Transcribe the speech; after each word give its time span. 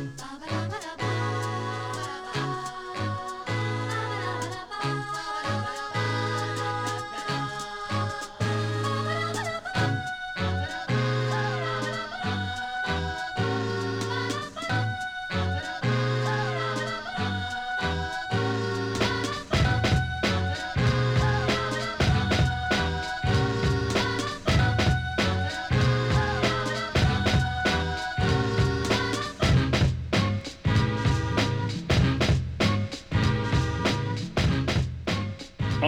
Bye-bye. 0.00 0.59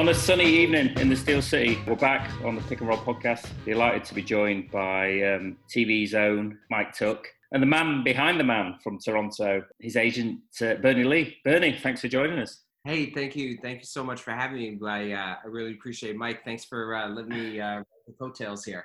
On 0.02 0.08
a 0.08 0.14
sunny 0.14 0.46
evening 0.46 0.98
in 0.98 1.08
the 1.08 1.14
Steel 1.14 1.40
City, 1.40 1.78
we're 1.86 1.94
back 1.94 2.28
on 2.42 2.56
the 2.56 2.62
Pick 2.62 2.80
and 2.80 2.88
Roll 2.88 2.98
podcast. 2.98 3.46
Delighted 3.64 4.02
to 4.06 4.14
be 4.14 4.20
joined 4.20 4.68
by 4.68 5.22
um, 5.22 5.56
TV's 5.68 6.12
own 6.12 6.58
Mike 6.70 6.92
Tuck 6.92 7.28
and 7.52 7.62
the 7.62 7.68
man 7.68 8.02
behind 8.02 8.40
the 8.40 8.42
man 8.42 8.80
from 8.82 8.98
Toronto, 8.98 9.62
his 9.78 9.94
agent 9.94 10.40
uh, 10.60 10.74
Bernie 10.74 11.04
Lee. 11.04 11.36
Bernie, 11.44 11.78
thanks 11.80 12.00
for 12.00 12.08
joining 12.08 12.40
us. 12.40 12.64
Hey, 12.82 13.10
thank 13.10 13.36
you, 13.36 13.56
thank 13.62 13.78
you 13.78 13.86
so 13.86 14.02
much 14.02 14.20
for 14.20 14.32
having 14.32 14.58
me. 14.58 14.78
I 14.84 15.12
uh, 15.12 15.36
I 15.44 15.46
really 15.46 15.74
appreciate 15.74 16.10
it. 16.10 16.16
Mike. 16.16 16.44
Thanks 16.44 16.64
for 16.64 16.96
uh, 16.96 17.08
letting 17.08 17.30
me 17.30 17.60
uh, 17.60 17.84
the 18.08 18.12
coattails 18.14 18.64
here. 18.64 18.84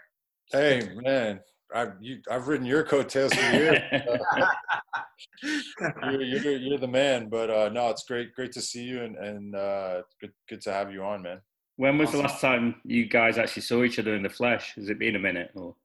Hey 0.51 0.87
man, 0.97 1.39
I've 1.73 1.93
you, 1.99 2.19
I've 2.29 2.47
ridden 2.47 2.65
your 2.65 2.83
coattails 2.83 3.33
for 3.33 3.55
years. 3.55 3.79
you're, 5.43 6.21
you're, 6.21 6.57
you're, 6.57 6.77
the 6.77 6.87
man, 6.87 7.27
but 7.29 7.49
uh, 7.49 7.69
no, 7.69 7.89
it's 7.89 8.03
great, 8.03 8.33
great 8.33 8.51
to 8.53 8.61
see 8.61 8.83
you, 8.83 9.03
and 9.03 9.17
and 9.17 9.55
uh, 9.55 10.01
good, 10.21 10.31
good 10.47 10.61
to 10.61 10.71
have 10.71 10.91
you 10.93 11.03
on, 11.03 11.21
man. 11.21 11.41
When 11.77 11.99
was 11.99 12.09
awesome. 12.09 12.17
the 12.17 12.27
last 12.27 12.41
time 12.41 12.75
you 12.85 13.05
guys 13.05 13.37
actually 13.37 13.61
saw 13.61 13.83
each 13.83 13.99
other 13.99 14.15
in 14.15 14.23
the 14.23 14.29
flesh? 14.29 14.73
Has 14.77 14.89
it 14.89 14.97
been 14.97 15.15
a 15.15 15.19
minute? 15.19 15.51
Or? 15.53 15.75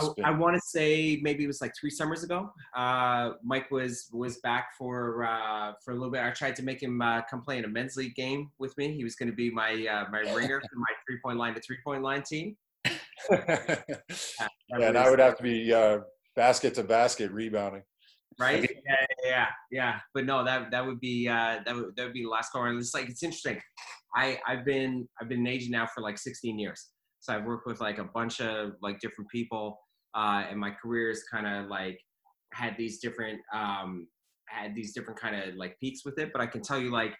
I, 0.00 0.08
I 0.24 0.30
want 0.30 0.56
to 0.56 0.60
say 0.64 1.20
maybe 1.22 1.44
it 1.44 1.46
was 1.46 1.60
like 1.60 1.74
three 1.78 1.90
summers 1.90 2.22
ago. 2.22 2.50
Uh, 2.74 3.32
Mike 3.44 3.70
was 3.70 4.08
was 4.12 4.38
back 4.38 4.68
for 4.78 5.24
uh, 5.24 5.72
for 5.84 5.90
a 5.90 5.94
little 5.94 6.10
bit. 6.10 6.22
I 6.22 6.30
tried 6.30 6.56
to 6.56 6.62
make 6.62 6.82
him 6.82 7.02
uh, 7.02 7.20
come 7.30 7.42
play 7.42 7.58
in 7.58 7.66
a 7.66 7.68
men's 7.68 7.96
league 7.96 8.14
game 8.14 8.50
with 8.58 8.76
me. 8.78 8.94
He 8.94 9.04
was 9.04 9.14
going 9.14 9.28
to 9.28 9.34
be 9.34 9.50
my 9.50 9.86
uh, 9.86 10.06
my 10.10 10.20
ringer 10.20 10.58
for 10.60 10.76
my 10.78 10.86
three 11.06 11.18
point 11.22 11.36
line 11.36 11.54
to 11.54 11.60
three 11.60 11.78
point 11.84 12.02
line 12.02 12.22
team. 12.22 12.56
Yeah, 13.30 13.76
and 14.70 14.98
I 14.98 15.10
would 15.10 15.18
have 15.18 15.36
to 15.36 15.42
be 15.42 15.72
uh, 15.72 15.98
basket 16.36 16.74
to 16.74 16.82
basket 16.82 17.30
rebounding 17.30 17.82
right? 18.38 18.68
Yeah, 18.86 19.06
yeah, 19.24 19.46
yeah. 19.70 19.98
But 20.14 20.24
no, 20.26 20.44
that 20.44 20.70
that 20.70 20.84
would 20.84 21.00
be 21.00 21.28
uh, 21.28 21.60
that 21.64 21.74
would 21.74 21.96
that 21.96 22.04
would 22.04 22.12
be 22.12 22.22
the 22.22 22.28
last 22.28 22.48
score. 22.48 22.68
And 22.68 22.78
it's 22.78 22.94
like 22.94 23.08
it's 23.08 23.22
interesting. 23.22 23.60
I 24.16 24.38
I've 24.46 24.64
been 24.64 25.08
I've 25.20 25.28
been 25.28 25.40
an 25.40 25.46
agent 25.46 25.72
now 25.72 25.86
for 25.86 26.02
like 26.02 26.18
16 26.18 26.58
years. 26.58 26.90
So 27.20 27.34
I've 27.34 27.44
worked 27.44 27.66
with 27.66 27.80
like 27.80 27.98
a 27.98 28.04
bunch 28.04 28.40
of 28.40 28.72
like 28.82 28.98
different 29.00 29.30
people, 29.30 29.78
uh, 30.14 30.44
and 30.50 30.58
my 30.58 30.70
career 30.70 31.10
is 31.10 31.24
kind 31.30 31.46
of 31.46 31.70
like 31.70 31.98
had 32.52 32.76
these 32.76 32.98
different 32.98 33.40
um, 33.54 34.08
had 34.48 34.74
these 34.74 34.92
different 34.92 35.20
kind 35.20 35.36
of 35.36 35.54
like 35.54 35.78
peaks 35.80 36.04
with 36.04 36.18
it. 36.18 36.30
But 36.32 36.42
I 36.42 36.46
can 36.46 36.62
tell 36.62 36.78
you 36.78 36.90
like 36.90 37.14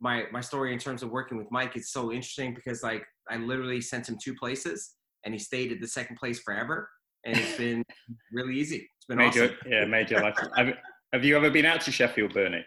my 0.00 0.24
my 0.32 0.40
story 0.40 0.72
in 0.72 0.78
terms 0.78 1.02
of 1.02 1.10
working 1.10 1.38
with 1.38 1.48
Mike 1.50 1.76
is 1.76 1.92
so 1.92 2.12
interesting 2.12 2.54
because 2.54 2.82
like 2.82 3.04
I 3.30 3.36
literally 3.36 3.80
sent 3.80 4.08
him 4.08 4.18
two 4.22 4.34
places 4.34 4.94
and 5.24 5.34
he 5.34 5.38
stayed 5.38 5.72
at 5.72 5.80
the 5.80 5.88
second 5.88 6.16
place 6.16 6.40
forever 6.40 6.88
and 7.24 7.36
it's 7.36 7.56
been 7.58 7.84
really 8.32 8.56
easy. 8.56 8.88
It's 8.96 9.06
been 9.06 9.18
major, 9.18 9.44
awesome. 9.44 9.56
Yeah, 9.66 9.84
major 9.84 10.20
life. 10.20 10.36
have, 10.56 10.74
have 11.12 11.24
you 11.24 11.36
ever 11.36 11.50
been 11.50 11.66
out 11.66 11.80
to 11.82 11.92
Sheffield, 11.92 12.34
Bernie? 12.34 12.64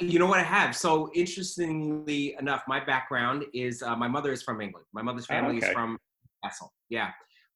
You 0.00 0.18
know 0.18 0.26
what 0.26 0.40
I 0.40 0.44
have. 0.44 0.74
So 0.74 1.10
interestingly 1.14 2.34
enough, 2.38 2.62
my 2.66 2.84
background 2.84 3.44
is 3.52 3.82
uh, 3.82 3.94
my 3.94 4.08
mother 4.08 4.32
is 4.32 4.42
from 4.42 4.60
England. 4.60 4.86
My 4.92 5.02
mother's 5.02 5.26
oh, 5.30 5.34
family 5.34 5.54
oh, 5.54 5.58
okay. 5.58 5.68
is 5.68 5.72
from 5.72 5.98
Castle. 6.42 6.72
Yeah. 6.88 7.10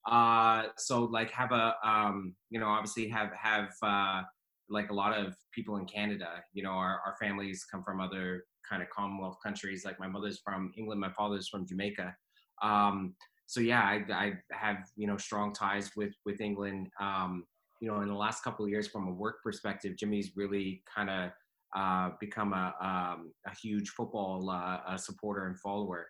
Uh, 0.09 0.65
so 0.77 1.05
like 1.05 1.31
have 1.31 1.51
a 1.51 1.75
um, 1.85 2.35
you 2.51 2.61
know 2.61 2.67
obviously 2.67 3.09
have 3.09 3.31
have 3.33 3.71
uh, 3.83 4.23
like 4.69 4.91
a 4.91 4.95
lot 4.95 5.19
of 5.19 5.35
people 5.53 5.77
in 5.79 5.87
Canada. 5.87 6.29
You 6.53 6.63
know 6.63 6.71
our 6.71 7.01
our 7.05 7.17
families 7.21 7.65
come 7.69 7.83
from 7.83 8.01
other 8.01 8.45
kind 8.69 8.83
of 8.83 8.91
Commonwealth 8.91 9.39
countries. 9.43 9.85
Like 9.85 9.99
my 9.99 10.07
mother's 10.07 10.41
from 10.45 10.73
England. 10.77 11.01
My 11.01 11.11
father's 11.17 11.49
from 11.49 11.67
Jamaica. 11.67 12.15
Um, 12.63 13.15
so 13.47 13.61
yeah, 13.61 13.83
I, 13.83 14.05
I 14.13 14.33
have 14.51 14.79
you 14.97 15.07
know 15.07 15.17
strong 15.17 15.53
ties 15.53 15.91
with 15.97 16.13
with 16.25 16.41
England. 16.41 16.89
Um, 17.01 17.45
you 17.81 17.89
know, 17.89 18.01
in 18.01 18.09
the 18.09 18.15
last 18.15 18.43
couple 18.43 18.65
of 18.65 18.71
years, 18.71 18.89
from 18.89 19.07
a 19.07 19.13
work 19.13 19.43
perspective, 19.43 19.97
Jimmy's 19.97 20.33
really 20.35 20.83
kind 20.93 21.11
of 21.11 21.31
uh, 21.77 22.11
become 22.21 22.53
a 22.53 22.75
um, 22.81 23.33
a 23.47 23.55
huge 23.55 23.91
football 23.91 24.51
uh, 24.51 24.97
supporter 24.97 25.47
and 25.47 25.59
follower. 25.61 26.09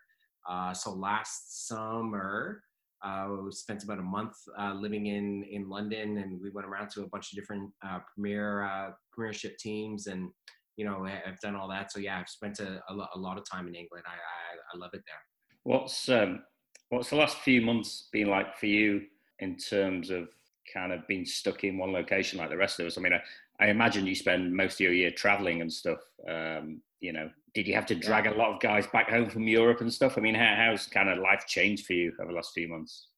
Uh, 0.49 0.73
so 0.73 0.93
last 0.93 1.67
summer, 1.67 2.63
uh, 3.05 3.29
we 3.45 3.53
spent 3.53 3.83
about 3.83 3.99
a 3.99 4.03
month 4.03 4.37
uh, 4.59 4.73
living 4.73 5.07
in 5.07 5.45
in 5.51 5.69
London, 5.69 6.19
and 6.19 6.41
we 6.41 6.51
went 6.51 6.67
around 6.67 6.89
to 6.91 7.03
a 7.03 7.09
bunch 7.09 7.33
of 7.33 7.37
different 7.37 7.71
uh, 7.87 7.99
premier 8.15 8.95
premiership 9.13 9.59
teams, 9.59 10.07
and 10.07 10.31
you 10.77 10.85
know, 10.85 11.07
I've 11.07 11.41
done 11.41 11.57
all 11.57 11.69
that. 11.69 11.93
So 11.93 11.99
yeah, 11.99 12.19
I've 12.19 12.29
spent 12.29 12.61
a, 12.61 12.83
a, 12.89 13.19
lot 13.19 13.39
of 13.39 13.45
time 13.51 13.67
in 13.67 13.75
England. 13.75 14.05
I, 14.07 14.13
I, 14.13 14.75
I 14.75 14.79
love 14.79 14.91
it 14.93 15.03
there. 15.07 15.17
What's 15.63 16.09
um, 16.11 16.41
What's 16.89 17.11
the 17.11 17.17
last 17.17 17.39
few 17.39 17.61
months 17.63 18.09
been 18.13 18.29
like 18.29 18.57
for 18.57 18.67
you 18.67 19.03
in 19.41 19.57
terms 19.57 20.11
of 20.11 20.29
kind 20.73 20.93
of 20.93 21.07
being 21.09 21.25
stuck 21.25 21.65
in 21.65 21.79
one 21.79 21.93
location 21.93 22.39
like 22.39 22.51
the 22.51 22.57
rest 22.57 22.79
of 22.79 22.87
us? 22.87 22.97
I 22.97 23.01
mean, 23.01 23.13
I, 23.13 23.65
I 23.65 23.69
imagine 23.69 24.07
you 24.07 24.15
spend 24.15 24.55
most 24.55 24.75
of 24.75 24.81
your 24.81 24.93
year 24.93 25.11
traveling 25.11 25.61
and 25.61 25.73
stuff. 25.73 25.99
Um, 26.29 26.81
you 27.01 27.13
know, 27.13 27.31
did 27.55 27.67
you 27.67 27.75
have 27.75 27.87
to 27.87 27.95
drag 27.95 28.27
a 28.27 28.35
lot 28.35 28.55
of 28.55 28.61
guys 28.61 28.87
back 28.89 29.11
home 29.11 29.29
from 29.29 29.49
Europe 29.49 29.81
and 29.81 29.93
stuff? 29.93 30.17
I 30.17 30.21
mean, 30.21 30.35
how, 30.35 30.55
how's 30.57 30.87
kind 30.87 31.09
of 31.09 31.19
life 31.19 31.45
changed 31.47 31.87
for 31.87 31.95
you 31.95 32.13
over 32.21 32.31
the 32.31 32.37
last 32.37 32.53
few 32.55 32.69
months? 32.69 33.09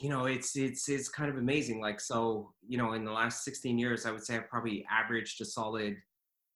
You 0.00 0.10
know, 0.10 0.26
it's 0.26 0.56
it's 0.56 0.88
it's 0.88 1.08
kind 1.08 1.30
of 1.30 1.38
amazing. 1.38 1.80
Like, 1.80 2.00
so 2.00 2.52
you 2.66 2.76
know, 2.76 2.92
in 2.92 3.04
the 3.04 3.12
last 3.12 3.44
16 3.44 3.78
years, 3.78 4.04
I 4.04 4.10
would 4.10 4.24
say 4.24 4.36
I've 4.36 4.48
probably 4.48 4.84
averaged 4.90 5.40
a 5.40 5.44
solid 5.44 5.96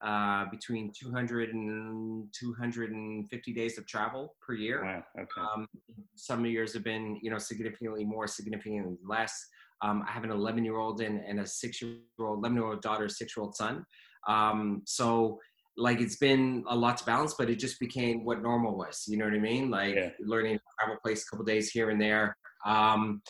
uh, 0.03 0.47
between 0.51 0.93
200 0.99 1.53
and 1.53 2.27
250 2.33 3.53
days 3.53 3.79
of 3.79 3.87
travel 3.87 4.35
per 4.41 4.55
year. 4.55 4.83
Wow. 4.83 5.05
Okay. 5.19 5.41
Um, 5.41 5.67
some 6.15 6.45
years 6.47 6.73
have 6.73 6.85
been, 6.85 7.19
you 7.23 7.31
know, 7.31 7.39
significantly 7.39 8.05
more, 8.05 8.27
significantly 8.27 8.97
less. 9.07 9.47
Um, 9.83 10.05
I 10.09 10.13
have 10.13 10.25
an 10.25 10.31
11 10.31 10.65
year 10.65 10.77
old 10.77 11.01
and, 11.01 11.21
and 11.21 11.41
a 11.41 11.47
six 11.47 11.83
year 11.83 11.97
old, 12.19 12.39
11 12.39 12.57
year 12.57 12.67
old 12.67 12.83
daughter, 12.83 13.09
six 13.09 13.37
year 13.37 13.45
old 13.45 13.55
son. 13.55 13.85
Um, 14.29 14.83
so 14.87 15.39
like 15.77 16.01
it's 16.01 16.17
been 16.17 16.65
a 16.69 16.77
lot 16.77 16.97
to 16.99 17.05
balance, 17.05 17.35
but 17.39 17.49
it 17.51 17.59
just 17.59 17.79
became 17.79 18.25
what 18.25 18.43
normal 18.43 18.77
was. 18.77 19.05
You 19.07 19.19
know 19.19 19.25
what 19.25 19.35
I 19.35 19.39
mean? 19.39 19.71
Like 19.71 19.95
yeah. 19.95 20.11
learning 20.21 20.57
to 20.57 20.63
travel 20.79 20.97
place 21.03 21.25
a 21.25 21.31
couple 21.31 21.45
days 21.45 21.71
here 21.71 21.91
and 21.91 22.01
there. 22.01 22.37
Um, 22.67 23.23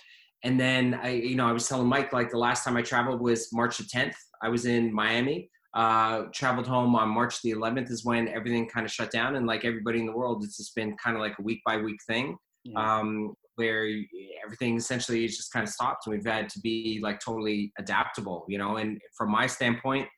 and 0.43 0.59
then 0.59 0.95
I, 0.95 1.11
you 1.11 1.37
know, 1.37 1.47
I 1.47 1.53
was 1.53 1.69
telling 1.69 1.87
Mike 1.87 2.13
like 2.13 2.31
the 2.31 2.39
last 2.39 2.65
time 2.65 2.77
I 2.77 2.83
traveled 2.83 3.21
was 3.21 3.53
March 3.53 3.79
the 3.79 3.85
10th. 3.85 4.15
I 4.43 4.49
was 4.49 4.67
in 4.67 4.93
Miami 4.93 5.51
uh, 5.75 6.23
traveled 6.33 6.67
home 6.67 6.95
on 6.97 7.09
March 7.09 7.43
the 7.43 7.53
11th 7.53 7.91
is 7.91 8.05
when 8.05 8.29
everything 8.29 8.69
kind 8.69 8.85
of 8.85 8.93
shut 8.93 9.11
down. 9.11 9.37
And 9.37 9.47
like 9.47 9.65
everybody 9.65 10.01
in 10.01 10.07
the 10.07 10.17
world, 10.17 10.43
it's 10.43 10.57
just 10.57 10.75
been 10.75 10.97
kind 10.97 11.17
of 11.17 11.21
like 11.23 11.39
a 11.39 11.43
week 11.43 11.61
by 11.65 11.77
week 11.77 11.99
thing 12.07 12.37
um, 12.77 13.35
where 13.57 13.89
everything 14.45 14.77
essentially 14.77 15.25
is 15.25 15.37
just 15.37 15.53
kind 15.53 15.63
of 15.63 15.73
stopped. 15.73 16.07
And 16.07 16.15
we've 16.15 16.27
had 16.27 16.49
to 16.51 16.61
be 16.61 17.01
like 17.03 17.21
totally 17.21 17.73
adaptable, 17.79 18.45
you 18.49 18.59
know. 18.59 18.77
And 18.77 19.01
from 19.17 19.31
my 19.31 19.47
standpoint, 19.47 20.09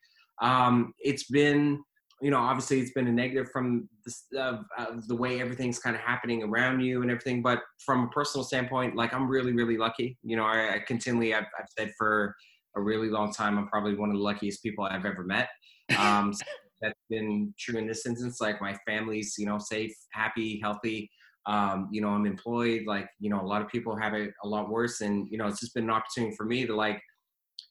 um, 0.41 0.93
it's 0.99 1.25
been, 1.25 1.81
you 2.21 2.31
know, 2.31 2.39
obviously 2.39 2.79
it's 2.79 2.93
been 2.93 3.07
a 3.07 3.11
negative 3.11 3.51
from 3.51 3.87
the, 4.05 4.39
uh, 4.39 4.61
uh, 4.77 4.85
the 5.07 5.15
way 5.15 5.41
everything's 5.41 5.79
kind 5.79 5.95
of 5.95 6.01
happening 6.01 6.43
around 6.43 6.79
you 6.79 7.01
and 7.01 7.11
everything. 7.11 7.41
But 7.41 7.59
from 7.85 8.05
a 8.05 8.07
personal 8.09 8.43
standpoint, 8.43 8.95
like 8.95 9.13
I'm 9.13 9.27
really, 9.27 9.53
really 9.53 9.77
lucky. 9.77 10.17
You 10.23 10.37
know, 10.37 10.45
I, 10.45 10.75
I 10.75 10.79
continually, 10.79 11.33
I've, 11.33 11.45
I've 11.59 11.67
said 11.77 11.91
for, 11.97 12.35
a 12.75 12.81
really 12.81 13.09
long 13.09 13.31
time. 13.31 13.57
I'm 13.57 13.67
probably 13.67 13.95
one 13.95 14.09
of 14.09 14.15
the 14.15 14.21
luckiest 14.21 14.63
people 14.63 14.85
I've 14.85 15.05
ever 15.05 15.23
met. 15.23 15.49
Um, 15.97 16.33
so 16.33 16.43
that's 16.81 16.99
been 17.09 17.53
true 17.57 17.77
in 17.79 17.87
this 17.87 18.05
instance. 18.05 18.41
Like 18.41 18.61
my 18.61 18.77
family's, 18.85 19.35
you 19.37 19.45
know, 19.45 19.57
safe, 19.57 19.93
happy, 20.11 20.59
healthy. 20.61 21.09
Um, 21.45 21.89
you 21.91 22.01
know, 22.01 22.09
I'm 22.09 22.25
employed. 22.25 22.83
Like, 22.85 23.09
you 23.19 23.29
know, 23.29 23.41
a 23.41 23.45
lot 23.45 23.61
of 23.61 23.67
people 23.67 23.95
have 23.95 24.13
it 24.13 24.33
a 24.43 24.47
lot 24.47 24.69
worse, 24.69 25.01
and 25.01 25.27
you 25.29 25.37
know, 25.37 25.47
it's 25.47 25.59
just 25.59 25.73
been 25.73 25.85
an 25.85 25.89
opportunity 25.89 26.35
for 26.35 26.45
me 26.45 26.65
to 26.65 26.75
like. 26.75 27.01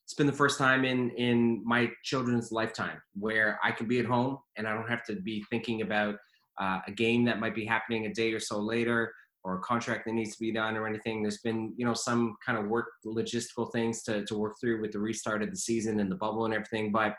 It's 0.04 0.14
been 0.14 0.26
the 0.26 0.32
first 0.32 0.58
time 0.58 0.84
in 0.84 1.10
in 1.10 1.62
my 1.64 1.90
children's 2.02 2.52
lifetime 2.52 3.00
where 3.14 3.58
I 3.64 3.70
can 3.70 3.86
be 3.86 3.98
at 3.98 4.04
home 4.04 4.38
and 4.56 4.66
I 4.66 4.74
don't 4.74 4.88
have 4.88 5.04
to 5.04 5.14
be 5.14 5.42
thinking 5.48 5.80
about 5.80 6.16
uh, 6.60 6.80
a 6.86 6.92
game 6.92 7.24
that 7.24 7.40
might 7.40 7.54
be 7.54 7.64
happening 7.64 8.04
a 8.04 8.12
day 8.12 8.32
or 8.32 8.40
so 8.40 8.58
later 8.58 9.14
or 9.44 9.58
a 9.58 9.60
contract 9.60 10.04
that 10.04 10.12
needs 10.12 10.32
to 10.32 10.40
be 10.40 10.52
done 10.52 10.76
or 10.76 10.86
anything. 10.86 11.22
There's 11.22 11.40
been, 11.40 11.72
you 11.76 11.84
know, 11.84 11.94
some 11.94 12.36
kind 12.44 12.58
of 12.58 12.66
work 12.66 12.86
logistical 13.04 13.72
things 13.72 14.02
to, 14.04 14.24
to 14.26 14.36
work 14.36 14.54
through 14.60 14.80
with 14.80 14.92
the 14.92 15.00
restart 15.00 15.42
of 15.42 15.50
the 15.50 15.56
season 15.56 16.00
and 16.00 16.10
the 16.10 16.16
bubble 16.16 16.44
and 16.44 16.54
everything. 16.54 16.92
But 16.92 17.16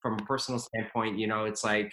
from 0.00 0.14
a 0.14 0.24
personal 0.24 0.60
standpoint, 0.60 1.18
you 1.18 1.26
know, 1.26 1.44
it's 1.44 1.64
like, 1.64 1.92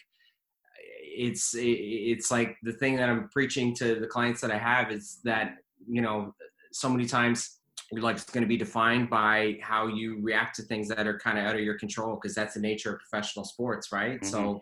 it's, 1.04 1.54
it's 1.58 2.32
like 2.32 2.58
the 2.64 2.74
thing 2.74 2.96
that 2.98 3.10
I'm 3.10 3.30
preaching 3.30 3.76
to 3.76 3.96
the 3.96 4.08
clients 4.08 4.42
that 4.42 4.52
I 4.52 4.58
have 4.58 4.92
is 4.92 5.20
that, 5.24 5.56
you 5.88 6.02
know, 6.02 6.34
so 6.72 6.88
many 6.88 7.06
times 7.06 7.62
like 7.92 8.16
it's 8.16 8.26
going 8.26 8.44
to 8.44 8.48
be 8.48 8.58
defined 8.58 9.10
by 9.10 9.58
how 9.62 9.88
you 9.88 10.20
react 10.22 10.56
to 10.56 10.64
things 10.64 10.88
that 10.88 11.08
are 11.08 11.20
kind 11.20 11.38
of 11.38 11.46
out 11.46 11.56
of 11.56 11.62
your 11.62 11.78
control 11.78 12.16
because 12.16 12.34
that's 12.34 12.54
the 12.54 12.60
nature 12.60 12.94
of 12.94 13.00
professional 13.00 13.44
sports 13.44 13.92
right 13.92 14.22
mm-hmm. 14.22 14.32
so 14.32 14.62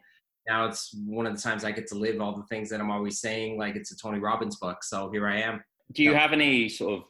now 0.49 0.65
it's 0.65 0.93
one 1.05 1.25
of 1.25 1.35
the 1.35 1.41
times 1.41 1.63
i 1.63 1.71
get 1.71 1.87
to 1.87 1.95
live 1.95 2.19
all 2.19 2.35
the 2.35 2.43
things 2.43 2.69
that 2.69 2.79
i'm 2.79 2.91
always 2.91 3.19
saying 3.19 3.57
like 3.57 3.75
it's 3.75 3.91
a 3.91 3.97
tony 3.97 4.19
robbins 4.19 4.57
book 4.57 4.83
so 4.83 5.09
here 5.11 5.27
i 5.27 5.39
am 5.39 5.63
do 5.93 6.03
you 6.03 6.13
have 6.13 6.33
any 6.33 6.67
sort 6.67 6.99
of 6.99 7.03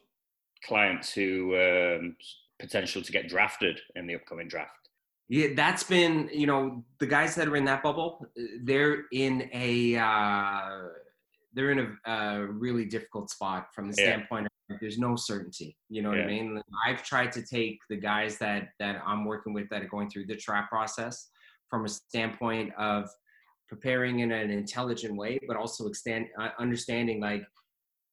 clients 0.65 1.11
who 1.13 1.55
um, 1.55 2.15
potential 2.59 3.01
to 3.01 3.11
get 3.11 3.27
drafted 3.27 3.79
in 3.95 4.05
the 4.07 4.15
upcoming 4.15 4.47
draft 4.47 4.89
yeah 5.29 5.47
that's 5.55 5.83
been 5.83 6.29
you 6.33 6.47
know 6.47 6.83
the 6.99 7.07
guys 7.07 7.35
that 7.35 7.47
are 7.47 7.55
in 7.55 7.65
that 7.65 7.81
bubble 7.81 8.25
they're 8.63 9.05
in 9.11 9.49
a 9.53 9.95
uh, 9.95 10.87
they're 11.53 11.71
in 11.71 11.79
a, 11.79 12.11
a 12.11 12.45
really 12.45 12.85
difficult 12.85 13.29
spot 13.29 13.67
from 13.73 13.89
the 13.89 13.95
yeah. 13.97 14.09
standpoint 14.09 14.47
there's 14.79 14.99
no 14.99 15.15
certainty. 15.15 15.75
You 15.89 16.01
know 16.01 16.09
what 16.09 16.19
yeah. 16.19 16.25
I 16.25 16.27
mean? 16.27 16.61
I've 16.85 17.03
tried 17.03 17.31
to 17.33 17.41
take 17.41 17.79
the 17.89 17.95
guys 17.95 18.37
that 18.37 18.69
that 18.79 19.01
I'm 19.05 19.25
working 19.25 19.53
with 19.53 19.69
that 19.69 19.81
are 19.81 19.87
going 19.87 20.09
through 20.09 20.27
the 20.27 20.35
trap 20.35 20.69
process 20.69 21.29
from 21.69 21.85
a 21.85 21.89
standpoint 21.89 22.73
of 22.77 23.09
preparing 23.69 24.19
in 24.19 24.31
an 24.31 24.49
intelligent 24.49 25.15
way, 25.15 25.39
but 25.47 25.55
also 25.55 25.87
extend 25.87 26.27
uh, 26.39 26.49
understanding 26.59 27.21
like 27.21 27.43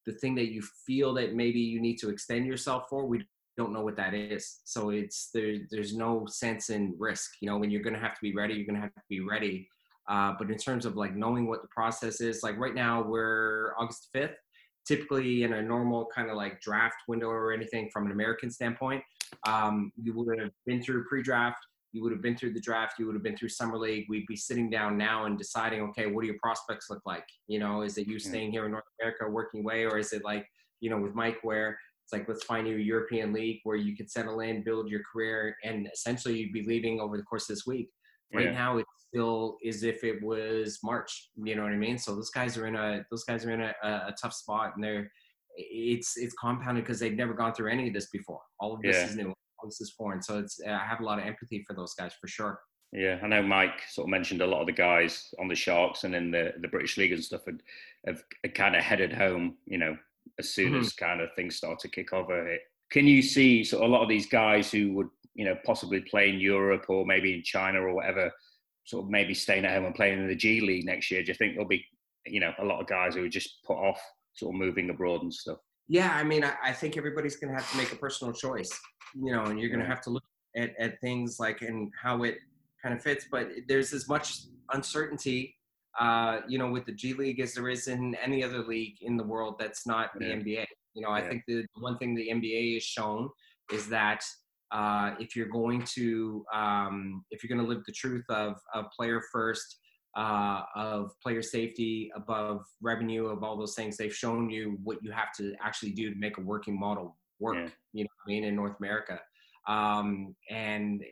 the 0.05 0.13
thing 0.13 0.35
that 0.35 0.51
you 0.51 0.61
feel 0.85 1.13
that 1.15 1.33
maybe 1.35 1.59
you 1.59 1.81
need 1.81 1.97
to 1.97 2.09
extend 2.09 2.45
yourself 2.45 2.85
for. 2.89 3.05
We 3.05 3.25
don't 3.57 3.73
know 3.73 3.81
what 3.81 3.97
that 3.97 4.13
is, 4.13 4.59
so 4.63 4.91
it's 4.91 5.29
there. 5.33 5.55
There's 5.71 5.95
no 5.95 6.25
sense 6.27 6.69
in 6.69 6.95
risk. 6.97 7.31
You 7.41 7.49
know, 7.49 7.57
when 7.57 7.71
you're 7.71 7.81
going 7.81 7.95
to 7.95 7.99
have 7.99 8.13
to 8.13 8.21
be 8.21 8.33
ready, 8.33 8.53
you're 8.53 8.65
going 8.65 8.75
to 8.75 8.81
have 8.81 8.93
to 8.93 9.01
be 9.09 9.19
ready. 9.19 9.67
Uh, 10.07 10.33
but 10.37 10.49
in 10.49 10.57
terms 10.57 10.85
of 10.85 10.95
like 10.95 11.15
knowing 11.15 11.47
what 11.47 11.61
the 11.61 11.67
process 11.67 12.21
is, 12.21 12.43
like 12.43 12.57
right 12.57 12.75
now 12.75 13.03
we're 13.03 13.73
August 13.77 14.07
5th 14.15 14.35
typically 14.87 15.43
in 15.43 15.53
a 15.53 15.61
normal 15.61 16.07
kind 16.15 16.29
of 16.29 16.37
like 16.37 16.61
draft 16.61 16.95
window 17.07 17.27
or 17.27 17.51
anything 17.51 17.89
from 17.91 18.05
an 18.05 18.11
American 18.11 18.49
standpoint, 18.49 19.03
um, 19.45 19.91
you 20.01 20.13
would 20.13 20.39
have 20.39 20.51
been 20.65 20.81
through 20.81 21.03
pre-draft, 21.05 21.59
you 21.93 22.03
would 22.03 22.11
have 22.11 22.21
been 22.21 22.37
through 22.37 22.53
the 22.53 22.59
draft, 22.59 22.99
you 22.99 23.05
would 23.05 23.15
have 23.15 23.23
been 23.23 23.37
through 23.37 23.49
summer 23.49 23.77
league. 23.77 24.05
We'd 24.09 24.27
be 24.27 24.35
sitting 24.35 24.69
down 24.69 24.97
now 24.97 25.25
and 25.25 25.37
deciding, 25.37 25.81
okay, 25.81 26.07
what 26.07 26.21
do 26.21 26.27
your 26.27 26.37
prospects 26.41 26.89
look 26.89 27.01
like? 27.05 27.25
You 27.47 27.59
know, 27.59 27.81
is 27.81 27.97
it 27.97 28.07
you 28.07 28.19
staying 28.19 28.51
here 28.51 28.65
in 28.65 28.71
North 28.71 28.83
America 28.99 29.29
working 29.29 29.61
away, 29.61 29.85
or 29.85 29.97
is 29.97 30.13
it 30.13 30.23
like, 30.23 30.45
you 30.79 30.89
know, 30.89 30.99
with 30.99 31.15
Mike 31.15 31.37
where 31.43 31.77
it's 32.03 32.13
like 32.13 32.27
let's 32.29 32.45
find 32.45 32.67
you 32.67 32.75
a 32.75 32.79
European 32.79 33.33
league 33.33 33.59
where 33.63 33.75
you 33.75 33.95
could 33.95 34.09
settle 34.09 34.39
in, 34.39 34.63
build 34.63 34.89
your 34.89 35.01
career, 35.11 35.55
and 35.63 35.89
essentially 35.93 36.39
you'd 36.39 36.53
be 36.53 36.63
leaving 36.63 37.01
over 37.01 37.17
the 37.17 37.23
course 37.23 37.49
of 37.49 37.55
this 37.55 37.65
week. 37.65 37.89
Right 38.33 38.45
yeah. 38.45 38.51
now, 38.51 38.77
it's 38.77 38.89
still 39.09 39.57
as 39.67 39.83
if 39.83 40.03
it 40.03 40.21
was 40.21 40.79
March. 40.83 41.29
You 41.35 41.55
know 41.55 41.63
what 41.63 41.71
I 41.71 41.77
mean? 41.77 41.97
So 41.97 42.15
those 42.15 42.29
guys 42.29 42.57
are 42.57 42.67
in 42.67 42.75
a 42.75 43.05
those 43.09 43.23
guys 43.23 43.45
are 43.45 43.51
in 43.51 43.61
a, 43.61 43.73
a 43.83 44.13
tough 44.21 44.33
spot, 44.33 44.73
and 44.75 44.83
they're 44.83 45.09
it's 45.57 46.17
it's 46.17 46.33
compounded 46.35 46.83
because 46.83 46.99
they've 46.99 47.15
never 47.15 47.33
gone 47.33 47.53
through 47.53 47.71
any 47.71 47.87
of 47.87 47.93
this 47.93 48.09
before. 48.09 48.41
All 48.59 48.73
of 48.73 48.81
this 48.81 48.95
yeah. 48.95 49.05
is 49.05 49.15
new. 49.15 49.33
This 49.63 49.81
is 49.81 49.91
foreign. 49.91 50.21
So 50.21 50.39
it's 50.39 50.59
I 50.65 50.85
have 50.85 50.99
a 50.99 51.03
lot 51.03 51.19
of 51.19 51.25
empathy 51.25 51.63
for 51.67 51.73
those 51.75 51.93
guys 51.93 52.13
for 52.19 52.27
sure. 52.27 52.59
Yeah, 52.93 53.19
I 53.21 53.27
know 53.27 53.43
Mike 53.43 53.81
sort 53.89 54.05
of 54.05 54.11
mentioned 54.11 54.41
a 54.41 54.47
lot 54.47 54.61
of 54.61 54.67
the 54.67 54.73
guys 54.73 55.33
on 55.39 55.47
the 55.47 55.55
Sharks 55.55 56.05
and 56.05 56.15
in 56.15 56.31
the, 56.31 56.53
the 56.61 56.69
British 56.69 56.97
League 56.97 57.11
and 57.11 57.23
stuff 57.23 57.41
had, 57.45 57.61
have, 58.05 58.23
have 58.43 58.53
kind 58.53 58.75
of 58.75 58.83
headed 58.83 59.11
home, 59.11 59.57
you 59.65 59.77
know, 59.77 59.97
as 60.39 60.49
soon 60.49 60.71
mm-hmm. 60.71 60.81
as 60.81 60.93
kind 60.93 61.19
of 61.19 61.29
things 61.35 61.57
start 61.57 61.79
to 61.79 61.89
kick 61.89 62.13
over. 62.13 62.57
Can 62.89 63.05
you 63.05 63.21
see 63.21 63.65
sort 63.65 63.83
of 63.83 63.89
a 63.89 63.93
lot 63.93 64.03
of 64.03 64.09
these 64.09 64.27
guys 64.27 64.71
who 64.71 64.93
would, 64.93 65.09
you 65.35 65.43
know, 65.43 65.57
possibly 65.65 65.99
play 65.99 66.29
in 66.29 66.39
Europe 66.39 66.85
or 66.87 67.05
maybe 67.05 67.33
in 67.33 67.43
China 67.43 67.81
or 67.81 67.93
whatever, 67.93 68.31
sort 68.85 69.03
of 69.03 69.09
maybe 69.11 69.33
staying 69.33 69.65
at 69.65 69.75
home 69.75 69.85
and 69.85 69.95
playing 69.95 70.19
in 70.19 70.27
the 70.27 70.35
G 70.35 70.61
League 70.61 70.85
next 70.85 71.11
year? 71.11 71.21
Do 71.21 71.27
you 71.27 71.33
think 71.33 71.53
there'll 71.53 71.67
be, 71.67 71.85
you 72.25 72.39
know, 72.39 72.53
a 72.59 72.65
lot 72.65 72.79
of 72.79 72.87
guys 72.87 73.15
who 73.15 73.25
are 73.25 73.29
just 73.29 73.63
put 73.65 73.75
off 73.75 73.99
sort 74.33 74.55
of 74.55 74.59
moving 74.59 74.89
abroad 74.89 75.23
and 75.23 75.33
stuff? 75.33 75.57
Yeah, 75.87 76.13
I 76.13 76.23
mean, 76.23 76.43
I, 76.43 76.53
I 76.63 76.73
think 76.73 76.97
everybody's 76.97 77.37
going 77.37 77.53
to 77.53 77.59
have 77.59 77.69
to 77.71 77.77
make 77.77 77.91
a 77.91 77.95
personal 77.95 78.33
choice, 78.33 78.71
you 79.15 79.31
know, 79.31 79.45
and 79.45 79.59
you're 79.59 79.69
going 79.69 79.81
to 79.81 79.85
have 79.85 80.01
to 80.01 80.09
look 80.09 80.23
at, 80.55 80.71
at 80.79 80.99
things 80.99 81.37
like 81.39 81.61
and 81.61 81.91
how 82.01 82.23
it 82.23 82.37
kind 82.83 82.93
of 82.93 83.01
fits. 83.01 83.25
But 83.31 83.49
there's 83.67 83.93
as 83.93 84.09
much 84.09 84.39
uncertainty, 84.73 85.55
uh, 85.99 86.41
you 86.47 86.57
know, 86.57 86.69
with 86.69 86.85
the 86.85 86.91
G 86.91 87.13
League 87.13 87.39
as 87.39 87.53
there 87.53 87.69
is 87.69 87.87
in 87.87 88.15
any 88.15 88.43
other 88.43 88.63
league 88.63 88.97
in 89.01 89.15
the 89.15 89.23
world 89.23 89.55
that's 89.59 89.87
not 89.87 90.09
the. 90.19 90.25
NBA. 90.25 90.65
You 90.93 91.03
know, 91.03 91.11
I 91.11 91.21
think 91.21 91.43
the 91.47 91.63
one 91.75 91.97
thing 91.99 92.15
the 92.15 92.29
NBA 92.29 92.73
has 92.73 92.83
shown 92.83 93.29
is 93.71 93.87
that 93.89 94.23
uh, 94.71 95.11
if 95.19 95.35
you're 95.35 95.47
going 95.47 95.83
to 95.95 96.43
um, 96.53 97.23
if 97.31 97.43
you're 97.43 97.55
going 97.55 97.65
to 97.65 97.71
live 97.71 97.83
the 97.85 97.93
truth 97.93 98.25
of, 98.29 98.55
of 98.73 98.85
player 98.97 99.21
first 99.31 99.79
uh, 100.17 100.63
of 100.75 101.11
player 101.21 101.41
safety 101.41 102.11
above 102.15 102.65
revenue 102.81 103.27
of 103.27 103.43
all 103.43 103.55
those 103.55 103.75
things 103.75 103.95
they've 103.95 104.15
shown 104.15 104.49
you 104.49 104.77
what 104.83 104.97
you 105.01 105.11
have 105.11 105.31
to 105.37 105.53
actually 105.63 105.91
do 105.91 106.09
to 106.09 106.19
make 106.19 106.37
a 106.37 106.41
working 106.41 106.77
model 106.77 107.15
work 107.39 107.55
yeah. 107.55 107.69
you 107.93 108.03
know 108.03 108.09
I 108.25 108.29
mean 108.29 108.43
in 108.43 108.55
North 108.55 108.75
America 108.79 109.19
um, 109.67 110.35
and 110.49 111.03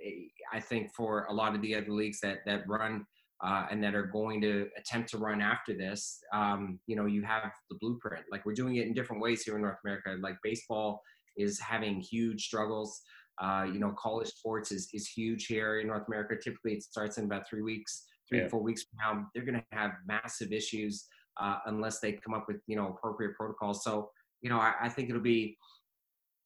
I 0.54 0.60
think 0.60 0.94
for 0.96 1.26
a 1.26 1.34
lot 1.34 1.56
of 1.56 1.62
the 1.62 1.76
other 1.76 1.92
leagues 1.92 2.20
that 2.22 2.40
that 2.46 2.68
run 2.68 3.06
uh, 3.44 3.66
and 3.70 3.84
that 3.84 3.96
are 3.96 4.06
going 4.06 4.42
to 4.42 4.68
attempt 4.78 5.10
to 5.10 5.18
run 5.18 5.42
after 5.42 5.76
this, 5.76 6.20
um, 6.34 6.80
you 6.88 6.96
know, 6.96 7.06
you 7.06 7.22
have 7.24 7.52
the 7.70 7.78
blueprint. 7.82 8.24
Like 8.32 8.46
we're 8.46 8.54
doing 8.54 8.78
it 8.78 8.88
in 8.88 8.94
different 8.94 9.22
ways 9.22 9.44
here 9.44 9.56
in 9.56 9.62
North 9.62 9.80
America. 9.84 10.16
Like 10.22 10.38
baseball 10.42 11.02
is 11.38 11.60
having 11.60 12.00
huge 12.00 12.46
struggles. 12.46 13.02
Uh, 13.42 13.66
you 13.72 13.80
know, 13.80 13.94
college 14.00 14.30
sports 14.30 14.72
is, 14.72 14.88
is 14.94 15.08
huge 15.10 15.48
here 15.48 15.80
in 15.80 15.88
North 15.88 16.08
America. 16.08 16.36
Typically, 16.42 16.74
it 16.74 16.84
starts 16.84 17.18
in 17.18 17.26
about 17.26 17.48
three 17.50 17.62
weeks, 17.62 18.06
three 18.28 18.40
yeah. 18.40 18.44
to 18.46 18.50
four 18.50 18.62
weeks 18.62 18.84
from 18.84 18.98
now. 19.00 19.28
They're 19.34 19.46
going 19.46 19.60
to 19.60 19.78
have 19.78 19.92
massive 20.08 20.52
issues 20.52 21.06
uh, 21.40 21.58
unless 21.66 22.00
they 22.00 22.14
come 22.14 22.34
up 22.34 22.48
with 22.48 22.58
you 22.68 22.76
know 22.76 22.88
appropriate 22.88 23.36
protocols. 23.36 23.84
So, 23.84 24.10
you 24.42 24.50
know, 24.50 24.58
I, 24.58 24.74
I, 24.84 24.90
think 24.90 25.10
it'll 25.10 25.22
be, 25.22 25.58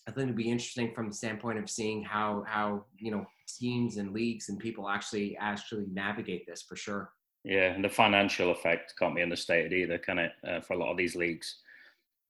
I 0.07 0.11
think 0.11 0.29
it'll 0.29 0.37
be 0.37 0.49
interesting 0.49 0.93
from 0.93 1.09
the 1.09 1.15
standpoint 1.15 1.59
of 1.59 1.69
seeing 1.69 2.03
how 2.03 2.43
how 2.47 2.85
you 2.97 3.11
know 3.11 3.25
teams 3.59 3.97
and 3.97 4.11
leagues 4.11 4.49
and 4.49 4.59
people 4.59 4.89
actually 4.89 5.37
actually 5.37 5.85
navigate 5.91 6.45
this 6.47 6.61
for 6.61 6.75
sure. 6.75 7.11
Yeah, 7.43 7.71
and 7.73 7.83
the 7.83 7.89
financial 7.89 8.51
effect 8.51 8.93
can't 8.99 9.15
be 9.15 9.21
understated 9.21 9.71
either, 9.71 9.97
can 9.97 10.19
it? 10.19 10.31
Uh, 10.45 10.59
for 10.61 10.73
a 10.73 10.77
lot 10.77 10.91
of 10.91 10.97
these 10.97 11.15
leagues. 11.15 11.59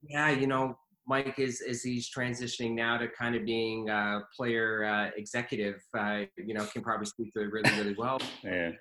Yeah, 0.04 0.30
you 0.30 0.48
know, 0.48 0.78
Mike 1.07 1.40
is 1.40 1.62
as 1.68 1.81
he's 1.81 2.10
transitioning 2.10 2.75
now 2.75 2.98
to 2.98 3.07
kind 3.07 3.36
of 3.36 3.44
being 3.44 3.90
a 3.90 4.22
player 4.36 4.86
uh, 4.86 5.10
executive, 5.18 5.81
uh, 5.98 6.22
you 6.38 6.54
know, 6.54 6.63
can 6.66 6.84
probably 6.84 7.07
speak 7.07 7.34
to 7.34 7.42
it 7.42 7.52
really, 7.52 7.72
really 7.72 7.95
well. 7.98 8.19
yeah. 8.44 8.72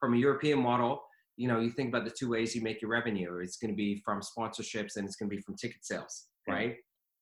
From 0.00 0.14
a 0.14 0.16
European 0.16 0.58
model, 0.58 1.02
you 1.36 1.48
know, 1.48 1.60
you 1.60 1.70
think 1.70 1.88
about 1.88 2.04
the 2.04 2.10
two 2.10 2.30
ways 2.30 2.54
you 2.54 2.62
make 2.62 2.82
your 2.82 2.90
revenue. 2.90 3.38
It's 3.42 3.56
going 3.56 3.70
to 3.70 3.76
be 3.76 4.02
from 4.04 4.20
sponsorships 4.20 4.96
and 4.96 5.06
it's 5.06 5.16
going 5.16 5.30
to 5.30 5.36
be 5.36 5.42
from 5.42 5.56
ticket 5.56 5.84
sales, 5.84 6.26
right? 6.48 6.76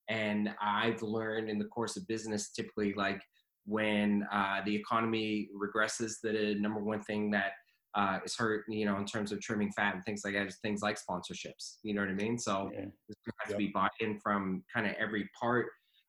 And 0.08 0.50
I've 0.60 1.02
learned 1.02 1.50
in 1.50 1.58
the 1.58 1.66
course 1.66 1.96
of 1.96 2.06
business, 2.06 2.50
typically, 2.50 2.94
like 2.94 3.20
when 3.66 4.26
uh, 4.32 4.60
the 4.64 4.74
economy 4.74 5.48
regresses, 5.54 6.14
the 6.22 6.56
number 6.58 6.80
one 6.80 7.02
thing 7.02 7.30
that 7.32 7.52
uh, 7.94 8.18
is 8.24 8.34
hurt, 8.36 8.64
you 8.68 8.86
know, 8.86 8.96
in 8.96 9.04
terms 9.04 9.32
of 9.32 9.40
trimming 9.40 9.70
fat 9.72 9.94
and 9.94 10.04
things 10.04 10.22
like 10.24 10.34
that, 10.34 10.52
things 10.62 10.80
like 10.82 10.96
sponsorships. 10.98 11.76
You 11.82 11.94
know 11.94 12.00
what 12.00 12.10
I 12.10 12.14
mean? 12.14 12.38
So 12.38 12.70
yeah. 12.72 12.86
has 13.42 13.52
to 13.52 13.56
be 13.56 13.68
buy-in 13.68 14.18
from 14.20 14.62
kind 14.74 14.86
of 14.86 14.94
every 14.98 15.28
part 15.38 15.66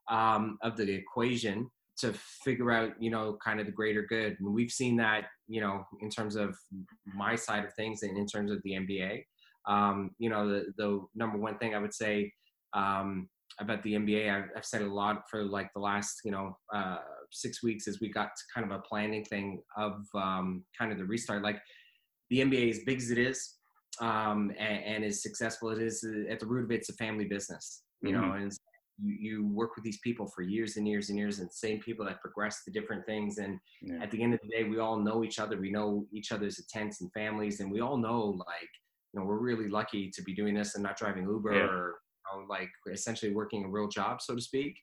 um, 0.10 0.58
of 0.64 0.78
the 0.78 0.90
equation 0.92 1.70
to 2.00 2.14
figure 2.44 2.72
out, 2.72 2.92
you 3.00 3.10
know, 3.10 3.38
kind 3.44 3.60
of 3.60 3.66
the 3.66 3.72
greater 3.72 4.04
good. 4.04 4.38
And 4.40 4.54
we've 4.54 4.72
seen 4.72 4.96
that, 4.98 5.26
you 5.48 5.62
know, 5.62 5.84
in 6.02 6.10
terms 6.10 6.36
of 6.36 6.56
my 7.06 7.36
side 7.36 7.66
of 7.66 7.74
things 7.74 8.04
and 8.04 8.18
in 8.18 8.26
terms 8.26 8.52
of 8.52 8.60
the 8.64 8.72
NBA. 8.72 9.24
Um, 9.68 10.12
you 10.18 10.30
know, 10.30 10.48
the, 10.48 10.66
the 10.78 11.02
number 11.16 11.38
one 11.38 11.58
thing 11.58 11.76
I 11.76 11.80
would 11.80 11.94
say 11.94 12.32
um, 12.74 13.30
about 13.60 13.84
the 13.84 13.94
NBA, 13.94 14.34
I've, 14.34 14.50
I've, 14.56 14.66
said 14.66 14.82
a 14.82 14.94
lot 14.94 15.24
for 15.30 15.44
like 15.44 15.70
the 15.74 15.82
last, 15.82 16.22
you 16.24 16.32
know, 16.32 16.58
uh, 16.74 16.98
six 17.32 17.62
weeks 17.62 17.88
as 17.88 18.00
we 18.00 18.10
got 18.10 18.30
kind 18.54 18.70
of 18.70 18.78
a 18.78 18.82
planning 18.82 19.24
thing 19.26 19.62
of 19.78 20.06
um, 20.16 20.64
kind 20.78 20.92
of 20.92 20.98
the 20.98 21.06
restart. 21.06 21.44
Like 21.44 21.60
the 22.30 22.40
NBA, 22.40 22.70
as 22.70 22.80
big 22.86 23.00
as 23.00 23.12
it 23.12 23.18
is, 23.18 23.56
um, 24.02 24.52
and, 24.58 24.84
and, 24.86 25.04
as 25.04 25.22
successful 25.22 25.70
it 25.70 25.82
is, 25.82 26.06
at 26.30 26.40
the 26.40 26.46
root 26.46 26.64
of 26.64 26.72
it, 26.72 26.76
it's 26.76 26.90
a 26.90 26.94
family 26.94 27.26
business, 27.26 27.84
you 28.02 28.12
mm-hmm. 28.12 28.22
know, 28.22 28.34
and 28.34 28.52
you, 29.02 29.16
you, 29.20 29.48
work 29.48 29.76
with 29.76 29.84
these 29.84 30.00
people 30.00 30.28
for 30.28 30.42
years 30.42 30.78
and 30.78 30.88
years 30.88 31.10
and 31.10 31.18
years, 31.18 31.40
and 31.40 31.52
same 31.52 31.80
people 31.80 32.06
that 32.06 32.22
progress 32.22 32.64
to 32.64 32.72
different 32.72 33.06
things. 33.06 33.38
And 33.38 33.60
yeah. 33.82 34.02
at 34.02 34.12
the 34.12 34.22
end 34.22 34.34
of 34.34 34.40
the 34.44 34.50
day, 34.50 34.64
we 34.64 34.80
all 34.80 34.98
know 34.98 35.24
each 35.24 35.40
other. 35.40 35.58
We 35.58 35.72
know 35.72 36.06
each 36.12 36.32
other's 36.32 36.60
intents 36.60 37.02
and 37.02 37.12
families, 37.14 37.60
and 37.60 37.72
we 37.72 37.82
all 37.82 37.98
know 37.98 38.22
like, 38.22 38.70
you 39.14 39.20
know, 39.20 39.26
we're 39.26 39.40
really 39.40 39.70
lucky 39.70 40.10
to 40.12 40.22
be 40.22 40.34
doing 40.34 40.54
this 40.54 40.76
and 40.76 40.84
not 40.84 40.98
driving 40.98 41.24
Uber 41.24 41.54
yeah. 41.54 41.62
or 41.62 41.96
you 42.34 42.42
know, 42.42 42.46
like 42.50 42.70
essentially 42.92 43.34
working 43.34 43.66
a 43.66 43.70
real 43.70 43.88
job, 43.88 44.22
so 44.22 44.36
to 44.36 44.42
speak. 44.42 44.76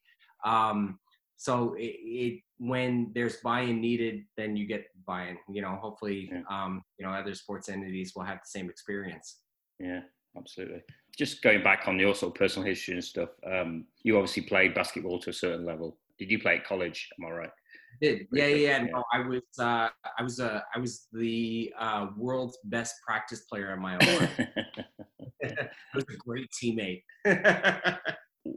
Um, 0.44 0.98
so 1.36 1.74
it, 1.74 1.94
it, 2.00 2.40
when 2.58 3.12
there's 3.14 3.36
buy-in 3.38 3.80
needed 3.80 4.24
then 4.36 4.56
you 4.56 4.66
get 4.66 4.86
buy-in 5.06 5.36
you 5.48 5.60
know 5.60 5.78
hopefully 5.80 6.30
yeah. 6.32 6.40
um, 6.50 6.82
you 6.98 7.06
know 7.06 7.12
other 7.12 7.34
sports 7.34 7.68
entities 7.68 8.12
will 8.16 8.24
have 8.24 8.38
the 8.38 8.46
same 8.46 8.70
experience 8.70 9.40
yeah 9.78 10.00
absolutely. 10.36 10.82
Just 11.16 11.42
going 11.42 11.62
back 11.62 11.84
on 11.86 11.98
your 11.98 12.14
sort 12.14 12.32
of 12.32 12.38
personal 12.38 12.66
history 12.66 12.94
and 12.94 13.04
stuff 13.04 13.30
um, 13.50 13.84
you 14.02 14.16
obviously 14.16 14.42
played 14.42 14.74
basketball 14.74 15.18
to 15.20 15.30
a 15.30 15.32
certain 15.32 15.64
level. 15.64 15.96
Did 16.18 16.30
you 16.30 16.38
play 16.38 16.56
at 16.56 16.66
college? 16.66 17.08
Am 17.18 17.26
i 17.26 17.30
right? 17.30 17.50
Did. 18.00 18.26
Yeah 18.30 18.46
yeah, 18.46 18.56
yeah. 18.56 18.78
no 18.92 19.02
i 19.10 19.20
was 19.20 19.40
uh, 19.58 19.88
i 20.18 20.22
was 20.22 20.38
uh, 20.38 20.60
i 20.74 20.78
was 20.78 21.06
the 21.14 21.72
uh, 21.78 22.08
world's 22.16 22.58
best 22.64 22.96
practice 23.06 23.40
player 23.42 23.72
in 23.72 23.80
my 23.80 23.94
own 23.94 24.00
i 25.44 25.68
was 25.94 26.04
a 26.04 26.16
great 26.18 26.50
teammate. 26.50 27.02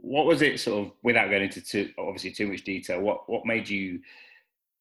What 0.02 0.26
was 0.26 0.40
it 0.40 0.60
sort 0.60 0.86
of 0.86 0.92
without 1.02 1.30
going 1.30 1.42
into 1.42 1.60
too, 1.60 1.90
obviously 1.98 2.30
too 2.30 2.46
much 2.46 2.62
detail? 2.62 3.00
What 3.00 3.28
what 3.28 3.44
made 3.44 3.68
you 3.68 4.00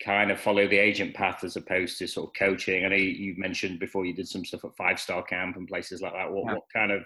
kind 0.04 0.32
of 0.32 0.40
follow 0.40 0.68
the 0.68 0.78
agent 0.78 1.14
path 1.14 1.44
as 1.44 1.56
opposed 1.56 1.98
to 2.00 2.08
sort 2.08 2.30
of 2.30 2.34
coaching? 2.34 2.86
I 2.86 2.90
know 2.90 2.96
you 2.96 3.36
mentioned 3.38 3.80
before 3.80 4.06
you 4.06 4.14
did 4.14 4.28
some 4.28 4.46
stuff 4.46 4.66
at 4.66 4.76
Five 4.76 5.00
Star 5.00 5.24
Camp 5.24 5.58
and 5.58 5.68
places 5.68 6.02
like 6.02 6.14
that. 6.14 6.32
What 6.32 6.46
yeah. 6.46 6.54
what 6.56 6.64
kind 6.74 6.92
of 6.92 7.04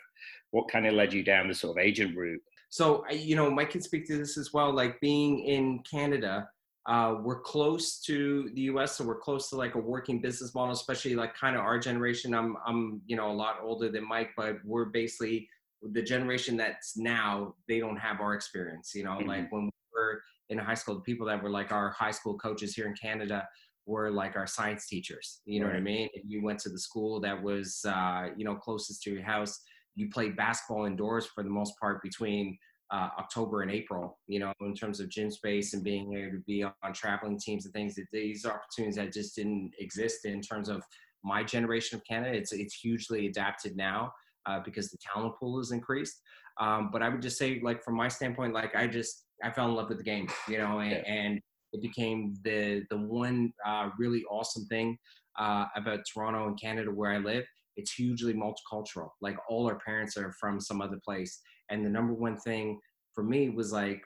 what 0.52 0.70
kind 0.70 0.86
of 0.86 0.94
led 0.94 1.14
you 1.14 1.24
down 1.24 1.48
the 1.48 1.54
sort 1.54 1.78
of 1.78 1.84
agent 1.84 2.16
route? 2.16 2.42
So 2.70 3.06
you 3.12 3.36
know, 3.36 3.50
Mike 3.50 3.72
can 3.72 3.82
speak 3.82 4.08
to 4.08 4.18
this 4.18 4.38
as 4.38 4.54
well. 4.54 4.74
Like 4.74 5.00
being 5.02 5.40
in 5.40 5.80
Canada, 5.90 6.50
uh, 6.88 7.16
we're 7.22 7.42
close 7.42 8.00
to 8.02 8.50
the 8.54 8.62
U.S., 8.62 8.98
so 8.98 9.06
we're 9.06 9.20
close 9.20 9.50
to 9.50 9.56
like 9.56 9.76
a 9.76 9.80
working 9.80 10.22
business 10.22 10.54
model, 10.54 10.74
especially 10.74 11.16
like 11.16 11.36
kind 11.36 11.56
of 11.56 11.62
our 11.62 11.80
generation. 11.80 12.34
I'm 12.34 12.58
I'm 12.66 13.02
you 13.06 13.16
know 13.16 13.32
a 13.32 13.34
lot 13.34 13.58
older 13.64 13.90
than 13.90 14.08
Mike, 14.08 14.32
but 14.36 14.58
we're 14.66 14.86
basically 14.86 15.48
the 15.92 16.02
generation 16.02 16.56
that's 16.56 16.96
now 16.98 17.56
they 17.68 17.80
don't 17.80 17.98
have 17.98 18.22
our 18.22 18.34
experience 18.34 18.94
you 18.96 19.04
know 19.04 19.12
mm-hmm. 19.12 19.28
like 19.28 19.52
when 19.52 19.66
we 19.66 19.72
were 19.94 20.22
in 20.60 20.66
high 20.66 20.74
school 20.74 20.96
the 20.96 21.02
people 21.02 21.26
that 21.28 21.42
were 21.42 21.50
like 21.50 21.72
our 21.72 21.92
high 21.92 22.12
school 22.12 22.38
coaches 22.38 22.74
here 22.74 22.88
in 22.88 22.94
canada 22.94 23.48
were 23.86 24.10
like 24.10 24.36
our 24.36 24.48
science 24.48 24.88
teachers 24.88 25.42
you 25.46 25.60
know 25.60 25.66
right. 25.66 25.74
what 25.74 25.80
i 25.80 25.84
mean 25.84 26.10
if 26.14 26.24
you 26.26 26.42
went 26.44 26.60
to 26.60 26.70
the 26.70 26.80
school 26.80 27.20
that 27.20 27.42
was 27.42 27.82
uh, 27.86 28.28
you 28.38 28.46
know 28.46 28.56
closest 28.56 29.02
to 29.04 29.12
your 29.12 29.24
house 29.24 29.60
you 29.96 30.10
played 30.10 30.36
basketball 30.36 30.86
indoors 30.86 31.26
for 31.26 31.44
the 31.44 31.50
most 31.50 31.74
part 31.80 32.02
between 32.02 32.58
uh, 32.92 33.10
October 33.18 33.64
and 33.64 33.72
April, 33.72 34.20
you 34.28 34.40
know, 34.40 34.54
in 34.62 34.76
terms 34.76 35.00
of 35.00 35.10
gym 35.10 35.32
space 35.32 35.74
and 35.74 35.84
being 35.84 36.14
able 36.14 36.32
to 36.32 36.44
be 36.46 36.62
on, 36.62 36.74
on 36.84 36.94
traveling 36.94 37.40
teams 37.40 37.66
and 37.66 37.74
things. 37.74 37.96
That 37.96 38.06
these 38.14 38.46
opportunities 38.46 38.98
that 38.98 39.12
just 39.12 39.36
didn't 39.36 39.72
exist 39.80 40.26
in 40.26 40.42
terms 40.42 40.70
of 40.70 40.84
my 41.24 41.44
generation 41.44 41.98
of 41.98 42.06
Canada. 42.06 42.38
It's 42.38 42.54
it's 42.54 42.76
hugely 42.76 43.26
adapted 43.26 43.76
now 43.76 44.12
uh, 44.46 44.60
because 44.64 44.92
the 44.92 44.98
talent 44.98 45.34
pool 45.40 45.58
has 45.58 45.72
increased. 45.72 46.22
Um, 46.60 46.90
but 46.92 47.02
I 47.02 47.10
would 47.10 47.22
just 47.22 47.38
say, 47.40 47.60
like 47.64 47.84
from 47.84 47.96
my 47.96 48.08
standpoint, 48.08 48.54
like 48.54 48.76
I 48.76 48.86
just 48.86 49.26
I 49.44 49.52
fell 49.52 49.68
in 49.68 49.76
love 49.76 49.90
with 49.90 49.98
the 49.98 50.04
game, 50.04 50.28
you 50.48 50.58
know, 50.58 50.80
and, 50.80 50.92
yeah. 50.92 51.04
and 51.06 51.40
it 51.74 51.82
became 51.82 52.36
the 52.44 52.84
the 52.90 52.98
one 52.98 53.52
uh, 53.66 53.90
really 53.98 54.24
awesome 54.30 54.66
thing 54.66 54.98
uh, 55.40 55.66
about 55.76 56.00
Toronto 56.12 56.48
and 56.48 56.60
Canada 56.60 56.92
where 56.92 57.12
I 57.12 57.18
live. 57.18 57.46
It's 57.76 57.94
hugely 57.94 58.34
multicultural. 58.34 59.10
Like 59.22 59.38
all 59.50 59.68
our 59.68 59.80
parents 59.80 60.16
are 60.16 60.34
from 60.40 60.60
some 60.60 60.82
other 60.82 61.00
place, 61.04 61.40
and 61.70 61.86
the 61.86 61.90
number 61.90 62.14
one 62.14 62.38
thing 62.38 62.80
for 63.14 63.24
me 63.24 63.50
was 63.50 63.72
like 63.72 64.02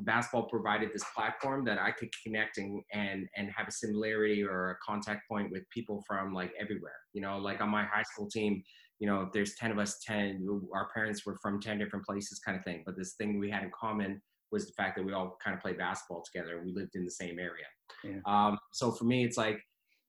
basketball 0.00 0.48
provided 0.48 0.90
this 0.92 1.04
platform 1.14 1.64
that 1.64 1.78
I 1.78 1.90
could 1.90 2.10
connect 2.22 2.58
and, 2.58 2.82
and 2.92 3.26
and 3.36 3.50
have 3.56 3.68
a 3.68 3.72
similarity 3.72 4.44
or 4.44 4.70
a 4.70 4.76
contact 4.84 5.22
point 5.28 5.50
with 5.50 5.62
people 5.70 6.04
from 6.06 6.34
like 6.34 6.52
everywhere. 6.60 6.96
You 7.14 7.22
know, 7.22 7.38
like 7.38 7.60
on 7.60 7.70
my 7.70 7.84
high 7.84 8.02
school 8.02 8.28
team, 8.28 8.62
you 8.98 9.06
know, 9.06 9.22
if 9.22 9.32
there's 9.32 9.54
10 9.56 9.70
of 9.70 9.78
us, 9.78 9.98
10, 10.06 10.46
our 10.74 10.88
parents 10.94 11.24
were 11.26 11.38
from 11.42 11.60
10 11.60 11.78
different 11.78 12.04
places 12.04 12.38
kind 12.38 12.58
of 12.58 12.64
thing. 12.64 12.82
But 12.84 12.96
this 12.96 13.14
thing 13.14 13.38
we 13.38 13.50
had 13.50 13.62
in 13.62 13.70
common 13.78 14.20
was 14.56 14.66
the 14.66 14.72
fact 14.72 14.96
that 14.96 15.04
we 15.04 15.12
all 15.12 15.36
kind 15.42 15.54
of 15.54 15.62
played 15.62 15.78
basketball 15.78 16.22
together 16.22 16.62
we 16.64 16.72
lived 16.72 16.94
in 16.94 17.04
the 17.04 17.10
same 17.10 17.38
area. 17.38 17.66
Yeah. 18.02 18.20
Um, 18.24 18.58
so 18.72 18.90
for 18.90 19.04
me, 19.04 19.24
it's 19.24 19.36
like, 19.36 19.60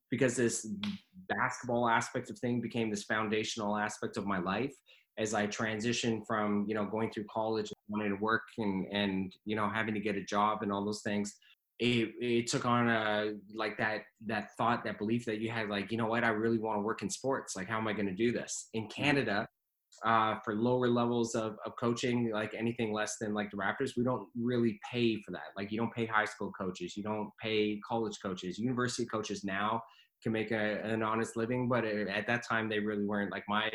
because 0.09 0.35
this 0.37 0.65
basketball 1.27 1.89
aspect 1.89 2.29
of 2.29 2.39
thing 2.39 2.61
became 2.61 2.89
this 2.89 3.03
foundational 3.03 3.75
aspect 3.75 4.15
of 4.15 4.25
my 4.25 4.39
life 4.39 4.73
as 5.17 5.33
I 5.33 5.47
transitioned 5.47 6.21
from, 6.25 6.65
you 6.67 6.75
know, 6.75 6.85
going 6.85 7.11
through 7.11 7.25
college, 7.25 7.71
wanting 7.89 8.11
to 8.15 8.21
work 8.21 8.43
and, 8.57 8.87
and, 8.91 9.35
you 9.45 9.55
know, 9.55 9.69
having 9.69 9.93
to 9.95 9.99
get 9.99 10.15
a 10.15 10.23
job 10.23 10.63
and 10.63 10.71
all 10.71 10.85
those 10.85 11.01
things 11.01 11.35
it, 11.79 12.13
it 12.19 12.47
took 12.47 12.65
on 12.65 12.89
a 12.89 13.33
like 13.53 13.77
that 13.77 14.01
that 14.25 14.49
thought 14.57 14.83
that 14.83 14.97
belief 14.97 15.25
that 15.25 15.39
you 15.39 15.51
had 15.51 15.69
like 15.69 15.91
you 15.91 15.97
know 15.97 16.07
what 16.07 16.23
i 16.23 16.29
really 16.29 16.57
want 16.57 16.77
to 16.77 16.81
work 16.81 17.03
in 17.03 17.09
sports 17.09 17.55
like 17.55 17.67
how 17.67 17.77
am 17.77 17.87
i 17.87 17.93
going 17.93 18.07
to 18.07 18.15
do 18.15 18.31
this 18.31 18.69
in 18.73 18.87
canada 18.87 19.47
uh, 20.05 20.35
for 20.43 20.55
lower 20.55 20.87
levels 20.87 21.35
of, 21.35 21.57
of 21.65 21.75
coaching 21.79 22.31
like 22.31 22.53
anything 22.57 22.93
less 22.93 23.17
than 23.19 23.33
like 23.33 23.49
the 23.51 23.57
raptors 23.57 23.91
we 23.97 24.03
don't 24.03 24.27
really 24.39 24.79
pay 24.91 25.15
for 25.23 25.31
that. 25.31 25.49
Like 25.55 25.71
you 25.71 25.77
don't 25.77 25.93
pay 25.93 26.05
high 26.05 26.25
school 26.25 26.51
coaches 26.59 26.95
you 26.95 27.03
don't 27.03 27.29
pay 27.41 27.79
college 27.87 28.17
coaches. 28.21 28.57
University 28.57 29.05
coaches 29.05 29.43
now 29.43 29.81
can 30.21 30.31
make 30.31 30.51
a, 30.51 30.81
an 30.83 31.03
honest 31.03 31.35
living 31.35 31.67
but 31.67 31.85
at 31.85 32.27
that 32.27 32.47
time 32.47 32.69
they 32.69 32.79
really 32.79 33.05
weren't. 33.05 33.31
Like 33.31 33.43
my 33.47 33.69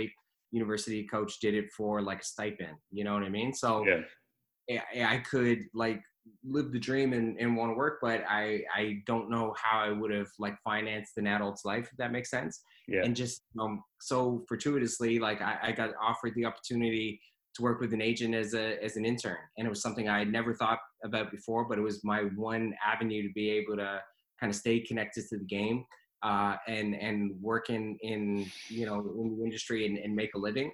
university 0.50 1.06
coach 1.06 1.40
did 1.40 1.54
it 1.54 1.64
for 1.74 2.02
like 2.02 2.20
a 2.20 2.24
stipend 2.24 2.76
you 2.90 3.04
know 3.04 3.14
what 3.14 3.22
i 3.22 3.28
mean? 3.28 3.52
So 3.52 3.84
yeah. 3.86 4.82
I, 4.94 5.14
I 5.14 5.18
could 5.18 5.60
like 5.74 6.00
live 6.44 6.72
the 6.72 6.78
dream 6.78 7.12
and, 7.12 7.38
and 7.38 7.56
want 7.56 7.70
to 7.70 7.74
work, 7.74 7.98
but 8.00 8.22
I 8.28 8.62
I 8.74 9.02
don't 9.06 9.30
know 9.30 9.54
how 9.60 9.80
I 9.80 9.90
would 9.90 10.10
have 10.10 10.28
like 10.38 10.56
financed 10.62 11.18
an 11.18 11.26
adult's 11.26 11.64
life 11.64 11.88
if 11.90 11.96
that 11.98 12.12
makes 12.12 12.30
sense. 12.30 12.62
Yeah. 12.88 13.02
And 13.04 13.14
just 13.14 13.42
um 13.60 13.82
so 14.00 14.44
fortuitously, 14.48 15.18
like 15.18 15.40
I, 15.40 15.58
I 15.62 15.72
got 15.72 15.90
offered 16.00 16.34
the 16.34 16.44
opportunity 16.44 17.20
to 17.54 17.62
work 17.62 17.80
with 17.80 17.92
an 17.92 18.00
agent 18.00 18.34
as 18.34 18.54
a 18.54 18.82
as 18.82 18.96
an 18.96 19.04
intern, 19.04 19.36
and 19.58 19.66
it 19.66 19.70
was 19.70 19.82
something 19.82 20.08
I 20.08 20.20
had 20.20 20.32
never 20.32 20.54
thought 20.54 20.78
about 21.04 21.30
before, 21.30 21.68
but 21.68 21.78
it 21.78 21.82
was 21.82 22.04
my 22.04 22.22
one 22.36 22.74
avenue 22.84 23.22
to 23.22 23.32
be 23.34 23.50
able 23.50 23.76
to 23.76 24.00
kind 24.40 24.50
of 24.50 24.56
stay 24.56 24.80
connected 24.80 25.24
to 25.28 25.38
the 25.38 25.44
game 25.44 25.84
uh, 26.22 26.56
and 26.68 26.94
and 26.94 27.32
work 27.40 27.70
in 27.70 27.96
in 28.02 28.46
you 28.68 28.86
know 28.86 29.00
in 29.18 29.36
the 29.36 29.44
industry 29.44 29.86
and, 29.86 29.98
and 29.98 30.14
make 30.14 30.30
a 30.34 30.38
living. 30.38 30.70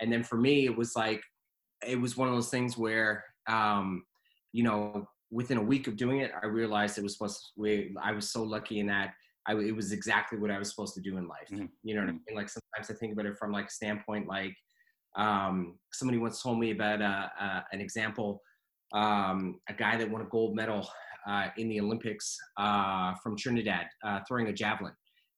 And 0.00 0.12
then 0.12 0.22
for 0.22 0.36
me, 0.36 0.64
it 0.64 0.76
was 0.76 0.94
like 0.96 1.22
it 1.86 2.00
was 2.00 2.16
one 2.16 2.28
of 2.28 2.34
those 2.34 2.50
things 2.50 2.76
where 2.76 3.24
um, 3.48 4.04
you 4.52 4.62
know, 4.62 5.06
within 5.30 5.58
a 5.58 5.62
week 5.62 5.86
of 5.86 5.96
doing 5.96 6.20
it, 6.20 6.32
I 6.42 6.46
realized 6.46 6.98
it 6.98 7.02
was 7.02 7.14
supposed 7.14 7.38
to, 7.38 7.46
we, 7.56 7.94
I 8.02 8.12
was 8.12 8.30
so 8.30 8.42
lucky 8.42 8.80
in 8.80 8.86
that 8.86 9.14
I, 9.46 9.54
it 9.54 9.74
was 9.74 9.92
exactly 9.92 10.38
what 10.38 10.50
I 10.50 10.58
was 10.58 10.70
supposed 10.70 10.94
to 10.94 11.00
do 11.00 11.16
in 11.16 11.26
life. 11.26 11.48
Mm-hmm. 11.52 11.66
You 11.82 11.94
know 11.94 12.02
what 12.02 12.08
I 12.08 12.12
mm-hmm. 12.12 12.22
mean? 12.28 12.36
Like 12.36 12.48
sometimes 12.48 12.90
I 12.90 12.94
think 12.94 13.12
about 13.12 13.26
it 13.26 13.36
from 13.38 13.52
like 13.52 13.66
a 13.66 13.70
standpoint, 13.70 14.28
like 14.28 14.54
um, 15.16 15.78
somebody 15.92 16.18
once 16.18 16.42
told 16.42 16.58
me 16.58 16.72
about 16.72 17.00
uh, 17.00 17.28
uh, 17.40 17.60
an 17.72 17.80
example, 17.80 18.42
um, 18.92 19.60
a 19.68 19.72
guy 19.72 19.96
that 19.96 20.10
won 20.10 20.22
a 20.22 20.26
gold 20.26 20.54
medal 20.56 20.88
uh, 21.28 21.48
in 21.56 21.68
the 21.68 21.80
Olympics 21.80 22.36
uh, 22.58 23.14
from 23.22 23.36
Trinidad 23.36 23.86
uh, 24.04 24.20
throwing 24.26 24.48
a 24.48 24.52
javelin. 24.52 24.92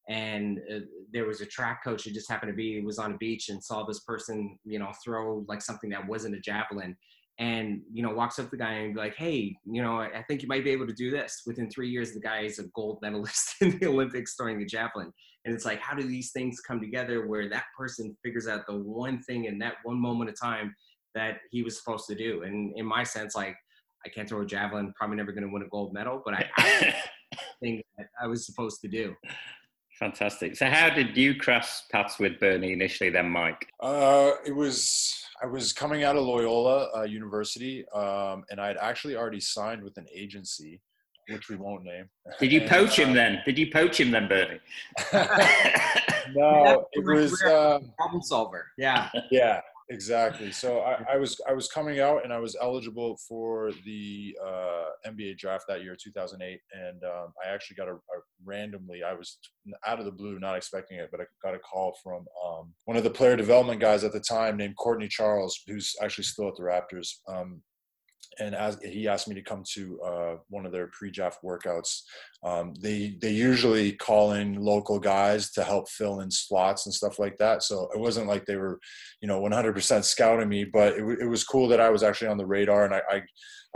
And 0.08 0.58
uh, 0.74 0.80
there 1.12 1.26
was 1.26 1.40
a 1.40 1.46
track 1.46 1.84
coach 1.84 2.04
who 2.04 2.10
just 2.10 2.30
happened 2.30 2.50
to 2.50 2.56
be 2.56 2.80
was 2.80 2.98
on 2.98 3.12
a 3.12 3.16
beach 3.18 3.50
and 3.50 3.62
saw 3.62 3.84
this 3.84 4.00
person, 4.00 4.58
you 4.64 4.78
know, 4.78 4.90
throw 5.04 5.44
like 5.48 5.62
something 5.62 5.90
that 5.90 6.06
wasn't 6.06 6.34
a 6.34 6.40
javelin, 6.40 6.96
and 7.38 7.80
you 7.92 8.02
know 8.02 8.12
walks 8.12 8.38
up 8.38 8.46
to 8.46 8.50
the 8.52 8.56
guy 8.56 8.72
and 8.72 8.94
be 8.94 9.00
like 9.00 9.14
hey 9.16 9.56
you 9.64 9.82
know 9.82 10.00
i 10.00 10.22
think 10.28 10.42
you 10.42 10.48
might 10.48 10.64
be 10.64 10.70
able 10.70 10.86
to 10.86 10.92
do 10.92 11.10
this. 11.10 11.42
Within 11.46 11.70
three 11.70 11.88
years 11.88 12.12
the 12.12 12.20
guy 12.20 12.40
is 12.40 12.58
a 12.58 12.64
gold 12.74 12.98
medalist 13.02 13.54
in 13.60 13.78
the 13.78 13.86
olympics 13.86 14.34
throwing 14.34 14.58
the 14.58 14.66
javelin. 14.66 15.12
And 15.44 15.54
it's 15.54 15.64
like 15.64 15.80
how 15.80 15.94
do 15.94 16.02
these 16.02 16.32
things 16.32 16.60
come 16.60 16.80
together 16.80 17.26
where 17.26 17.48
that 17.48 17.64
person 17.76 18.16
figures 18.22 18.46
out 18.46 18.66
the 18.66 18.76
one 18.76 19.22
thing 19.22 19.46
in 19.46 19.58
that 19.60 19.74
one 19.82 20.00
moment 20.00 20.30
of 20.30 20.38
time 20.40 20.74
that 21.14 21.38
he 21.50 21.62
was 21.62 21.78
supposed 21.78 22.06
to 22.08 22.14
do? 22.14 22.42
And 22.42 22.76
in 22.76 22.86
my 22.86 23.02
sense 23.02 23.34
like 23.34 23.56
i 24.04 24.08
can't 24.08 24.28
throw 24.28 24.42
a 24.42 24.46
javelin 24.46 24.92
probably 24.96 25.16
never 25.16 25.32
going 25.32 25.46
to 25.46 25.52
win 25.52 25.62
a 25.62 25.68
gold 25.68 25.92
medal 25.92 26.20
but 26.24 26.34
i, 26.34 26.50
I 26.56 26.94
think 27.60 27.84
that 27.96 28.08
i 28.20 28.26
was 28.26 28.46
supposed 28.46 28.80
to 28.82 28.88
do. 28.88 29.14
Fantastic. 29.98 30.56
So 30.56 30.66
how 30.66 30.90
did 30.90 31.16
you 31.16 31.36
cross 31.36 31.84
paths 31.92 32.18
with 32.18 32.40
bernie 32.40 32.72
initially 32.72 33.10
then 33.10 33.30
mike? 33.30 33.68
Uh, 33.80 34.32
it 34.44 34.54
was 34.54 35.22
I 35.42 35.46
was 35.46 35.72
coming 35.72 36.04
out 36.04 36.16
of 36.16 36.24
Loyola 36.24 36.88
uh, 36.96 37.02
University, 37.02 37.84
um, 37.88 38.44
and 38.50 38.60
I 38.60 38.68
had 38.68 38.76
actually 38.76 39.16
already 39.16 39.40
signed 39.40 39.82
with 39.82 39.96
an 39.98 40.06
agency, 40.14 40.80
which 41.28 41.48
we 41.48 41.56
won't 41.56 41.82
name. 41.82 42.08
Did 42.38 42.52
you 42.52 42.60
and, 42.62 42.70
poach 42.70 42.96
him 42.96 43.10
uh, 43.10 43.14
then? 43.14 43.42
Did 43.44 43.58
you 43.58 43.68
poach 43.72 43.98
him 43.98 44.12
then, 44.12 44.28
Bernie? 44.28 44.60
no, 46.36 46.86
it 46.92 47.04
was 47.04 47.42
uh, 47.42 47.80
problem 47.96 48.22
solver. 48.22 48.66
Yeah, 48.78 49.08
yeah, 49.32 49.60
exactly. 49.90 50.52
So 50.52 50.80
I, 50.80 51.14
I, 51.14 51.16
was 51.16 51.40
I 51.48 51.54
was 51.54 51.66
coming 51.66 51.98
out 51.98 52.22
and 52.22 52.32
I 52.32 52.38
was 52.38 52.56
eligible 52.60 53.18
for 53.28 53.72
the 53.84 54.38
uh, 54.40 54.90
NBA 55.08 55.38
draft 55.38 55.64
that 55.66 55.82
year, 55.82 55.96
2008, 56.00 56.60
and 56.72 57.02
um, 57.02 57.32
I 57.44 57.52
actually 57.52 57.74
got 57.74 57.88
a, 57.88 57.94
a, 57.94 58.20
randomly. 58.44 59.02
I 59.02 59.14
was 59.14 59.38
out 59.86 59.98
of 59.98 60.04
the 60.04 60.12
blue, 60.12 60.38
not 60.38 60.56
expecting 60.56 60.98
it, 60.98 61.08
but 61.10 61.20
I 61.20 61.24
got 61.42 61.54
a 61.54 61.58
call 61.58 61.96
from 62.02 62.24
um, 62.44 62.72
one 62.84 62.96
of 62.96 63.04
the 63.04 63.10
player 63.10 63.36
development 63.36 63.80
guys 63.80 64.04
at 64.04 64.12
the 64.12 64.20
time 64.20 64.56
named 64.56 64.76
Courtney 64.76 65.08
Charles, 65.08 65.60
who's 65.66 65.94
actually 66.02 66.24
still 66.24 66.48
at 66.48 66.56
the 66.56 66.62
Raptors. 66.62 67.08
Um, 67.28 67.62
and 68.38 68.54
as 68.54 68.78
he 68.82 69.08
asked 69.08 69.28
me 69.28 69.34
to 69.34 69.42
come 69.42 69.62
to 69.74 70.00
uh, 70.00 70.34
one 70.48 70.64
of 70.64 70.72
their 70.72 70.88
pre-draft 70.88 71.42
workouts, 71.44 72.02
um, 72.44 72.74
they 72.80 73.16
they 73.20 73.30
usually 73.30 73.92
call 73.92 74.32
in 74.32 74.54
local 74.54 74.98
guys 74.98 75.50
to 75.52 75.62
help 75.62 75.88
fill 75.88 76.20
in 76.20 76.30
slots 76.30 76.86
and 76.86 76.94
stuff 76.94 77.18
like 77.18 77.36
that. 77.38 77.62
So 77.62 77.88
it 77.94 78.00
wasn't 78.00 78.28
like 78.28 78.46
they 78.46 78.56
were, 78.56 78.78
you 79.20 79.28
know, 79.28 79.40
100% 79.40 80.04
scouting 80.04 80.48
me, 80.48 80.64
but 80.64 80.94
it, 80.94 81.20
it 81.20 81.28
was 81.28 81.44
cool 81.44 81.68
that 81.68 81.80
I 81.80 81.90
was 81.90 82.02
actually 82.02 82.28
on 82.28 82.38
the 82.38 82.46
radar 82.46 82.84
and 82.84 82.94
I 82.94 83.02
I, 83.10 83.22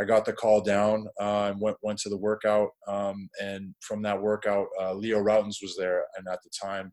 I 0.01 0.05
got 0.05 0.25
the 0.25 0.33
call 0.33 0.61
down 0.61 1.07
uh, 1.21 1.51
and 1.53 1.61
went 1.61 1.77
went 1.83 1.99
to 2.01 2.09
the 2.09 2.19
workout. 2.19 2.71
Um, 2.89 3.29
and 3.43 3.75
from 3.81 4.03
that 4.03 4.21
workout, 4.21 4.67
uh, 4.81 4.95
Leo 4.95 5.23
Rautins 5.23 5.63
was 5.63 5.77
there, 5.79 6.05
and 6.17 6.27
at 6.31 6.41
the 6.43 6.51
time. 6.63 6.93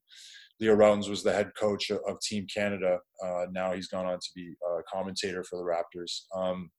Leo 0.60 0.75
Rautins 0.75 1.10
was 1.10 1.24
the 1.24 1.34
head 1.34 1.51
coach 1.60 1.89
of, 1.89 2.00
of 2.08 2.22
Team 2.22 2.46
Canada. 2.53 3.00
Uh, 3.25 3.46
now 3.51 3.74
he's 3.74 3.88
gone 3.88 4.05
on 4.05 4.20
to 4.20 4.29
be 4.36 4.53
a 4.63 4.84
commentator 4.84 5.43
for 5.43 5.58
the 5.58 5.63
Raptors. 5.63 6.22
Um, 6.34 6.70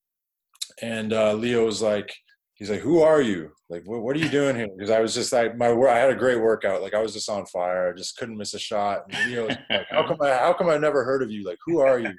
and 0.83 1.13
uh, 1.13 1.35
Leo 1.35 1.65
was 1.65 1.83
like, 1.83 2.15
he's 2.55 2.71
like, 2.71 2.81
"Who 2.81 3.03
are 3.03 3.21
you? 3.21 3.51
Like, 3.69 3.83
what, 3.87 4.03
what 4.03 4.17
are 4.17 4.21
you 4.21 4.29
doing 4.29 4.57
here?" 4.57 4.69
Because 4.77 4.91
I 4.91 5.01
was 5.01 5.15
just 5.15 5.33
like, 5.33 5.57
my 5.57 5.69
I 5.69 5.99
had 5.99 6.11
a 6.11 6.17
great 6.17 6.41
workout. 6.41 6.83
Like, 6.83 6.95
I 6.95 7.03
was 7.03 7.13
just 7.13 7.29
on 7.29 7.47
fire. 7.47 7.93
I 7.93 7.97
just 7.97 8.17
couldn't 8.17 8.37
miss 8.37 8.55
a 8.55 8.59
shot. 8.59 9.03
And 9.11 9.31
Leo 9.31 9.47
like, 9.49 9.59
"How 9.91 10.07
come 10.07 10.19
I? 10.21 10.31
How 10.31 10.53
come 10.53 10.69
I 10.69 10.79
never 10.79 11.05
heard 11.05 11.23
of 11.23 11.31
you? 11.31 11.45
Like, 11.47 11.59
who 11.67 11.81
are 11.81 11.99
you?" 11.99 12.13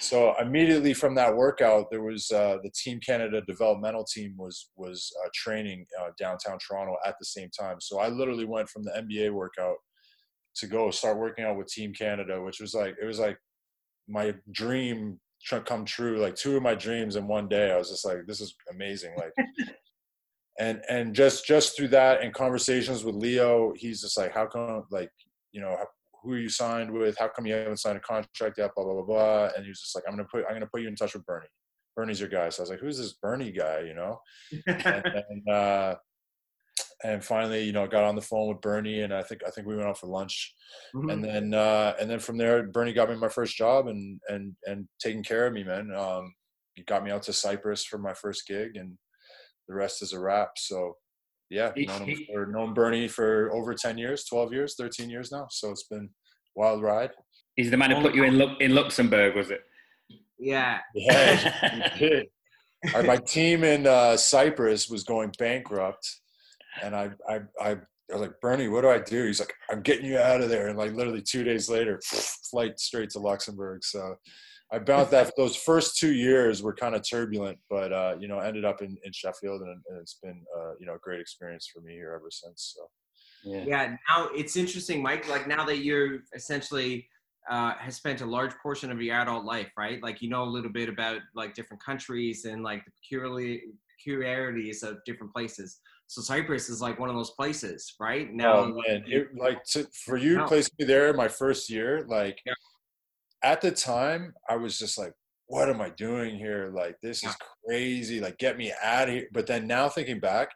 so 0.00 0.34
immediately 0.40 0.92
from 0.94 1.14
that 1.14 1.34
workout, 1.34 1.90
there 1.90 2.02
was 2.02 2.30
uh, 2.30 2.58
the 2.62 2.70
Team 2.70 3.00
Canada 3.00 3.40
developmental 3.46 4.04
team 4.04 4.34
was 4.36 4.70
was 4.76 5.12
uh, 5.24 5.28
training 5.34 5.86
uh, 6.00 6.10
downtown 6.18 6.58
Toronto 6.58 6.96
at 7.06 7.14
the 7.18 7.26
same 7.26 7.50
time. 7.58 7.76
So 7.80 7.98
I 8.00 8.08
literally 8.08 8.44
went 8.44 8.68
from 8.68 8.82
the 8.82 8.90
NBA 8.90 9.32
workout 9.32 9.76
to 10.56 10.66
go 10.66 10.90
start 10.90 11.18
working 11.18 11.44
out 11.44 11.56
with 11.56 11.68
Team 11.68 11.92
Canada, 11.92 12.42
which 12.42 12.60
was 12.60 12.74
like 12.74 12.96
it 13.00 13.06
was 13.06 13.18
like 13.18 13.38
my 14.08 14.34
dream 14.52 15.20
come 15.64 15.84
true. 15.84 16.18
Like 16.18 16.34
two 16.34 16.56
of 16.56 16.62
my 16.62 16.74
dreams 16.74 17.16
in 17.16 17.26
one 17.26 17.48
day. 17.48 17.72
I 17.72 17.76
was 17.76 17.90
just 17.90 18.04
like, 18.04 18.26
this 18.26 18.40
is 18.40 18.54
amazing. 18.70 19.14
Like. 19.16 19.32
and 20.58 20.80
and 20.88 21.14
just 21.14 21.46
just 21.46 21.76
through 21.76 21.88
that 21.88 22.22
and 22.22 22.32
conversations 22.32 23.04
with 23.04 23.14
Leo, 23.14 23.72
he's 23.76 24.00
just 24.00 24.16
like, 24.16 24.32
how 24.32 24.46
come 24.46 24.84
like 24.90 25.10
you 25.52 25.60
know 25.60 25.76
who 26.22 26.32
are 26.32 26.38
you 26.38 26.48
signed 26.48 26.90
with? 26.90 27.16
How 27.18 27.28
come 27.28 27.46
you 27.46 27.54
haven't 27.54 27.78
signed 27.78 27.98
a 27.98 28.00
contract 28.00 28.58
yet? 28.58 28.72
Blah 28.74 28.84
blah 28.84 28.94
blah 28.94 29.02
blah. 29.02 29.48
And 29.54 29.64
he 29.64 29.70
was 29.70 29.80
just 29.80 29.94
like, 29.94 30.04
I'm 30.06 30.14
gonna 30.14 30.28
put 30.30 30.44
I'm 30.48 30.54
gonna 30.54 30.66
put 30.66 30.82
you 30.82 30.88
in 30.88 30.96
touch 30.96 31.14
with 31.14 31.24
Bernie. 31.26 31.46
Bernie's 31.94 32.20
your 32.20 32.28
guy. 32.28 32.48
So 32.48 32.60
I 32.60 32.64
was 32.64 32.70
like, 32.70 32.80
who's 32.80 32.98
this 32.98 33.14
Bernie 33.14 33.52
guy? 33.52 33.80
You 33.80 33.94
know. 33.94 34.20
and, 34.66 35.06
and, 35.30 35.48
uh, 35.48 35.94
and 37.04 37.24
finally, 37.24 37.62
you 37.62 37.72
know, 37.72 37.84
I 37.84 37.88
got 37.88 38.04
on 38.04 38.14
the 38.14 38.22
phone 38.22 38.48
with 38.48 38.60
Bernie, 38.60 39.00
and 39.00 39.12
I 39.12 39.22
think 39.22 39.42
I 39.46 39.50
think 39.50 39.66
we 39.66 39.76
went 39.76 39.88
out 39.88 39.98
for 39.98 40.06
lunch, 40.06 40.54
mm-hmm. 40.94 41.10
and 41.10 41.24
then 41.24 41.54
uh, 41.54 41.94
and 42.00 42.10
then 42.10 42.18
from 42.18 42.38
there, 42.38 42.64
Bernie 42.64 42.92
got 42.92 43.10
me 43.10 43.16
my 43.16 43.28
first 43.28 43.56
job, 43.56 43.88
and 43.88 44.20
and 44.28 44.54
and 44.64 44.86
taking 45.00 45.22
care 45.22 45.46
of 45.46 45.52
me, 45.52 45.64
man. 45.64 45.94
Um, 45.94 46.34
he 46.74 46.82
got 46.82 47.04
me 47.04 47.10
out 47.10 47.22
to 47.24 47.32
Cyprus 47.32 47.84
for 47.84 47.98
my 47.98 48.14
first 48.14 48.46
gig, 48.46 48.76
and 48.76 48.96
the 49.68 49.74
rest 49.74 50.02
is 50.02 50.12
a 50.12 50.20
wrap. 50.20 50.50
So 50.56 50.96
yeah, 51.50 51.72
known, 51.76 52.02
him 52.02 52.18
for, 52.32 52.46
known 52.46 52.74
Bernie 52.74 53.08
for 53.08 53.52
over 53.52 53.74
10 53.74 53.98
years, 53.98 54.24
12 54.24 54.52
years, 54.52 54.74
13 54.78 55.08
years 55.08 55.30
now. 55.30 55.46
So 55.50 55.70
it's 55.70 55.84
been 55.84 56.10
wild 56.54 56.82
ride. 56.82 57.10
He's 57.54 57.70
the 57.70 57.76
man 57.76 57.90
who 57.90 58.02
put 58.02 58.14
you 58.14 58.24
in 58.24 58.40
in 58.60 58.74
Luxembourg, 58.74 59.36
was 59.36 59.50
it? 59.50 59.60
Yeah. 60.38 60.78
Yeah, 60.94 62.22
my 63.04 63.16
team 63.16 63.64
in 63.64 63.86
uh, 63.86 64.16
Cyprus 64.16 64.90
was 64.90 65.04
going 65.04 65.32
bankrupt, 65.38 66.06
and 66.82 66.94
I, 66.94 67.10
I, 67.28 67.40
I, 67.60 67.70
I 67.70 68.12
was 68.12 68.20
like, 68.20 68.40
Bernie, 68.40 68.68
what 68.68 68.82
do 68.82 68.90
I 68.90 68.98
do? 68.98 69.26
He's 69.26 69.40
like, 69.40 69.52
I'm 69.70 69.82
getting 69.82 70.06
you 70.06 70.18
out 70.18 70.40
of 70.40 70.48
there. 70.48 70.68
And 70.68 70.78
like 70.78 70.92
literally 70.92 71.22
two 71.22 71.44
days 71.44 71.68
later, 71.68 72.00
flight 72.50 72.78
straight 72.78 73.10
to 73.10 73.18
Luxembourg. 73.18 73.84
So 73.84 74.16
I 74.72 74.78
bounced 74.78 75.12
that. 75.12 75.32
Those 75.36 75.56
first 75.56 75.98
two 75.98 76.12
years 76.12 76.62
were 76.62 76.74
kind 76.74 76.94
of 76.94 77.08
turbulent, 77.08 77.58
but 77.70 77.92
uh, 77.92 78.16
you 78.18 78.28
know, 78.28 78.40
ended 78.40 78.64
up 78.64 78.82
in, 78.82 78.96
in 79.04 79.12
Sheffield, 79.12 79.62
and, 79.62 79.80
and 79.88 79.98
it's 80.00 80.18
been 80.22 80.42
uh, 80.56 80.72
you 80.80 80.86
know 80.86 80.94
a 80.94 80.98
great 80.98 81.20
experience 81.20 81.70
for 81.72 81.80
me 81.80 81.92
here 81.92 82.12
ever 82.14 82.30
since. 82.30 82.74
So. 82.76 82.88
Yeah. 83.44 83.64
yeah. 83.64 83.96
Now 84.08 84.28
it's 84.34 84.56
interesting, 84.56 85.02
Mike. 85.02 85.28
Like 85.28 85.46
now 85.46 85.64
that 85.66 85.78
you're 85.78 86.20
essentially 86.34 87.08
uh, 87.48 87.74
has 87.78 87.94
spent 87.94 88.22
a 88.22 88.26
large 88.26 88.54
portion 88.56 88.90
of 88.90 89.00
your 89.00 89.20
adult 89.20 89.44
life, 89.44 89.70
right? 89.76 90.02
Like 90.02 90.20
you 90.20 90.28
know 90.28 90.42
a 90.42 90.50
little 90.50 90.72
bit 90.72 90.88
about 90.88 91.20
like 91.36 91.54
different 91.54 91.82
countries 91.82 92.44
and 92.44 92.64
like 92.64 92.84
the 92.84 92.90
peculiarities 93.96 94.82
of 94.82 94.98
different 95.04 95.32
places. 95.32 95.80
So 96.08 96.22
Cyprus 96.22 96.68
is 96.68 96.80
like 96.80 97.00
one 97.00 97.08
of 97.08 97.16
those 97.16 97.30
places, 97.30 97.94
right? 97.98 98.32
Now, 98.32 98.58
oh, 98.58 98.82
man. 98.86 99.04
It, 99.06 99.36
like 99.36 99.64
to, 99.72 99.86
for 100.04 100.16
you, 100.16 100.36
no. 100.36 100.46
placing 100.46 100.74
me 100.78 100.84
there 100.84 101.12
my 101.12 101.28
first 101.28 101.70
year, 101.70 102.04
like. 102.08 102.38
Yeah 102.46 102.52
at 103.46 103.60
the 103.60 103.70
time, 103.70 104.34
I 104.48 104.56
was 104.56 104.78
just 104.78 104.98
like, 104.98 105.12
what 105.46 105.68
am 105.68 105.80
I 105.80 105.90
doing 105.90 106.36
here? 106.36 106.72
Like, 106.74 106.96
this 107.00 107.22
is 107.22 107.34
crazy. 107.64 108.20
Like, 108.20 108.38
get 108.38 108.58
me 108.58 108.72
out 108.82 109.08
of 109.08 109.14
here. 109.14 109.28
But 109.32 109.46
then 109.46 109.68
now 109.68 109.88
thinking 109.88 110.18
back, 110.18 110.50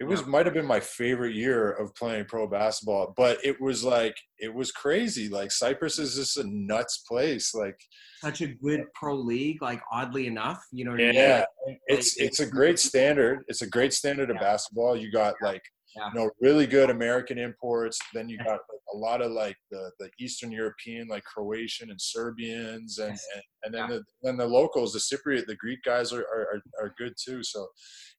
it 0.00 0.04
was 0.04 0.26
might 0.26 0.46
have 0.46 0.54
been 0.54 0.66
my 0.66 0.80
favorite 0.80 1.34
year 1.34 1.70
of 1.70 1.94
playing 1.94 2.24
pro 2.24 2.48
basketball, 2.48 3.14
but 3.16 3.38
it 3.44 3.60
was 3.60 3.84
like 3.84 4.16
it 4.38 4.52
was 4.52 4.72
crazy. 4.72 5.28
Like 5.28 5.52
Cyprus 5.52 5.98
is 5.98 6.16
just 6.16 6.36
a 6.38 6.44
nuts 6.44 7.04
place. 7.08 7.54
Like 7.54 7.76
such 8.20 8.40
a 8.40 8.48
good 8.48 8.84
pro 8.94 9.14
league. 9.14 9.62
Like 9.62 9.80
oddly 9.92 10.26
enough, 10.26 10.60
you 10.72 10.84
know. 10.84 10.96
yeah, 10.96 11.44
I 11.44 11.68
mean? 11.68 11.78
it's 11.86 12.16
it's 12.16 12.40
a 12.40 12.46
great 12.46 12.80
standard. 12.80 13.44
It's 13.46 13.62
a 13.62 13.68
great 13.68 13.92
standard 13.92 14.30
of 14.30 14.38
basketball. 14.38 14.96
You 14.96 15.12
got 15.12 15.34
like 15.40 15.62
yeah. 15.96 16.08
you 16.12 16.18
know 16.18 16.30
really 16.40 16.66
good 16.66 16.90
American 16.90 17.38
imports. 17.38 17.98
Then 18.12 18.28
you 18.28 18.38
got 18.38 18.58
a 18.92 18.96
lot 18.96 19.22
of 19.22 19.30
like 19.30 19.56
the, 19.70 19.90
the 20.00 20.10
Eastern 20.18 20.50
European, 20.50 21.08
like 21.08 21.24
Croatian 21.24 21.90
and 21.90 22.00
Serbians, 22.00 22.98
and 22.98 23.10
yes. 23.10 23.26
and, 23.34 23.42
and 23.64 23.74
then 23.74 23.90
yeah. 23.90 23.96
the 23.98 24.04
then 24.22 24.36
the 24.36 24.46
locals, 24.46 24.92
the 24.92 24.98
Cypriot, 24.98 25.46
the 25.46 25.56
Greek 25.56 25.82
guys 25.84 26.12
are 26.12 26.22
are, 26.22 26.62
are 26.80 26.94
good 26.98 27.14
too. 27.22 27.42
So 27.42 27.68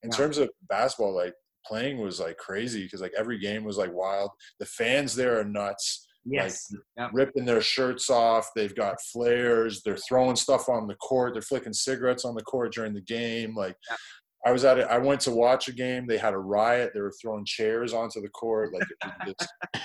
in 0.03 0.11
yeah. 0.11 0.17
terms 0.17 0.37
of 0.37 0.49
basketball, 0.69 1.13
like 1.13 1.33
playing 1.65 1.99
was 1.99 2.19
like 2.19 2.37
crazy 2.37 2.83
because 2.83 3.01
like 3.01 3.13
every 3.17 3.39
game 3.39 3.63
was 3.63 3.77
like 3.77 3.93
wild. 3.93 4.31
The 4.59 4.65
fans 4.65 5.15
there 5.15 5.39
are 5.39 5.45
nuts. 5.45 6.07
Yes. 6.25 6.71
Like, 6.71 6.81
yep. 6.97 7.09
ripping 7.13 7.45
their 7.45 7.61
shirts 7.61 8.09
off. 8.09 8.49
They've 8.55 8.75
got 8.75 9.01
flares. 9.11 9.81
They're 9.83 9.97
throwing 9.97 10.35
stuff 10.35 10.69
on 10.69 10.87
the 10.87 10.95
court. 10.95 11.33
They're 11.33 11.41
flicking 11.41 11.73
cigarettes 11.73 12.25
on 12.25 12.35
the 12.35 12.43
court 12.43 12.73
during 12.73 12.93
the 12.93 13.01
game. 13.01 13.55
Like 13.55 13.75
yep. 13.89 13.99
I 14.45 14.51
was 14.51 14.65
at 14.65 14.77
it. 14.77 14.87
I 14.89 14.97
went 14.97 15.21
to 15.21 15.31
watch 15.31 15.67
a 15.67 15.73
game. 15.73 16.05
They 16.07 16.17
had 16.17 16.33
a 16.33 16.37
riot. 16.37 16.91
They 16.93 17.01
were 17.01 17.13
throwing 17.21 17.45
chairs 17.45 17.93
onto 17.93 18.21
the 18.21 18.29
court. 18.29 18.73
Like 18.73 19.27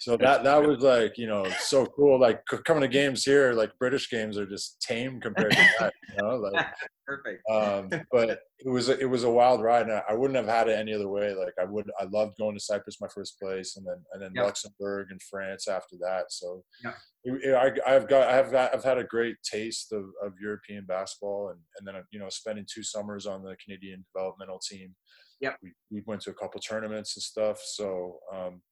so 0.00 0.16
that 0.18 0.44
that 0.44 0.62
was 0.62 0.80
like 0.82 1.16
you 1.16 1.26
know 1.26 1.46
so 1.60 1.86
cool. 1.86 2.20
Like 2.20 2.42
coming 2.64 2.82
to 2.82 2.88
games 2.88 3.24
here, 3.24 3.52
like 3.52 3.72
British 3.78 4.10
games 4.10 4.36
are 4.36 4.46
just 4.46 4.80
tame 4.80 5.20
compared 5.20 5.52
to 5.52 5.68
that. 5.80 5.94
You 6.10 6.22
know, 6.22 6.36
like 6.36 6.66
perfect. 7.06 7.42
Um, 7.50 7.88
but 8.12 8.40
it 8.58 8.68
was 8.68 8.88
a, 8.88 8.98
it 8.98 9.08
was 9.08 9.24
a 9.24 9.30
wild 9.30 9.62
ride, 9.62 9.88
and 9.88 10.02
I, 10.08 10.14
wouldn't 10.14 10.36
have 10.36 10.48
had 10.48 10.68
it 10.68 10.78
any 10.78 10.92
other 10.92 11.08
way. 11.08 11.34
Like 11.34 11.54
I 11.60 11.64
would, 11.64 11.90
I 12.00 12.04
loved 12.04 12.38
going 12.38 12.54
to 12.54 12.60
Cyprus 12.60 13.00
my 13.00 13.08
first 13.08 13.38
place, 13.40 13.76
and 13.76 13.86
then 13.86 13.96
and 14.12 14.22
then 14.22 14.32
yep. 14.34 14.44
Luxembourg 14.44 15.08
and 15.10 15.20
France 15.22 15.68
after 15.68 15.96
that. 16.00 16.26
So 16.30 16.64
yep. 16.84 16.94
it, 17.24 17.80
I, 17.86 17.92
have 17.92 18.08
got 18.08 18.28
I've 18.28 18.54
I've 18.54 18.84
had 18.84 18.98
a 18.98 19.04
great 19.04 19.36
taste 19.42 19.92
of, 19.92 20.04
of 20.22 20.32
European 20.40 20.84
basketball, 20.86 21.50
and 21.50 21.60
and 21.78 21.86
then 21.86 22.02
you 22.10 22.18
know 22.18 22.28
spending 22.28 22.66
two 22.72 22.82
summers 22.82 23.26
on 23.26 23.42
the 23.42 23.56
Canadian 23.64 24.04
developmental 24.14 24.60
team. 24.60 24.94
Yeah, 25.40 25.52
we, 25.62 25.72
we 25.90 26.02
went 26.06 26.22
to 26.22 26.30
a 26.30 26.34
couple 26.34 26.60
tournaments 26.60 27.16
and 27.16 27.22
stuff. 27.22 27.60
So 27.62 28.18
um, 28.34 28.62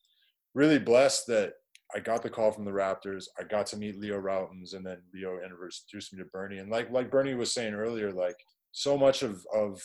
really 0.54 0.78
blessed 0.78 1.26
that 1.28 1.52
I 1.94 2.00
got 2.00 2.22
the 2.22 2.30
call 2.30 2.50
from 2.50 2.64
the 2.64 2.72
Raptors. 2.72 3.26
I 3.38 3.44
got 3.44 3.66
to 3.68 3.76
meet 3.76 3.98
Leo 3.98 4.20
Rautins, 4.20 4.74
and 4.74 4.84
then 4.84 4.98
Leo 5.12 5.38
introduced 5.42 6.12
me 6.12 6.18
to 6.18 6.24
Bernie. 6.26 6.58
And 6.58 6.70
like 6.70 6.90
like 6.90 7.10
Bernie 7.10 7.34
was 7.34 7.52
saying 7.52 7.74
earlier, 7.74 8.12
like 8.12 8.36
so 8.72 8.98
much 8.98 9.22
of 9.22 9.46
of 9.54 9.82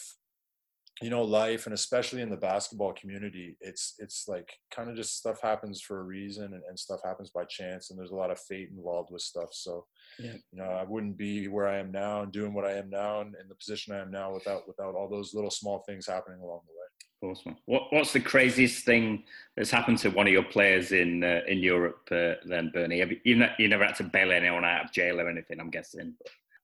you 1.02 1.10
know 1.10 1.24
life, 1.24 1.66
and 1.66 1.74
especially 1.74 2.22
in 2.22 2.30
the 2.30 2.38
basketball 2.38 2.94
community, 2.94 3.58
it's 3.62 3.96
it's 4.00 4.28
like 4.28 4.52
kind 4.72 4.90
of 4.90 4.96
just 4.96 5.18
stuff 5.18 5.42
happens 5.42 5.82
for 5.82 6.00
a 6.00 6.04
reason, 6.04 6.46
and, 6.46 6.64
and 6.68 6.78
stuff 6.78 7.00
happens 7.04 7.30
by 7.30 7.44
chance, 7.46 7.90
and 7.90 8.00
there's 8.00 8.12
a 8.12 8.16
lot 8.16 8.32
of 8.32 8.40
fate 8.40 8.70
involved 8.76 9.10
with 9.12 9.22
stuff. 9.22 9.50
So, 9.52 9.86
yeah. 10.20 10.34
you 10.52 10.60
know, 10.60 10.70
I 10.70 10.84
wouldn't 10.84 11.18
be 11.18 11.48
where 11.48 11.68
I 11.68 11.78
am 11.78 11.92
now 11.92 12.22
and 12.22 12.32
doing 12.32 12.54
what 12.54 12.66
I 12.66 12.74
am 12.74 12.90
now, 12.90 13.22
and 13.22 13.36
in 13.42 13.48
the 13.48 13.56
position 13.56 13.94
I 13.94 14.00
am 14.00 14.12
now 14.12 14.34
without 14.34 14.68
without 14.68 14.96
all 14.96 15.10
those 15.10 15.34
little 15.34 15.52
small 15.52 15.80
things 15.80 16.08
happening 16.08 16.42
along 16.42 16.62
the 16.68 16.74
way. 16.74 16.80
Awesome. 17.22 17.58
What, 17.66 17.84
what's 17.90 18.14
the 18.14 18.22
craziest 18.22 18.86
thing 18.86 19.24
that's 19.58 19.72
happened 19.72 19.98
to 20.00 20.10
one 20.10 20.26
of 20.26 20.32
your 20.32 20.44
players 20.44 20.94
in 20.94 21.24
uh, 21.24 21.42
in 21.48 21.60
Europe 21.60 22.08
uh, 22.12 22.36
then, 22.46 22.72
Bernie? 22.74 23.00
Have 23.00 23.12
you, 23.12 23.20
you, 23.26 23.46
you 23.58 23.68
never 23.68 23.86
had 23.86 23.96
to 23.96 24.04
bail 24.04 24.32
anyone 24.32 24.64
out 24.64 24.86
of 24.86 24.92
jail 24.92 25.20
or 25.20 25.30
anything, 25.30 25.60
I'm 25.60 25.70
guessing. 25.70 26.14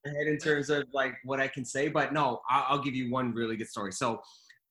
In 0.05 0.37
terms 0.37 0.69
of 0.69 0.85
like 0.93 1.15
what 1.23 1.39
I 1.39 1.47
can 1.47 1.65
say, 1.65 1.87
but 1.87 2.13
no, 2.13 2.41
I'll, 2.49 2.65
I'll 2.69 2.83
give 2.83 2.93
you 2.93 3.11
one 3.11 3.33
really 3.33 3.57
good 3.57 3.69
story. 3.69 3.91
So, 3.91 4.21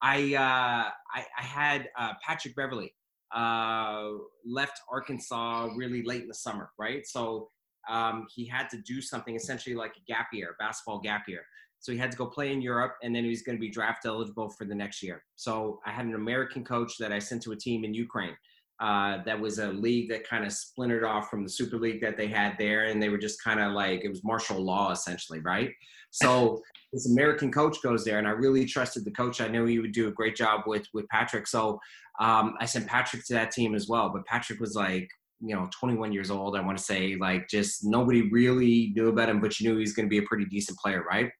I 0.02 0.34
uh, 0.34 0.90
I, 1.18 1.24
I, 1.38 1.42
had 1.42 1.88
uh, 1.98 2.12
Patrick 2.22 2.54
Beverley 2.54 2.94
uh, 3.34 4.10
left 4.44 4.80
Arkansas 4.90 5.70
really 5.76 6.02
late 6.02 6.22
in 6.22 6.28
the 6.28 6.34
summer, 6.34 6.70
right? 6.78 7.06
So 7.06 7.48
um, 7.88 8.26
he 8.34 8.46
had 8.46 8.68
to 8.70 8.78
do 8.78 9.00
something 9.00 9.34
essentially 9.34 9.74
like 9.74 9.94
a 9.96 10.04
gap 10.06 10.28
year, 10.32 10.56
basketball 10.58 11.00
gap 11.00 11.28
year. 11.28 11.42
So 11.80 11.92
he 11.92 11.98
had 11.98 12.10
to 12.12 12.16
go 12.16 12.26
play 12.26 12.52
in 12.52 12.62
Europe, 12.62 12.96
and 13.02 13.14
then 13.14 13.24
he 13.24 13.30
was 13.30 13.42
going 13.42 13.56
to 13.56 13.60
be 13.60 13.68
draft 13.68 14.06
eligible 14.06 14.48
for 14.50 14.64
the 14.64 14.74
next 14.74 15.02
year. 15.02 15.22
So 15.36 15.80
I 15.84 15.90
had 15.90 16.06
an 16.06 16.14
American 16.14 16.64
coach 16.64 16.96
that 16.98 17.12
I 17.12 17.18
sent 17.18 17.42
to 17.42 17.52
a 17.52 17.56
team 17.56 17.84
in 17.84 17.92
Ukraine. 17.92 18.34
Uh, 18.80 19.22
that 19.24 19.38
was 19.38 19.58
a 19.58 19.68
league 19.68 20.10
that 20.10 20.28
kind 20.28 20.44
of 20.44 20.52
splintered 20.52 21.04
off 21.04 21.30
from 21.30 21.44
the 21.44 21.48
Super 21.48 21.78
League 21.78 22.00
that 22.00 22.16
they 22.16 22.26
had 22.26 22.56
there, 22.58 22.86
and 22.86 23.02
they 23.02 23.08
were 23.08 23.18
just 23.18 23.42
kind 23.42 23.60
of 23.60 23.72
like 23.72 24.04
it 24.04 24.08
was 24.08 24.24
martial 24.24 24.60
law 24.60 24.90
essentially, 24.90 25.40
right? 25.40 25.70
So 26.10 26.60
this 26.92 27.08
American 27.08 27.52
coach 27.52 27.80
goes 27.82 28.04
there, 28.04 28.18
and 28.18 28.26
I 28.26 28.32
really 28.32 28.66
trusted 28.66 29.04
the 29.04 29.12
coach. 29.12 29.40
I 29.40 29.48
knew 29.48 29.64
he 29.64 29.78
would 29.78 29.92
do 29.92 30.08
a 30.08 30.12
great 30.12 30.34
job 30.36 30.62
with 30.66 30.86
with 30.92 31.08
Patrick. 31.08 31.46
So 31.46 31.78
um, 32.20 32.54
I 32.60 32.66
sent 32.66 32.86
Patrick 32.86 33.24
to 33.26 33.34
that 33.34 33.50
team 33.50 33.74
as 33.74 33.88
well. 33.88 34.10
But 34.10 34.26
Patrick 34.26 34.60
was 34.60 34.74
like, 34.74 35.08
you 35.40 35.54
know, 35.54 35.68
21 35.78 36.12
years 36.12 36.30
old. 36.30 36.56
I 36.56 36.60
want 36.60 36.78
to 36.78 36.84
say 36.84 37.16
like 37.16 37.48
just 37.48 37.84
nobody 37.84 38.30
really 38.30 38.92
knew 38.94 39.08
about 39.08 39.28
him, 39.28 39.40
but 39.40 39.58
you 39.58 39.68
knew 39.68 39.76
he 39.76 39.80
was 39.80 39.92
going 39.92 40.06
to 40.06 40.10
be 40.10 40.18
a 40.18 40.28
pretty 40.28 40.44
decent 40.46 40.78
player, 40.78 41.04
right? 41.08 41.30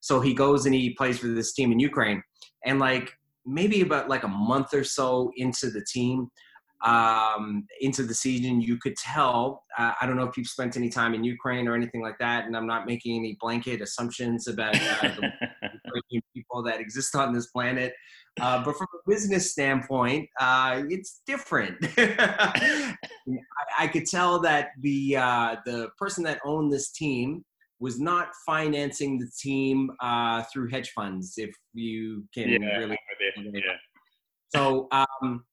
So 0.00 0.20
he 0.20 0.34
goes 0.34 0.66
and 0.66 0.74
he 0.74 0.90
plays 0.94 1.18
for 1.18 1.28
this 1.28 1.54
team 1.54 1.72
in 1.72 1.78
Ukraine. 1.78 2.22
And 2.66 2.78
like 2.78 3.12
maybe 3.46 3.80
about 3.82 4.08
like 4.08 4.24
a 4.24 4.28
month 4.28 4.74
or 4.74 4.84
so 4.84 5.30
into 5.36 5.70
the 5.70 5.84
team, 5.84 6.28
um, 6.84 7.66
into 7.80 8.02
the 8.02 8.14
season, 8.14 8.60
you 8.60 8.76
could 8.78 8.96
tell. 8.96 9.64
Uh, 9.78 9.92
I 10.00 10.06
don't 10.06 10.16
know 10.16 10.24
if 10.24 10.36
you've 10.36 10.46
spent 10.46 10.76
any 10.76 10.90
time 10.90 11.14
in 11.14 11.24
Ukraine 11.24 11.66
or 11.66 11.74
anything 11.74 12.02
like 12.02 12.18
that, 12.18 12.44
and 12.44 12.56
I'm 12.56 12.66
not 12.66 12.86
making 12.86 13.16
any 13.18 13.36
blanket 13.40 13.80
assumptions 13.80 14.48
about 14.48 14.76
uh, 14.76 15.10
the 16.10 16.20
people 16.34 16.62
that 16.64 16.80
exist 16.80 17.16
on 17.16 17.32
this 17.32 17.46
planet. 17.46 17.94
Uh, 18.40 18.62
but 18.62 18.76
from 18.76 18.88
a 18.94 19.10
business 19.10 19.52
standpoint, 19.52 20.28
uh, 20.40 20.82
it's 20.90 21.22
different. 21.26 21.76
I, 21.96 22.96
I, 23.78 23.88
could 23.88 24.06
tell 24.06 24.40
that 24.40 24.70
the 24.80 25.16
uh, 25.16 25.56
the 25.64 25.88
person 25.98 26.24
that 26.24 26.40
owned 26.44 26.72
this 26.72 26.90
team 26.90 27.44
was 27.80 28.00
not 28.00 28.28
financing 28.44 29.18
the 29.18 29.30
team 29.40 29.90
uh, 30.00 30.42
through 30.52 30.68
hedge 30.68 30.90
funds, 30.90 31.34
if 31.36 31.54
you 31.72 32.24
can 32.34 32.48
Yeah, 32.48 32.76
really. 32.76 32.98
I'm 33.36 33.44
with 33.46 33.54
you. 33.54 33.62
yeah. 33.64 33.76
So, 34.54 34.88
um, 34.92 35.44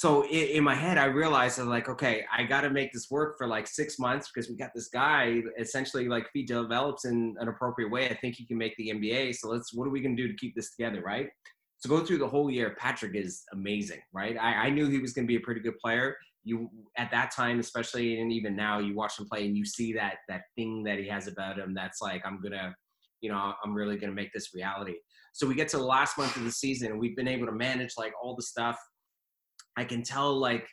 so 0.00 0.24
in, 0.28 0.46
in 0.56 0.64
my 0.64 0.74
head, 0.74 0.96
I 0.96 1.04
realized 1.04 1.58
I'm 1.58 1.68
like, 1.68 1.90
okay, 1.90 2.24
I 2.34 2.44
got 2.44 2.62
to 2.62 2.70
make 2.70 2.90
this 2.90 3.10
work 3.10 3.36
for 3.36 3.46
like 3.46 3.66
six 3.66 3.98
months 3.98 4.30
because 4.32 4.48
we 4.48 4.56
got 4.56 4.70
this 4.74 4.88
guy. 4.88 5.42
Essentially, 5.58 6.08
like 6.08 6.22
if 6.22 6.30
he 6.32 6.42
develops 6.42 7.04
in 7.04 7.36
an 7.38 7.48
appropriate 7.48 7.90
way, 7.90 8.08
I 8.08 8.14
think 8.14 8.36
he 8.36 8.46
can 8.46 8.56
make 8.56 8.74
the 8.78 8.92
NBA. 8.94 9.34
So 9.34 9.50
let's, 9.50 9.74
what 9.74 9.86
are 9.86 9.90
we 9.90 10.00
gonna 10.00 10.16
do 10.16 10.26
to 10.26 10.32
keep 10.36 10.56
this 10.56 10.74
together, 10.74 11.02
right? 11.02 11.28
So 11.80 11.90
go 11.90 12.02
through 12.02 12.16
the 12.16 12.26
whole 12.26 12.50
year. 12.50 12.74
Patrick 12.78 13.14
is 13.14 13.42
amazing, 13.52 14.00
right? 14.14 14.38
I, 14.40 14.68
I 14.68 14.70
knew 14.70 14.88
he 14.88 15.00
was 15.00 15.12
gonna 15.12 15.26
be 15.26 15.36
a 15.36 15.40
pretty 15.40 15.60
good 15.60 15.78
player. 15.78 16.16
You 16.44 16.70
at 16.96 17.10
that 17.10 17.30
time, 17.30 17.60
especially, 17.60 18.22
and 18.22 18.32
even 18.32 18.56
now, 18.56 18.78
you 18.78 18.94
watch 18.94 19.18
him 19.18 19.26
play 19.30 19.44
and 19.44 19.54
you 19.54 19.66
see 19.66 19.92
that 19.92 20.14
that 20.30 20.44
thing 20.56 20.82
that 20.84 20.98
he 20.98 21.08
has 21.08 21.28
about 21.28 21.58
him. 21.58 21.74
That's 21.74 22.00
like, 22.00 22.22
I'm 22.24 22.40
gonna, 22.40 22.74
you 23.20 23.30
know, 23.30 23.52
I'm 23.62 23.74
really 23.74 23.98
gonna 23.98 24.14
make 24.14 24.32
this 24.32 24.54
reality. 24.54 24.94
So 25.34 25.46
we 25.46 25.54
get 25.54 25.68
to 25.68 25.76
the 25.76 25.84
last 25.84 26.16
month 26.16 26.36
of 26.36 26.44
the 26.44 26.50
season, 26.50 26.90
and 26.90 26.98
we've 26.98 27.16
been 27.16 27.28
able 27.28 27.44
to 27.44 27.52
manage 27.52 27.92
like 27.98 28.14
all 28.22 28.34
the 28.34 28.42
stuff. 28.42 28.78
I 29.76 29.84
can 29.84 30.02
tell 30.02 30.34
like 30.34 30.68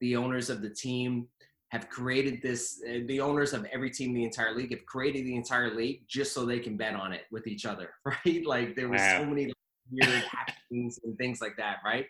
the 0.00 0.16
owners 0.16 0.50
of 0.50 0.62
the 0.62 0.70
team 0.70 1.28
have 1.70 1.88
created 1.90 2.40
this. 2.42 2.80
Uh, 2.88 3.00
the 3.06 3.20
owners 3.20 3.52
of 3.52 3.66
every 3.66 3.90
team 3.90 4.10
in 4.10 4.16
the 4.16 4.24
entire 4.24 4.54
league 4.54 4.70
have 4.70 4.86
created 4.86 5.26
the 5.26 5.36
entire 5.36 5.74
league 5.74 6.04
just 6.08 6.32
so 6.32 6.46
they 6.46 6.58
can 6.60 6.76
bet 6.76 6.94
on 6.94 7.12
it 7.12 7.22
with 7.30 7.46
each 7.46 7.66
other, 7.66 7.90
right? 8.04 8.46
Like 8.46 8.74
there 8.76 8.88
was 8.88 9.00
Wow. 9.00 9.18
so 9.18 9.26
many 9.26 9.52
weird 9.90 10.22
happenings 10.30 10.98
and 11.04 11.16
things 11.18 11.40
like 11.40 11.56
that, 11.58 11.78
right? 11.84 12.06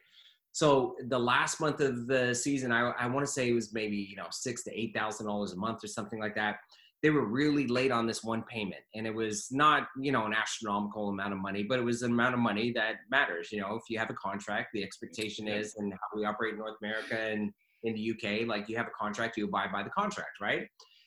So 0.53 0.97
the 1.09 1.19
last 1.19 1.61
month 1.61 1.81
of 1.81 2.07
the 2.07 2.35
season, 2.35 2.73
I, 2.73 2.91
I 2.91 3.07
want 3.07 3.25
to 3.27 3.33
say 3.33 3.49
it 3.49 3.53
was 3.53 3.73
maybe 3.73 3.97
you 3.97 4.17
know 4.17 4.27
six 4.31 4.65
to 4.65 4.79
eight 4.81 4.93
thousand 4.95 5.27
dollars 5.27 5.53
a 5.53 5.57
month 5.57 5.85
or 5.85 5.89
something 5.89 6.19
like 6.21 6.35
that. 6.37 6.57
They 7.03 7.11
were 7.11 7.27
really 7.27 7.67
late 7.69 7.93
on 7.93 8.07
this 8.07 8.25
one 8.25 8.43
payment, 8.43 8.83
and 8.95 9.07
it 9.07 9.15
was 9.15 9.49
not 9.51 9.89
you 10.01 10.13
know 10.13 10.27
an 10.27 10.35
astronomical 10.35 11.11
amount 11.11 11.33
of 11.33 11.39
money, 11.39 11.63
but 11.63 11.79
it 11.79 11.85
was 11.85 12.03
an 12.03 12.13
amount 12.13 12.35
of 12.35 12.41
money 12.41 12.73
that 12.73 12.97
matters. 13.11 13.53
You 13.53 13.61
know, 13.61 13.75
if 13.75 13.83
you 13.89 13.99
have 13.99 14.11
a 14.11 14.15
contract, 14.15 14.71
the 14.75 14.83
expectation 14.83 15.47
is, 15.47 15.75
and 15.77 15.93
how 15.93 16.19
we 16.19 16.25
operate 16.25 16.55
in 16.55 16.59
North 16.59 16.77
America 16.83 17.19
and 17.19 17.53
in 17.85 17.95
the 17.95 18.11
UK, 18.11 18.47
like 18.49 18.69
you 18.69 18.77
have 18.77 18.89
a 18.89 18.99
contract, 18.99 19.37
you 19.37 19.45
abide 19.45 19.71
by 19.73 19.83
the 19.83 19.91
contract, 19.91 20.41
right? 20.41 20.67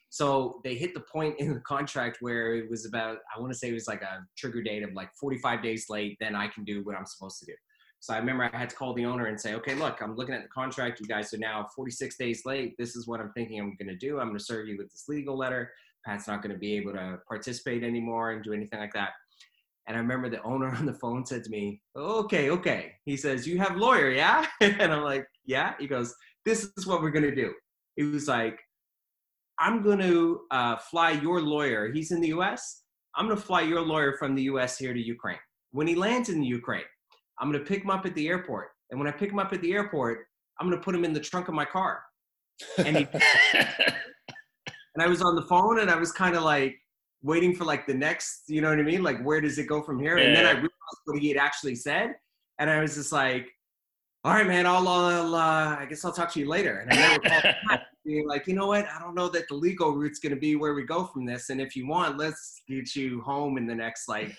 So 0.10 0.60
they 0.66 0.76
hit 0.76 0.94
the 0.94 1.00
point 1.02 1.40
in 1.40 1.54
the 1.54 1.62
contract 1.62 2.18
where 2.20 2.56
it 2.56 2.70
was 2.70 2.86
about, 2.86 3.20
I 3.34 3.40
want 3.40 3.54
to 3.54 3.58
say 3.58 3.70
it 3.70 3.74
was 3.74 3.88
like 3.88 4.02
a 4.02 4.26
trigger 4.38 4.62
date 4.62 4.84
of 4.84 4.94
like 4.94 5.10
45 5.20 5.64
days 5.64 5.86
late, 5.90 6.18
then 6.20 6.36
I 6.36 6.48
can 6.50 6.66
do 6.66 6.84
what 6.84 6.98
I'm 6.98 7.06
supposed 7.06 7.40
to 7.40 7.46
do. 7.46 7.54
So 8.02 8.16
I 8.16 8.18
remember 8.18 8.50
I 8.52 8.58
had 8.58 8.70
to 8.72 8.76
call 8.76 8.96
the 8.96 9.06
owner 9.06 9.28
and 9.28 9.40
say, 9.40 9.54
okay, 9.54 9.76
look, 9.76 10.02
I'm 10.02 10.16
looking 10.16 10.34
at 10.34 10.42
the 10.42 10.50
contract. 10.50 11.00
You 11.00 11.06
guys 11.06 11.32
are 11.36 11.38
now 11.38 11.68
46 11.76 12.18
days 12.18 12.42
late. 12.48 12.74
This 12.80 12.96
is 12.96 13.08
what 13.08 13.20
I'm 13.20 13.32
thinking 13.34 13.60
I'm 13.60 13.76
going 13.80 13.90
to 13.90 13.96
do. 13.96 14.20
I'm 14.20 14.30
going 14.30 14.40
to 14.40 14.44
serve 14.44 14.68
you 14.68 14.76
with 14.76 14.92
this 14.92 15.06
legal 15.08 15.38
letter. 15.38 15.72
Pat's 16.04 16.28
not 16.28 16.42
going 16.42 16.52
to 16.52 16.58
be 16.58 16.74
able 16.74 16.94
to 16.94 17.20
participate 17.28 17.84
anymore 17.84 18.32
and 18.32 18.44
do 18.44 18.54
anything 18.54 18.80
like 18.80 18.94
that. 18.94 19.12
And 19.88 19.96
I 19.96 20.00
remember 20.00 20.30
the 20.30 20.42
owner 20.42 20.70
on 20.76 20.88
the 20.88 20.96
phone 20.96 21.28
said 21.28 21.44
to 21.44 21.52
me, 21.52 21.80
okay, 21.96 22.50
okay. 22.50 22.94
He 23.06 23.16
says, 23.16 23.46
you 23.46 23.60
have 23.60 23.78
lawyer, 23.78 24.10
yeah? 24.10 24.48
And 24.62 24.92
I'm 24.92 25.04
like, 25.04 25.28
yeah. 25.46 25.76
He 25.80 25.86
goes, 25.86 26.16
this 26.44 26.72
is 26.78 26.88
what 26.88 27.04
we're 27.04 27.12
going 27.12 27.30
to 27.30 27.36
do. 27.36 27.54
He 27.98 28.04
was 28.04 28.28
like, 28.28 28.60
I'm 29.60 29.84
going 29.84 30.00
to 30.00 30.42
uh, 30.50 30.78
fly 30.78 31.12
your 31.12 31.40
lawyer. 31.40 31.92
He's 31.92 32.10
in 32.10 32.20
the 32.20 32.30
US. 32.30 32.82
I'm 33.16 33.28
going 33.28 33.38
to 33.38 33.44
fly 33.44 33.62
your 33.62 33.82
lawyer 33.82 34.16
from 34.18 34.34
the 34.34 34.42
US 34.44 34.80
here 34.80 34.96
to 34.96 35.00
Ukraine. 35.00 35.38
When 35.70 35.86
he 35.86 35.94
lands 35.94 36.30
in 36.30 36.40
the 36.40 36.48
Ukraine, 36.48 36.84
I'm 37.42 37.52
going 37.52 37.62
to 37.62 37.68
pick 37.68 37.84
him 37.84 37.90
up 37.90 38.06
at 38.06 38.16
the 38.16 38.28
airport. 38.28 38.70
And 38.92 39.00
when 39.00 39.08
I 39.08 39.12
pick 39.12 39.32
him 39.32 39.40
up 39.40 39.52
at 39.52 39.62
the 39.62 39.74
airport, 39.74 40.28
I'm 40.60 40.68
going 40.68 40.80
to 40.80 40.84
put 40.84 40.94
him 40.96 41.04
in 41.04 41.12
the 41.12 41.20
trunk 41.20 41.48
of 41.48 41.56
my 41.56 41.66
car. 41.66 42.04
And 42.78 42.96
he 42.96 43.08
and 43.54 45.02
I 45.02 45.08
was 45.08 45.22
on 45.22 45.36
the 45.36 45.42
phone 45.44 45.80
and 45.80 45.90
I 45.90 45.96
was 45.96 46.12
kind 46.12 46.36
of 46.36 46.44
like 46.44 46.78
waiting 47.24 47.56
for 47.56 47.66
like 47.66 47.88
the 47.88 47.94
next, 47.94 48.44
you 48.48 48.62
know 48.62 48.70
what 48.70 48.80
I 48.80 48.84
mean? 48.84 49.04
Like, 49.04 49.22
where 49.24 49.42
does 49.42 49.58
it 49.58 49.66
go 49.66 49.82
from 49.82 50.00
here? 50.00 50.18
And 50.18 50.36
then 50.36 50.46
I 50.46 50.52
realized 50.52 50.72
what 51.06 51.20
he 51.20 51.30
had 51.30 51.38
actually 51.38 51.76
said. 51.76 52.14
And 52.60 52.70
I 52.70 52.80
was 52.82 52.96
just 52.96 53.12
like, 53.12 53.48
all 54.24 54.34
right, 54.34 54.46
man, 54.46 54.68
I'll, 54.68 54.88
I'll 54.88 55.34
uh, 55.34 55.78
I 55.80 55.88
guess 55.90 56.06
I'll 56.06 56.12
talk 56.12 56.32
to 56.34 56.40
you 56.40 56.48
later. 56.48 56.80
And 56.80 56.92
I 56.92 56.96
never 56.96 57.20
called 57.20 57.44
back, 57.68 57.82
being 58.06 58.28
like, 58.28 58.46
you 58.46 58.54
know 58.54 58.68
what? 58.68 58.86
I 58.88 59.00
don't 59.00 59.16
know 59.16 59.30
that 59.30 59.48
the 59.48 59.56
legal 59.56 59.94
route's 59.94 60.20
going 60.20 60.36
to 60.36 60.40
be 60.40 60.56
where 60.56 60.76
we 60.76 60.84
go 60.84 61.06
from 61.06 61.26
this. 61.26 61.50
And 61.50 61.60
if 61.60 61.76
you 61.76 61.88
want, 61.88 62.20
let's 62.20 62.62
get 62.68 62.96
you 62.96 63.22
home 63.22 63.58
in 63.58 63.66
the 63.66 63.74
next 63.74 64.08
like 64.08 64.36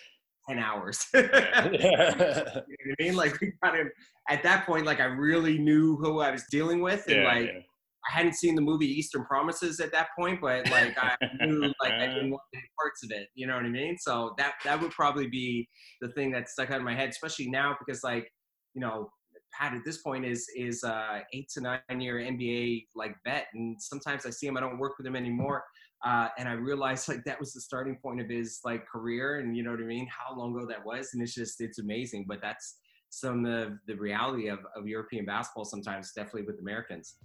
10 0.49 0.59
hours. 0.59 1.07
You 1.15 1.23
know 1.23 1.29
what 1.31 2.57
I 3.01 3.03
mean? 3.03 3.15
Like 3.17 3.41
we 3.41 3.53
got 3.63 3.77
him 3.77 3.91
at 4.29 4.43
that 4.43 4.67
point, 4.67 4.87
like 4.87 5.01
I 5.01 5.05
really 5.05 5.59
knew 5.59 5.97
who 5.97 6.21
I 6.21 6.31
was 6.31 6.45
dealing 6.51 6.81
with. 6.81 7.05
And 7.09 7.23
yeah, 7.23 7.29
like, 7.29 7.47
yeah. 7.47 7.61
I 8.09 8.17
hadn't 8.17 8.35
seen 8.35 8.55
the 8.55 8.63
movie 8.63 8.87
Eastern 8.87 9.25
Promises 9.25 9.79
at 9.79 9.93
that 9.93 10.09
point, 10.19 10.41
but 10.41 10.69
like 10.71 10.97
I 10.99 11.17
knew 11.47 11.73
like 11.81 11.93
I 11.93 12.07
didn't 12.07 12.31
want 12.31 12.43
any 12.55 12.65
parts 12.81 13.05
of 13.05 13.11
it. 13.13 13.29
You 13.35 13.47
know 13.47 13.55
what 13.55 13.65
I 13.65 13.69
mean? 13.69 13.97
So 13.99 14.35
that 14.39 14.55
that 14.65 14.81
would 14.81 14.91
probably 14.91 15.29
be 15.29 15.69
the 16.01 16.09
thing 16.09 16.33
that 16.33 16.49
stuck 16.49 16.71
out 16.71 16.79
in 16.79 16.85
my 16.85 16.95
head, 16.95 17.11
especially 17.11 17.49
now 17.49 17.77
because 17.79 18.03
like 18.03 18.29
you 18.75 18.81
know 18.81 19.09
Pat 19.53 19.75
at 19.75 19.83
this 19.85 19.99
point 19.99 20.25
is 20.25 20.47
is 20.57 20.83
uh, 20.83 21.21
eight 21.33 21.49
to 21.55 21.61
nine 21.61 22.01
year 22.01 22.17
NBA 22.17 22.87
like 22.97 23.15
vet, 23.25 23.47
and 23.55 23.77
sometimes 23.81 24.27
I 24.27 24.31
see 24.31 24.47
him. 24.47 24.57
I 24.57 24.61
don't 24.61 24.79
work 24.79 24.95
with 24.99 25.07
him 25.07 25.17
anymore. 25.17 25.63
Uh, 26.05 26.29
and 26.37 26.49
I 26.49 26.53
realized 26.53 27.09
like 27.09 27.25
that 27.25 27.39
was 27.39 27.53
the 27.53 27.61
starting 27.61 27.97
point 27.97 28.21
of 28.21 28.29
his 28.29 28.61
like 28.65 28.87
career, 28.87 29.39
and 29.39 29.57
you 29.57 29.63
know 29.63 29.71
what 29.71 29.81
I 29.81 29.85
mean, 29.85 30.09
how 30.09 30.37
long 30.37 30.57
ago 30.57 30.67
that 30.67 30.85
was, 30.85 31.11
and 31.13 31.23
it's 31.23 31.35
just 31.35 31.61
it's 31.61 31.79
amazing. 31.79 32.25
But 32.29 32.41
that's 32.43 32.79
some 33.11 33.45
of 33.45 33.75
the 33.87 33.95
reality 33.95 34.49
of, 34.49 34.61
of 34.75 34.89
European 34.89 35.27
basketball 35.27 35.65
sometimes, 35.65 36.13
definitely 36.13 36.43
with 36.43 36.59
Americans. 36.61 37.17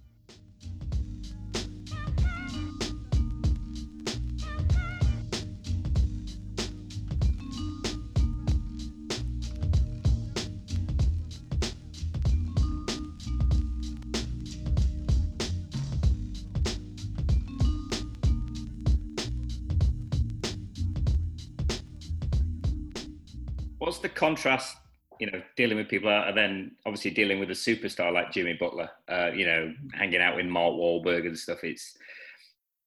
What's 23.98 24.14
the 24.14 24.20
contrast, 24.20 24.76
you 25.18 25.28
know, 25.28 25.42
dealing 25.56 25.76
with 25.76 25.88
people 25.88 26.08
and 26.08 26.36
then 26.36 26.76
obviously 26.86 27.10
dealing 27.10 27.40
with 27.40 27.50
a 27.50 27.54
superstar 27.54 28.12
like 28.12 28.30
Jimmy 28.30 28.52
Butler, 28.52 28.88
uh, 29.08 29.32
you 29.34 29.44
know, 29.44 29.74
hanging 29.92 30.20
out 30.20 30.36
with 30.36 30.46
Mark 30.46 30.72
Wahlberg 30.74 31.26
and 31.26 31.36
stuff. 31.36 31.64
It's 31.64 31.96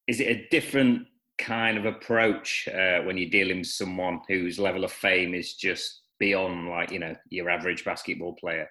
is 0.07 0.21
it 0.21 0.27
a 0.29 0.47
different 0.47 1.05
kind 1.37 1.77
of 1.77 1.83
approach 1.83 2.65
uh, 2.69 3.01
when 3.01 3.17
you're 3.17 3.29
dealing 3.29 3.57
with 3.57 3.67
someone 3.67 4.21
whose 4.29 4.57
level 4.57 4.85
of 4.85 4.93
fame 4.93 5.33
is 5.33 5.55
just 5.55 6.03
beyond 6.17 6.69
like 6.69 6.91
you 6.91 6.99
know 6.99 7.13
your 7.29 7.49
average 7.49 7.83
basketball 7.83 8.31
player? 8.31 8.69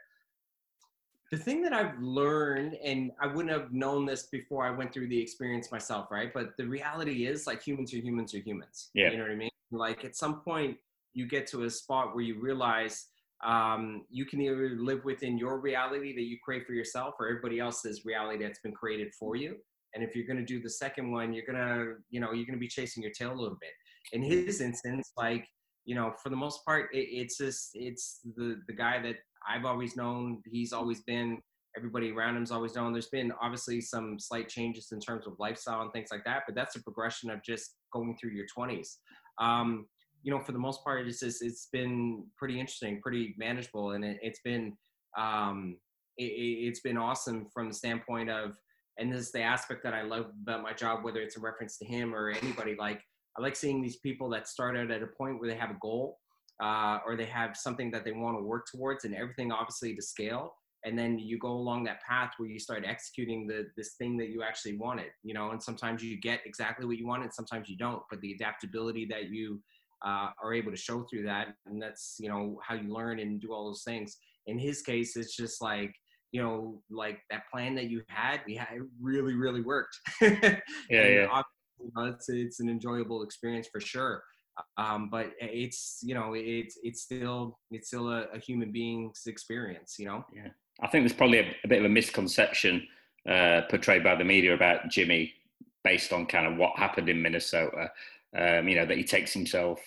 the 1.31 1.37
thing 1.37 1.63
that 1.63 1.73
I've 1.73 1.97
learned, 2.01 2.75
and 2.83 3.13
I 3.21 3.27
wouldn't 3.27 3.53
have 3.53 3.73
known 3.73 4.05
this 4.05 4.25
before 4.25 4.67
I 4.67 4.71
went 4.71 4.93
through 4.93 5.09
the 5.09 5.21
experience 5.21 5.71
myself, 5.71 6.11
right? 6.11 6.33
But 6.35 6.57
the 6.57 6.67
reality 6.67 7.27
is, 7.27 7.47
like, 7.47 7.63
humans 7.63 7.95
are 7.95 7.99
humans 7.99 8.35
are 8.35 8.41
humans. 8.41 8.89
Yeah. 8.95 9.11
You 9.11 9.19
know 9.19 9.25
what 9.25 9.33
I 9.33 9.37
mean? 9.37 9.51
Like, 9.71 10.05
at 10.05 10.17
some 10.17 10.41
point, 10.41 10.77
you 11.13 11.27
get 11.29 11.47
to 11.49 11.65
a 11.65 11.71
spot 11.71 12.15
where 12.15 12.25
you 12.25 12.41
realize 12.41 13.07
um, 13.45 14.05
you 14.11 14.27
can 14.27 14.41
either 14.41 14.77
live 14.79 15.05
within 15.05 15.39
your 15.39 15.61
reality 15.61 16.15
that 16.15 16.23
you 16.23 16.37
create 16.45 16.67
for 16.67 16.73
yourself 16.75 17.15
or 17.19 17.29
everybody 17.29 17.59
else's 17.59 18.05
reality 18.05 18.43
that's 18.45 18.61
been 18.61 18.73
created 18.73 19.13
for 19.19 19.35
you. 19.37 19.57
And 19.95 20.05
if 20.05 20.15
you're 20.15 20.27
going 20.27 20.39
to 20.39 20.45
do 20.45 20.61
the 20.61 20.71
second 20.71 21.11
one, 21.11 21.33
you're 21.33 21.47
going 21.47 21.59
to, 21.59 21.95
you 22.11 22.21
know, 22.21 22.33
you're 22.33 22.47
going 22.47 22.55
to 22.55 22.61
be 22.61 22.69
chasing 22.69 23.03
your 23.03 23.13
tail 23.13 23.33
a 23.33 23.41
little 23.41 23.59
bit. 23.61 23.71
In 24.13 24.23
his 24.23 24.61
instance, 24.61 25.13
like, 25.17 25.47
you 25.85 25.95
know, 25.95 26.13
for 26.23 26.29
the 26.29 26.37
most 26.37 26.65
part, 26.65 26.91
it, 26.93 27.09
it's 27.11 27.39
just, 27.39 27.71
it's 27.75 28.21
the, 28.37 28.61
the 28.69 28.75
guy 28.75 29.01
that 29.03 29.17
I've 29.49 29.65
always 29.65 29.97
known. 29.97 30.43
He's 30.47 30.73
always 30.73 31.01
been, 31.03 31.39
everybody 31.77 32.13
around 32.13 32.35
him's 32.35 32.51
always 32.51 32.75
known. 32.75 32.93
There's 32.93 33.09
been 33.09 33.33
obviously 33.41 33.81
some 33.81 34.19
slight 34.19 34.49
changes 34.49 34.89
in 34.93 35.01
terms 35.01 35.27
of 35.27 35.33
lifestyle 35.39 35.83
and 35.83 35.93
things 35.93 36.11
like 36.13 36.25
that, 36.25 36.43
but 36.47 36.55
that's 36.55 36.77
a 36.77 36.83
progression 36.83 37.31
of 37.31 37.43
just 37.43 37.77
going 37.93 38.17
through 38.21 38.31
your 38.31 38.47
20s. 38.57 38.97
Um, 39.41 39.87
you 40.23 40.31
know, 40.31 40.41
for 40.41 40.53
the 40.53 40.59
most 40.59 40.85
part, 40.85 41.07
it's 41.07 41.21
just, 41.21 41.43
it's 41.43 41.69
been 41.73 42.25
pretty 42.37 42.61
interesting, 42.61 43.01
pretty 43.01 43.35
manageable, 43.39 43.93
and 43.93 44.05
it, 44.05 44.19
it's 44.23 44.41
been 44.41 44.77
um, 45.19 45.77
it, 46.19 46.25
it's 46.25 46.81
been 46.81 46.97
awesome 46.97 47.47
from 47.53 47.69
the 47.69 47.75
standpoint 47.75 48.31
of, 48.31 48.57
and 48.99 49.13
this 49.13 49.21
is 49.21 49.33
the 49.33 49.43
aspect 49.43 49.83
that 49.85 49.95
I 49.95 50.03
love 50.03 50.27
about 50.43 50.63
my 50.63 50.73
job, 50.73 51.05
whether 51.05 51.21
it's 51.21 51.37
a 51.37 51.41
reference 51.41 51.79
to 51.79 51.87
him 51.87 52.15
or 52.15 52.31
anybody. 52.31 52.77
Like 52.79 53.03
I 53.39 53.43
like 53.43 53.57
seeing 53.57 53.81
these 53.81 53.97
people 53.97 54.29
that 54.31 54.49
start 54.49 54.77
out 54.77 54.91
at 54.91 55.03
a 55.03 55.07
point 55.07 55.41
where 55.41 55.49
they 55.49 55.57
have 55.57 55.71
a 55.71 55.79
goal, 55.81 56.19
uh, 56.63 56.99
or 57.07 57.17
they 57.17 57.25
have 57.27 57.57
something 57.57 57.91
that 57.93 58.05
they 58.05 58.13
want 58.13 58.39
to 58.39 58.45
work 58.45 58.67
towards, 58.71 59.05
and 59.05 59.15
everything 59.15 59.53
obviously 59.53 59.95
to 59.95 60.03
scale. 60.03 60.55
And 60.85 60.99
then 60.99 61.19
you 61.19 61.39
go 61.39 61.53
along 61.53 61.85
that 61.85 62.01
path 62.01 62.33
where 62.39 62.49
you 62.49 62.59
start 62.59 62.85
executing 62.87 63.47
the 63.47 63.67
this 63.77 63.95
thing 63.99 64.17
that 64.17 64.31
you 64.31 64.43
actually 64.43 64.77
wanted, 64.79 65.11
you 65.23 65.35
know. 65.35 65.51
And 65.51 65.63
sometimes 65.63 66.03
you 66.03 66.19
get 66.19 66.41
exactly 66.47 66.87
what 66.87 66.97
you 66.97 67.07
wanted, 67.07 67.35
sometimes 67.35 67.69
you 67.69 67.77
don't. 67.77 68.03
But 68.11 68.21
the 68.21 68.33
adaptability 68.33 69.07
that 69.11 69.29
you 69.29 69.63
uh, 70.05 70.31
are 70.43 70.55
able 70.55 70.71
to 70.71 70.77
show 70.77 71.05
through 71.11 71.25
that, 71.25 71.49
and 71.67 71.81
that's 71.81 72.17
you 72.19 72.29
know 72.29 72.61
how 72.67 72.75
you 72.75 72.93
learn 72.93 73.19
and 73.19 73.41
do 73.41 73.53
all 73.53 73.67
those 73.67 73.83
things. 73.85 74.17
In 74.47 74.59
his 74.59 74.83
case, 74.83 75.17
it's 75.17 75.37
just 75.37 75.63
like 75.63 75.95
you 76.33 76.43
know, 76.43 76.81
like 76.91 77.19
that 77.31 77.43
plan 77.53 77.75
that 77.75 77.91
you 77.91 78.03
had, 78.09 78.41
we 78.47 78.55
had 78.55 78.69
it 78.77 78.83
really, 79.01 79.35
really 79.35 79.63
worked. 79.63 79.97
Yeah, 80.21 81.07
yeah. 81.07 81.27
obviously 81.31 81.45
You 81.81 81.93
know, 81.97 82.05
it's 82.05 82.29
it's 82.29 82.61
an 82.61 82.69
enjoyable 82.69 83.23
experience 83.23 83.69
for 83.71 83.81
sure. 83.81 84.23
Um, 84.77 85.09
but 85.11 85.31
it's 85.41 86.01
you 86.03 86.15
know 86.15 86.35
it's 86.35 86.79
it's 86.83 87.03
still 87.03 87.59
it's 87.71 87.89
still 87.89 88.11
a, 88.11 88.25
a, 88.35 88.39
human 88.39 88.73
being's 88.73 89.23
experience. 89.27 89.97
You 89.99 90.07
know. 90.07 90.25
Yeah, 90.35 90.49
I 90.81 90.89
think 90.89 91.05
there's 91.05 91.17
probably 91.17 91.39
a, 91.39 91.55
a 91.65 91.69
bit 91.69 91.79
of 91.79 91.85
a 91.85 91.89
misconception 91.89 92.87
uh, 93.29 93.63
portrayed 93.71 94.05
by 94.05 94.17
the 94.17 94.25
media 94.25 94.55
about 94.55 94.89
Jimmy 94.91 95.33
based 95.83 96.13
on 96.13 96.27
kind 96.27 96.47
of 96.47 96.59
what 96.59 96.79
happened 96.79 97.09
in 97.09 97.23
Minnesota. 97.23 97.91
Um, 98.37 98.69
you 98.69 98.77
know 98.77 98.87
that 98.87 98.97
he 98.97 99.05
takes 99.05 99.33
himself 99.33 99.81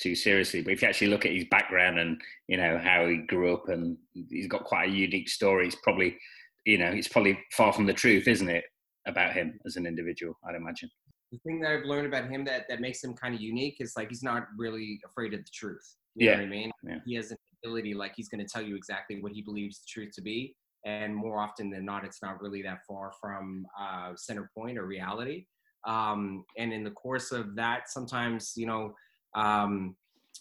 too 0.00 0.14
seriously. 0.14 0.62
But 0.62 0.72
if 0.72 0.82
you 0.82 0.88
actually 0.88 1.08
look 1.08 1.26
at 1.26 1.32
his 1.32 1.44
background 1.50 1.98
and 1.98 2.20
you 2.48 2.56
know 2.56 2.78
how 2.82 3.06
he 3.06 3.18
grew 3.18 3.52
up, 3.54 3.68
and 3.68 3.96
he's 4.12 4.48
got 4.48 4.64
quite 4.64 4.88
a 4.88 4.92
unique 4.92 5.28
story, 5.28 5.66
it's 5.66 5.76
probably 5.82 6.16
you 6.64 6.78
know 6.78 6.86
it's 6.86 7.08
probably 7.08 7.38
far 7.52 7.72
from 7.72 7.86
the 7.86 7.92
truth, 7.92 8.26
isn't 8.26 8.48
it, 8.48 8.64
about 9.06 9.32
him 9.32 9.58
as 9.66 9.76
an 9.76 9.86
individual? 9.86 10.34
I'd 10.48 10.56
imagine. 10.56 10.90
The 11.32 11.38
thing 11.46 11.60
that 11.60 11.70
I've 11.70 11.84
learned 11.84 12.06
about 12.06 12.28
him 12.28 12.44
that 12.46 12.64
that 12.68 12.80
makes 12.80 13.04
him 13.04 13.14
kind 13.14 13.34
of 13.34 13.40
unique 13.40 13.76
is 13.80 13.92
like 13.96 14.08
he's 14.08 14.22
not 14.22 14.46
really 14.56 15.00
afraid 15.06 15.34
of 15.34 15.40
the 15.40 15.50
truth. 15.54 15.96
You 16.16 16.26
yeah. 16.26 16.36
know 16.36 16.42
what 16.42 16.46
I 16.46 16.50
mean? 16.50 16.70
Yeah. 16.82 16.98
He 17.06 17.14
has 17.14 17.30
an 17.30 17.36
ability, 17.62 17.94
like 17.94 18.14
he's 18.16 18.28
going 18.28 18.44
to 18.44 18.50
tell 18.50 18.62
you 18.62 18.74
exactly 18.74 19.22
what 19.22 19.32
he 19.32 19.42
believes 19.42 19.78
the 19.78 19.86
truth 19.88 20.12
to 20.16 20.22
be, 20.22 20.56
and 20.84 21.14
more 21.14 21.38
often 21.38 21.70
than 21.70 21.84
not, 21.84 22.04
it's 22.04 22.22
not 22.22 22.40
really 22.40 22.62
that 22.62 22.78
far 22.88 23.12
from 23.20 23.66
uh, 23.78 24.12
center 24.16 24.50
point 24.56 24.78
or 24.78 24.86
reality. 24.86 25.44
Um, 25.86 26.44
and 26.58 26.72
in 26.72 26.84
the 26.84 26.90
course 26.90 27.32
of 27.32 27.56
that, 27.56 27.90
sometimes 27.90 28.52
you 28.56 28.66
know 28.66 28.94
um, 29.34 29.96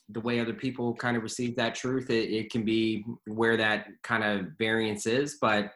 the 0.10 0.20
way 0.22 0.40
other 0.40 0.54
people 0.54 0.96
kind 0.96 1.16
of 1.16 1.24
receive 1.24 1.56
that 1.56 1.76
truth, 1.76 2.10
it, 2.10 2.30
it 2.32 2.52
can 2.52 2.64
be 2.64 3.06
where 3.28 3.58
that 3.58 3.88
kind 4.04 4.24
of 4.24 4.48
variance 4.58 5.06
is. 5.06 5.38
But 5.40 5.72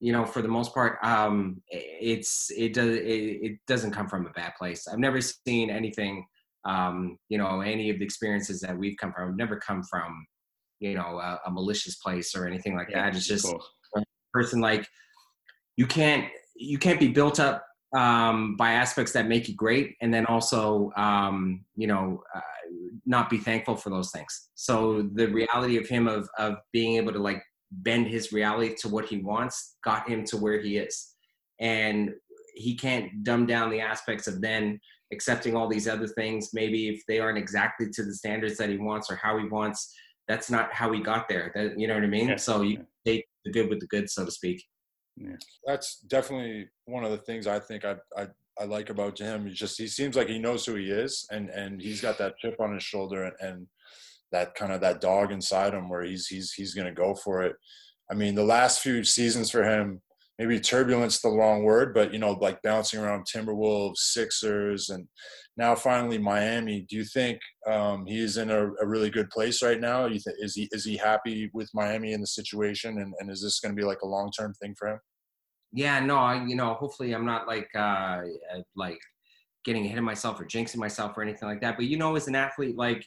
you 0.00 0.12
know, 0.12 0.26
for 0.26 0.42
the 0.42 0.48
most 0.48 0.74
part, 0.74 0.98
um, 1.02 1.62
it's 1.68 2.50
it 2.50 2.74
does 2.74 2.96
it, 2.96 3.00
it 3.00 3.58
doesn't 3.66 3.92
come 3.92 4.08
from 4.08 4.26
a 4.26 4.30
bad 4.30 4.52
place. 4.58 4.86
I've 4.86 4.98
never 4.98 5.20
seen 5.20 5.70
anything, 5.70 6.26
um, 6.64 7.18
you 7.28 7.38
know, 7.38 7.60
any 7.60 7.88
of 7.90 7.98
the 7.98 8.04
experiences 8.04 8.60
that 8.60 8.76
we've 8.76 8.96
come 8.98 9.12
from. 9.12 9.30
I've 9.30 9.36
never 9.36 9.56
come 9.56 9.82
from, 9.82 10.26
you 10.80 10.94
know, 10.94 11.18
a, 11.18 11.40
a 11.46 11.50
malicious 11.50 11.96
place 11.96 12.34
or 12.36 12.46
anything 12.46 12.76
like 12.76 12.90
yeah, 12.90 13.04
that. 13.04 13.16
It's 13.16 13.26
just 13.26 13.46
a 13.46 14.02
person 14.34 14.60
like 14.60 14.86
you 15.76 15.86
can't 15.86 16.26
you 16.56 16.78
can't 16.78 17.00
be 17.00 17.08
built 17.08 17.40
up 17.40 17.64
um, 17.94 18.56
by 18.56 18.72
aspects 18.72 19.12
that 19.12 19.28
make 19.28 19.48
you 19.48 19.54
great, 19.54 19.96
and 20.00 20.12
then 20.12 20.26
also, 20.26 20.92
um, 20.96 21.64
you 21.76 21.86
know, 21.86 22.22
uh, 22.34 22.40
not 23.04 23.30
be 23.30 23.38
thankful 23.38 23.76
for 23.76 23.90
those 23.90 24.10
things. 24.10 24.48
So 24.54 25.08
the 25.14 25.28
reality 25.28 25.76
of 25.76 25.88
him 25.88 26.08
of 26.08 26.28
of 26.38 26.56
being 26.72 26.96
able 26.96 27.12
to 27.12 27.18
like 27.18 27.42
bend 27.70 28.06
his 28.06 28.32
reality 28.32 28.74
to 28.80 28.88
what 28.88 29.06
he 29.06 29.18
wants 29.18 29.76
got 29.84 30.08
him 30.08 30.24
to 30.26 30.36
where 30.36 30.60
he 30.60 30.78
is, 30.78 31.14
and 31.60 32.10
he 32.54 32.74
can't 32.74 33.22
dumb 33.22 33.46
down 33.46 33.70
the 33.70 33.80
aspects 33.80 34.26
of 34.26 34.40
then 34.40 34.80
accepting 35.12 35.54
all 35.54 35.68
these 35.68 35.86
other 35.86 36.08
things. 36.08 36.50
Maybe 36.52 36.88
if 36.88 37.02
they 37.06 37.20
aren't 37.20 37.38
exactly 37.38 37.88
to 37.92 38.02
the 38.02 38.14
standards 38.14 38.56
that 38.58 38.70
he 38.70 38.78
wants 38.78 39.10
or 39.10 39.16
how 39.16 39.38
he 39.38 39.46
wants, 39.46 39.94
that's 40.26 40.50
not 40.50 40.72
how 40.72 40.90
he 40.92 41.00
got 41.00 41.28
there. 41.28 41.52
That 41.54 41.78
you 41.78 41.86
know 41.86 41.94
what 41.94 42.02
I 42.02 42.08
mean. 42.08 42.28
Yeah. 42.28 42.36
So 42.36 42.62
you 42.62 42.84
take 43.04 43.26
the 43.44 43.52
good 43.52 43.68
with 43.70 43.80
the 43.80 43.86
good, 43.86 44.10
so 44.10 44.24
to 44.24 44.30
speak. 44.30 44.64
Yeah. 45.16 45.36
That's 45.66 46.00
definitely 46.00 46.68
one 46.84 47.04
of 47.04 47.10
the 47.10 47.18
things 47.18 47.46
I 47.46 47.58
think 47.58 47.84
I, 47.84 47.96
I 48.16 48.28
I 48.58 48.64
like 48.64 48.90
about 48.90 49.18
him. 49.18 49.46
He's 49.46 49.58
just 49.58 49.78
he 49.78 49.86
seems 49.86 50.16
like 50.16 50.28
he 50.28 50.38
knows 50.38 50.64
who 50.64 50.76
he 50.76 50.90
is, 50.90 51.26
and 51.30 51.50
and 51.50 51.80
he's 51.80 52.00
got 52.00 52.18
that 52.18 52.38
chip 52.38 52.56
on 52.60 52.74
his 52.74 52.82
shoulder, 52.82 53.24
and, 53.24 53.34
and 53.40 53.66
that 54.32 54.54
kind 54.54 54.72
of 54.72 54.80
that 54.80 55.00
dog 55.00 55.32
inside 55.32 55.74
him 55.74 55.88
where 55.88 56.02
he's 56.02 56.26
he's 56.26 56.52
he's 56.52 56.74
gonna 56.74 56.92
go 56.92 57.14
for 57.14 57.42
it. 57.42 57.56
I 58.10 58.14
mean, 58.14 58.34
the 58.34 58.44
last 58.44 58.80
few 58.80 59.04
seasons 59.04 59.50
for 59.50 59.64
him, 59.64 60.00
maybe 60.38 60.60
turbulence 60.60 61.20
the 61.20 61.30
wrong 61.30 61.64
word, 61.64 61.94
but 61.94 62.12
you 62.12 62.18
know, 62.18 62.32
like 62.32 62.60
bouncing 62.62 63.00
around 63.00 63.26
Timberwolves, 63.26 63.98
Sixers, 63.98 64.90
and 64.90 65.06
now 65.56 65.74
finally 65.74 66.18
Miami. 66.18 66.86
Do 66.88 66.96
you 66.96 67.04
think 67.04 67.38
um, 67.66 68.06
he's 68.06 68.36
in 68.36 68.50
a, 68.50 68.72
a, 68.74 68.86
really 68.86 69.10
good 69.10 69.30
place 69.30 69.62
right 69.62 69.80
now? 69.80 70.06
You 70.06 70.20
think 70.20 70.36
is 70.40 70.54
he 70.54 70.68
is 70.72 70.84
he 70.84 70.96
happy 70.96 71.50
with 71.54 71.70
Miami 71.74 72.12
in 72.12 72.20
the 72.20 72.26
situation, 72.26 72.98
and, 72.98 73.14
and 73.18 73.30
is 73.30 73.42
this 73.42 73.60
going 73.60 73.74
to 73.74 73.80
be 73.80 73.86
like 73.86 74.02
a 74.02 74.08
long 74.08 74.30
term 74.30 74.52
thing 74.54 74.74
for 74.78 74.88
him? 74.88 75.00
Yeah, 75.72 76.00
no, 76.00 76.18
I 76.18 76.44
you 76.44 76.56
know 76.56 76.74
hopefully 76.74 77.12
I'm 77.14 77.26
not 77.26 77.46
like 77.46 77.68
uh, 77.74 77.78
uh 78.54 78.62
like 78.76 78.98
getting 79.64 79.86
ahead 79.86 79.98
of 79.98 80.04
myself 80.04 80.40
or 80.40 80.44
jinxing 80.44 80.76
myself 80.76 81.16
or 81.16 81.22
anything 81.22 81.48
like 81.48 81.60
that. 81.60 81.76
But 81.76 81.86
you 81.86 81.96
know, 81.96 82.14
as 82.14 82.28
an 82.28 82.36
athlete, 82.36 82.76
like 82.76 83.04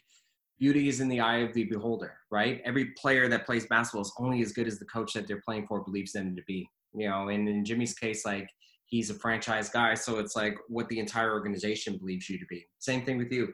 beauty 0.60 0.90
is 0.90 1.00
in 1.00 1.08
the 1.08 1.22
eye 1.22 1.38
of 1.38 1.54
the 1.54 1.64
beholder, 1.64 2.18
right? 2.32 2.62
Every 2.66 2.88
player 2.98 3.30
that 3.30 3.46
plays 3.46 3.66
basketball 3.68 4.02
is 4.02 4.12
only 4.20 4.42
as 4.42 4.52
good 4.52 4.68
as 4.68 4.78
the 4.78 4.86
coach 4.86 5.14
that 5.14 5.26
they're 5.26 5.42
playing 5.46 5.68
for 5.68 5.82
believes 5.82 6.12
them 6.12 6.36
to 6.36 6.42
be. 6.46 6.68
You 6.94 7.10
know, 7.10 7.30
and 7.30 7.48
in 7.48 7.66
Jimmy's 7.66 7.94
case, 7.94 8.26
like 8.26 8.50
he's 8.86 9.10
a 9.10 9.14
franchise 9.14 9.70
guy, 9.70 9.94
so 9.94 10.20
it's 10.20 10.36
like 10.36 10.56
what 10.68 10.88
the 10.90 11.00
entire 11.00 11.32
organization 11.32 11.98
believes 11.98 12.30
you 12.30 12.40
to 12.40 12.46
be. 12.50 12.66
Same 12.80 13.06
thing 13.06 13.18
with 13.18 13.32
you. 13.32 13.54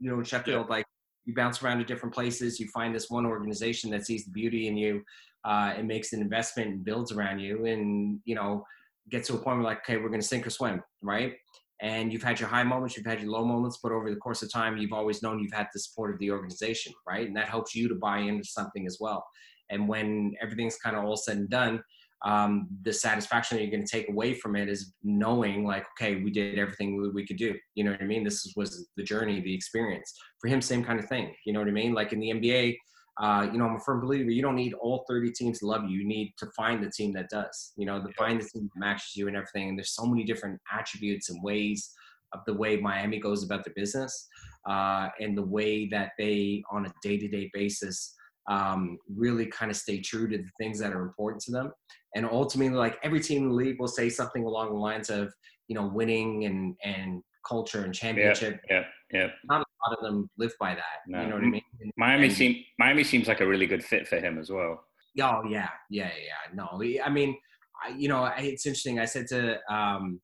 You 0.00 0.10
know, 0.10 0.18
in 0.18 0.24
Sheffield, 0.24 0.68
like 0.68 0.84
you 1.24 1.34
bounce 1.34 1.62
around 1.62 1.78
to 1.78 1.84
different 1.84 2.14
places, 2.14 2.60
you 2.60 2.68
find 2.68 2.94
this 2.94 3.08
one 3.08 3.24
organization 3.24 3.90
that 3.90 4.06
sees 4.06 4.24
the 4.24 4.30
beauty 4.30 4.68
in 4.68 4.76
you, 4.76 5.02
uh, 5.44 5.72
and 5.76 5.88
makes 5.88 6.12
an 6.12 6.20
investment 6.20 6.68
and 6.70 6.84
builds 6.84 7.12
around 7.12 7.38
you, 7.38 7.64
and 7.66 8.20
you 8.24 8.34
know, 8.34 8.64
gets 9.10 9.28
to 9.28 9.34
a 9.34 9.38
point 9.38 9.58
where 9.58 9.64
like, 9.64 9.78
okay, 9.78 9.96
we're 9.96 10.08
going 10.08 10.20
to 10.20 10.26
sink 10.26 10.46
or 10.46 10.50
swim, 10.50 10.82
right? 11.02 11.34
And 11.80 12.12
you've 12.12 12.22
had 12.22 12.38
your 12.40 12.48
high 12.48 12.62
moments, 12.62 12.96
you've 12.96 13.06
had 13.06 13.20
your 13.20 13.30
low 13.30 13.44
moments, 13.44 13.80
but 13.82 13.92
over 13.92 14.08
the 14.08 14.16
course 14.16 14.42
of 14.42 14.52
time, 14.52 14.76
you've 14.76 14.92
always 14.92 15.22
known 15.22 15.38
you've 15.38 15.52
had 15.52 15.66
the 15.72 15.80
support 15.80 16.14
of 16.14 16.18
the 16.20 16.30
organization, 16.30 16.92
right? 17.06 17.26
And 17.26 17.36
that 17.36 17.48
helps 17.48 17.74
you 17.74 17.88
to 17.88 17.94
buy 17.94 18.18
into 18.18 18.44
something 18.44 18.86
as 18.86 18.98
well. 19.00 19.26
And 19.70 19.88
when 19.88 20.34
everything's 20.40 20.76
kind 20.76 20.96
of 20.96 21.04
all 21.04 21.16
said 21.16 21.36
and 21.36 21.50
done, 21.50 21.82
um, 22.24 22.68
the 22.82 22.92
satisfaction 22.92 23.56
that 23.56 23.62
you're 23.62 23.70
going 23.70 23.84
to 23.84 23.90
take 23.90 24.08
away 24.08 24.34
from 24.34 24.56
it 24.56 24.68
is 24.68 24.94
knowing 25.02 25.64
like 25.64 25.84
okay 25.92 26.16
we 26.16 26.30
did 26.30 26.58
everything 26.58 26.96
we, 27.00 27.10
we 27.10 27.26
could 27.26 27.36
do. 27.36 27.54
You 27.74 27.84
know 27.84 27.92
what 27.92 28.02
i 28.02 28.06
mean? 28.06 28.24
This 28.24 28.52
was 28.56 28.88
the 28.96 29.02
journey 29.02 29.40
the 29.40 29.54
experience. 29.54 30.12
For 30.40 30.48
him 30.48 30.60
same 30.60 30.84
kind 30.84 30.98
of 30.98 31.06
thing. 31.06 31.34
You 31.44 31.52
know 31.52 31.60
what 31.60 31.68
i 31.68 31.72
mean? 31.72 31.92
Like 31.92 32.12
in 32.12 32.20
the 32.20 32.30
nba 32.30 32.76
uh, 33.22 33.46
you 33.52 33.58
know 33.58 33.66
i'm 33.66 33.76
a 33.76 33.80
firm 33.80 34.00
believer 34.00 34.32
you 34.32 34.42
don't 34.42 34.56
need 34.56 34.74
all 34.74 35.04
30 35.08 35.30
teams 35.32 35.60
to 35.60 35.66
love 35.66 35.84
you. 35.84 35.98
You 35.98 36.08
need 36.08 36.32
to 36.38 36.46
find 36.56 36.82
the 36.82 36.90
team 36.90 37.12
that 37.12 37.28
does. 37.30 37.72
You 37.76 37.86
know 37.86 38.00
to 38.00 38.12
find 38.14 38.40
the 38.40 38.48
team 38.48 38.70
that 38.74 38.80
matches 38.80 39.14
you 39.14 39.28
and 39.28 39.36
everything. 39.36 39.68
And 39.68 39.78
there's 39.78 39.94
so 39.94 40.06
many 40.06 40.24
different 40.24 40.60
attributes 40.72 41.30
and 41.30 41.42
ways 41.42 41.92
of 42.32 42.40
the 42.46 42.54
way 42.54 42.76
miami 42.76 43.20
goes 43.20 43.44
about 43.44 43.64
their 43.64 43.74
business 43.74 44.28
uh, 44.68 45.08
and 45.20 45.36
the 45.36 45.44
way 45.44 45.86
that 45.88 46.12
they 46.18 46.62
on 46.70 46.86
a 46.86 46.92
day-to-day 47.02 47.50
basis 47.54 48.14
um, 48.50 48.98
really 49.14 49.46
kind 49.46 49.70
of 49.70 49.76
stay 49.76 50.00
true 50.00 50.28
to 50.28 50.38
the 50.38 50.50
things 50.58 50.78
that 50.78 50.92
are 50.92 51.02
important 51.02 51.42
to 51.42 51.52
them. 51.52 51.72
And 52.14 52.26
ultimately, 52.26 52.76
like 52.76 52.98
every 53.02 53.20
team 53.20 53.44
in 53.44 53.48
the 53.48 53.54
league 53.54 53.80
will 53.80 53.88
say 53.88 54.08
something 54.08 54.44
along 54.44 54.70
the 54.70 54.78
lines 54.78 55.10
of, 55.10 55.32
you 55.68 55.74
know, 55.74 55.86
winning 55.86 56.44
and 56.44 56.76
and 56.84 57.22
culture 57.46 57.84
and 57.84 57.94
championship. 57.94 58.60
Yeah, 58.70 58.84
yeah. 59.12 59.20
yeah. 59.20 59.26
Not 59.44 59.62
a 59.62 59.90
lot 59.90 59.98
of 59.98 60.04
them 60.04 60.30
live 60.38 60.52
by 60.60 60.74
that. 60.74 61.00
No. 61.06 61.22
You 61.22 61.28
know 61.28 61.34
what 61.34 61.44
I 61.44 61.48
mean? 61.48 61.62
Miami 61.96 62.30
seems 62.30 62.56
Miami 62.78 63.04
seems 63.04 63.28
like 63.28 63.40
a 63.40 63.46
really 63.46 63.66
good 63.66 63.84
fit 63.84 64.06
for 64.06 64.18
him 64.18 64.38
as 64.38 64.50
well. 64.50 64.84
Oh 65.20 65.42
yeah, 65.48 65.70
yeah, 65.90 66.10
yeah. 66.10 66.54
No, 66.54 66.68
I 66.72 67.08
mean, 67.10 67.36
I, 67.84 67.90
you 67.96 68.08
know, 68.08 68.30
it's 68.36 68.66
interesting. 68.66 68.98
I 68.98 69.04
said 69.04 69.26
to 69.28 69.54
um, 69.72 70.20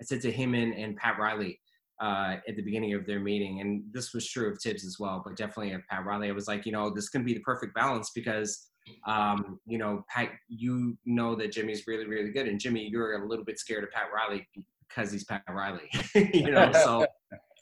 I 0.00 0.04
said 0.04 0.20
to 0.22 0.32
him 0.32 0.54
and, 0.54 0.74
and 0.74 0.96
Pat 0.96 1.18
Riley, 1.18 1.60
uh, 2.02 2.36
at 2.48 2.56
the 2.56 2.62
beginning 2.62 2.94
of 2.94 3.06
their 3.06 3.20
meeting, 3.20 3.60
and 3.60 3.84
this 3.92 4.12
was 4.12 4.28
true 4.28 4.50
of 4.50 4.58
Thibs 4.60 4.84
as 4.84 4.96
well, 4.98 5.22
but 5.24 5.36
definitely 5.36 5.72
of 5.72 5.82
Pat 5.88 6.04
Riley. 6.04 6.28
I 6.28 6.32
was 6.32 6.48
like, 6.48 6.66
you 6.66 6.72
know, 6.72 6.90
this 6.90 7.10
to 7.10 7.20
be 7.20 7.34
the 7.34 7.40
perfect 7.40 7.74
balance 7.74 8.10
because, 8.12 8.70
um, 9.06 9.60
you 9.66 9.78
know, 9.78 10.04
Pat, 10.08 10.30
you 10.48 10.96
know 11.04 11.34
that 11.36 11.52
Jimmy's 11.52 11.86
really, 11.86 12.06
really 12.06 12.30
good, 12.30 12.48
and 12.48 12.58
Jimmy, 12.58 12.88
you're 12.88 13.22
a 13.22 13.28
little 13.28 13.44
bit 13.44 13.58
scared 13.58 13.84
of 13.84 13.90
Pat 13.90 14.06
Riley 14.14 14.46
because 14.88 15.12
he's 15.12 15.24
Pat 15.24 15.42
Riley, 15.48 15.90
you 16.14 16.50
know. 16.50 16.70
So 16.72 17.06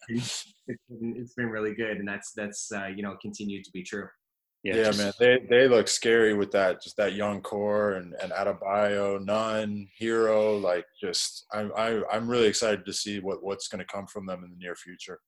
it's, 0.09 0.53
it's 0.69 1.35
been 1.35 1.49
really 1.49 1.75
good, 1.75 1.99
and 1.99 2.09
that's 2.09 2.33
that's 2.33 2.71
uh, 2.73 2.87
you 2.87 3.03
know 3.03 3.17
continued 3.21 3.65
to 3.65 3.71
be 3.73 3.83
true. 3.83 4.09
Yeah, 4.63 4.77
yeah 4.77 4.85
just, 4.85 4.99
man, 4.99 5.13
they 5.19 5.39
they 5.49 5.69
look 5.69 5.89
scary 5.89 6.35
with 6.35 6.51
that 6.53 6.83
just 6.83 6.97
that 6.99 7.15
young 7.15 7.41
core 7.41 7.93
and 7.93 8.15
and 8.23 8.33
Adebayo, 8.33 9.25
Nunn, 9.25 9.89
Herro, 10.01 10.61
Like, 10.61 10.85
just 11.01 11.47
I'm 11.53 11.73
I, 11.77 12.03
I'm 12.13 12.29
really 12.29 12.47
excited 12.47 12.85
to 12.85 12.93
see 12.93 13.21
what 13.21 13.43
what's 13.43 13.69
going 13.69 13.79
to 13.79 13.93
come 13.93 14.07
from 14.07 14.27
them 14.27 14.45
in 14.45 14.51
the 14.51 14.59
near 14.59 14.75
future. 14.75 15.21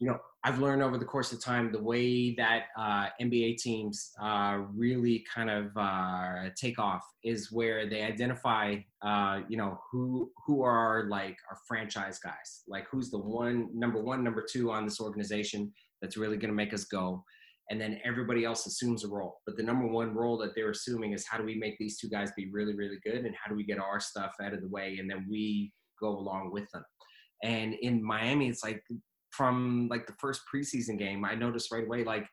You 0.00 0.08
know, 0.08 0.18
I've 0.44 0.60
learned 0.60 0.82
over 0.82 0.96
the 0.96 1.04
course 1.04 1.32
of 1.32 1.42
time 1.42 1.72
the 1.72 1.82
way 1.82 2.34
that 2.36 2.66
uh, 2.78 3.08
NBA 3.20 3.56
teams 3.56 4.12
uh, 4.22 4.60
really 4.72 5.24
kind 5.34 5.50
of 5.50 5.76
uh, 5.76 6.50
take 6.56 6.78
off 6.78 7.02
is 7.24 7.50
where 7.50 7.88
they 7.88 8.02
identify, 8.02 8.76
uh, 9.02 9.40
you 9.48 9.56
know, 9.56 9.80
who 9.90 10.30
who 10.46 10.62
are 10.62 11.06
like 11.08 11.36
our 11.50 11.58
franchise 11.66 12.20
guys, 12.20 12.62
like 12.68 12.86
who's 12.90 13.10
the 13.10 13.18
one 13.18 13.68
number 13.74 14.00
one, 14.00 14.22
number 14.22 14.46
two 14.48 14.70
on 14.70 14.84
this 14.84 15.00
organization 15.00 15.72
that's 16.00 16.16
really 16.16 16.36
going 16.36 16.50
to 16.50 16.56
make 16.56 16.72
us 16.72 16.84
go 16.84 17.24
and 17.70 17.80
then 17.80 18.00
everybody 18.04 18.44
else 18.44 18.66
assumes 18.66 19.04
a 19.04 19.08
role. 19.08 19.40
But 19.46 19.56
the 19.56 19.62
number 19.62 19.86
one 19.86 20.14
role 20.14 20.38
that 20.38 20.54
they're 20.54 20.70
assuming 20.70 21.12
is 21.12 21.26
how 21.28 21.36
do 21.38 21.44
we 21.44 21.56
make 21.56 21.76
these 21.78 21.98
two 21.98 22.08
guys 22.08 22.32
be 22.36 22.50
really, 22.50 22.74
really 22.74 22.98
good, 23.04 23.24
and 23.24 23.34
how 23.34 23.50
do 23.50 23.56
we 23.56 23.64
get 23.64 23.78
our 23.78 24.00
stuff 24.00 24.32
out 24.42 24.54
of 24.54 24.60
the 24.60 24.68
way, 24.68 24.96
and 24.98 25.10
then 25.10 25.26
we 25.28 25.72
go 26.00 26.08
along 26.08 26.50
with 26.52 26.70
them. 26.72 26.84
And 27.42 27.74
in 27.74 28.02
Miami, 28.02 28.48
it's 28.48 28.64
like 28.64 28.82
from 29.30 29.88
like 29.90 30.06
the 30.06 30.14
first 30.18 30.42
preseason 30.52 30.98
game, 30.98 31.24
I 31.24 31.34
noticed 31.34 31.72
right 31.72 31.84
away 31.84 32.04
like 32.04 32.26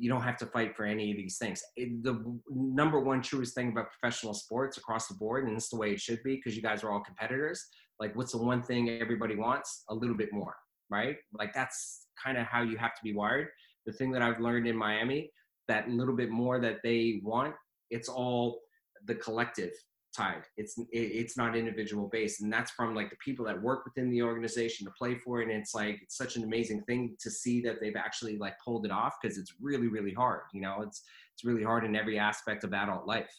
you 0.00 0.08
don't 0.08 0.22
have 0.22 0.38
to 0.38 0.46
fight 0.46 0.74
for 0.74 0.86
any 0.86 1.10
of 1.10 1.16
these 1.18 1.36
things. 1.36 1.62
It, 1.76 2.02
the 2.02 2.24
number 2.48 3.00
one 3.00 3.20
truest 3.20 3.54
thing 3.54 3.70
about 3.70 3.88
professional 3.90 4.32
sports 4.32 4.78
across 4.78 5.08
the 5.08 5.14
board, 5.14 5.46
and 5.46 5.54
it's 5.54 5.68
the 5.68 5.76
way 5.76 5.90
it 5.90 6.00
should 6.00 6.22
be, 6.22 6.36
because 6.36 6.56
you 6.56 6.62
guys 6.62 6.82
are 6.82 6.90
all 6.90 7.00
competitors. 7.00 7.62
like 7.98 8.16
what's 8.16 8.32
the 8.32 8.38
one 8.38 8.62
thing 8.62 8.88
everybody 8.88 9.36
wants? 9.36 9.84
A 9.90 9.94
little 9.94 10.16
bit 10.16 10.32
more, 10.32 10.54
right? 10.88 11.16
Like 11.38 11.52
that's 11.52 12.06
kind 12.22 12.38
of 12.38 12.46
how 12.46 12.62
you 12.62 12.78
have 12.78 12.94
to 12.94 13.00
be 13.04 13.12
wired. 13.12 13.48
The 13.84 13.92
thing 13.92 14.10
that 14.12 14.22
I've 14.22 14.40
learned 14.40 14.66
in 14.66 14.76
Miami, 14.76 15.30
that 15.68 15.90
little 15.90 16.16
bit 16.16 16.30
more 16.30 16.60
that 16.60 16.78
they 16.82 17.20
want, 17.22 17.54
it's 17.90 18.08
all 18.08 18.60
the 19.06 19.14
collective 19.16 19.72
tied. 20.16 20.42
It's 20.56 20.74
it's 20.92 21.36
not 21.36 21.56
individual 21.56 22.08
based, 22.10 22.42
and 22.42 22.52
that's 22.52 22.70
from 22.72 22.94
like 22.94 23.10
the 23.10 23.16
people 23.24 23.44
that 23.46 23.60
work 23.60 23.84
within 23.84 24.10
the 24.10 24.22
organization 24.22 24.86
to 24.86 24.92
play 24.98 25.16
for 25.16 25.40
it. 25.40 25.48
And 25.48 25.52
it's 25.52 25.74
like 25.74 25.98
it's 26.02 26.16
such 26.16 26.36
an 26.36 26.44
amazing 26.44 26.82
thing 26.82 27.16
to 27.20 27.30
see 27.30 27.60
that 27.62 27.76
they've 27.80 27.96
actually 27.96 28.38
like 28.38 28.54
pulled 28.64 28.84
it 28.84 28.92
off 28.92 29.16
because 29.20 29.38
it's 29.38 29.54
really 29.60 29.88
really 29.88 30.12
hard. 30.12 30.42
You 30.52 30.62
know, 30.62 30.78
it's 30.82 31.02
it's 31.34 31.44
really 31.44 31.64
hard 31.64 31.84
in 31.84 31.96
every 31.96 32.18
aspect 32.18 32.64
of 32.64 32.72
adult 32.72 33.06
life. 33.06 33.30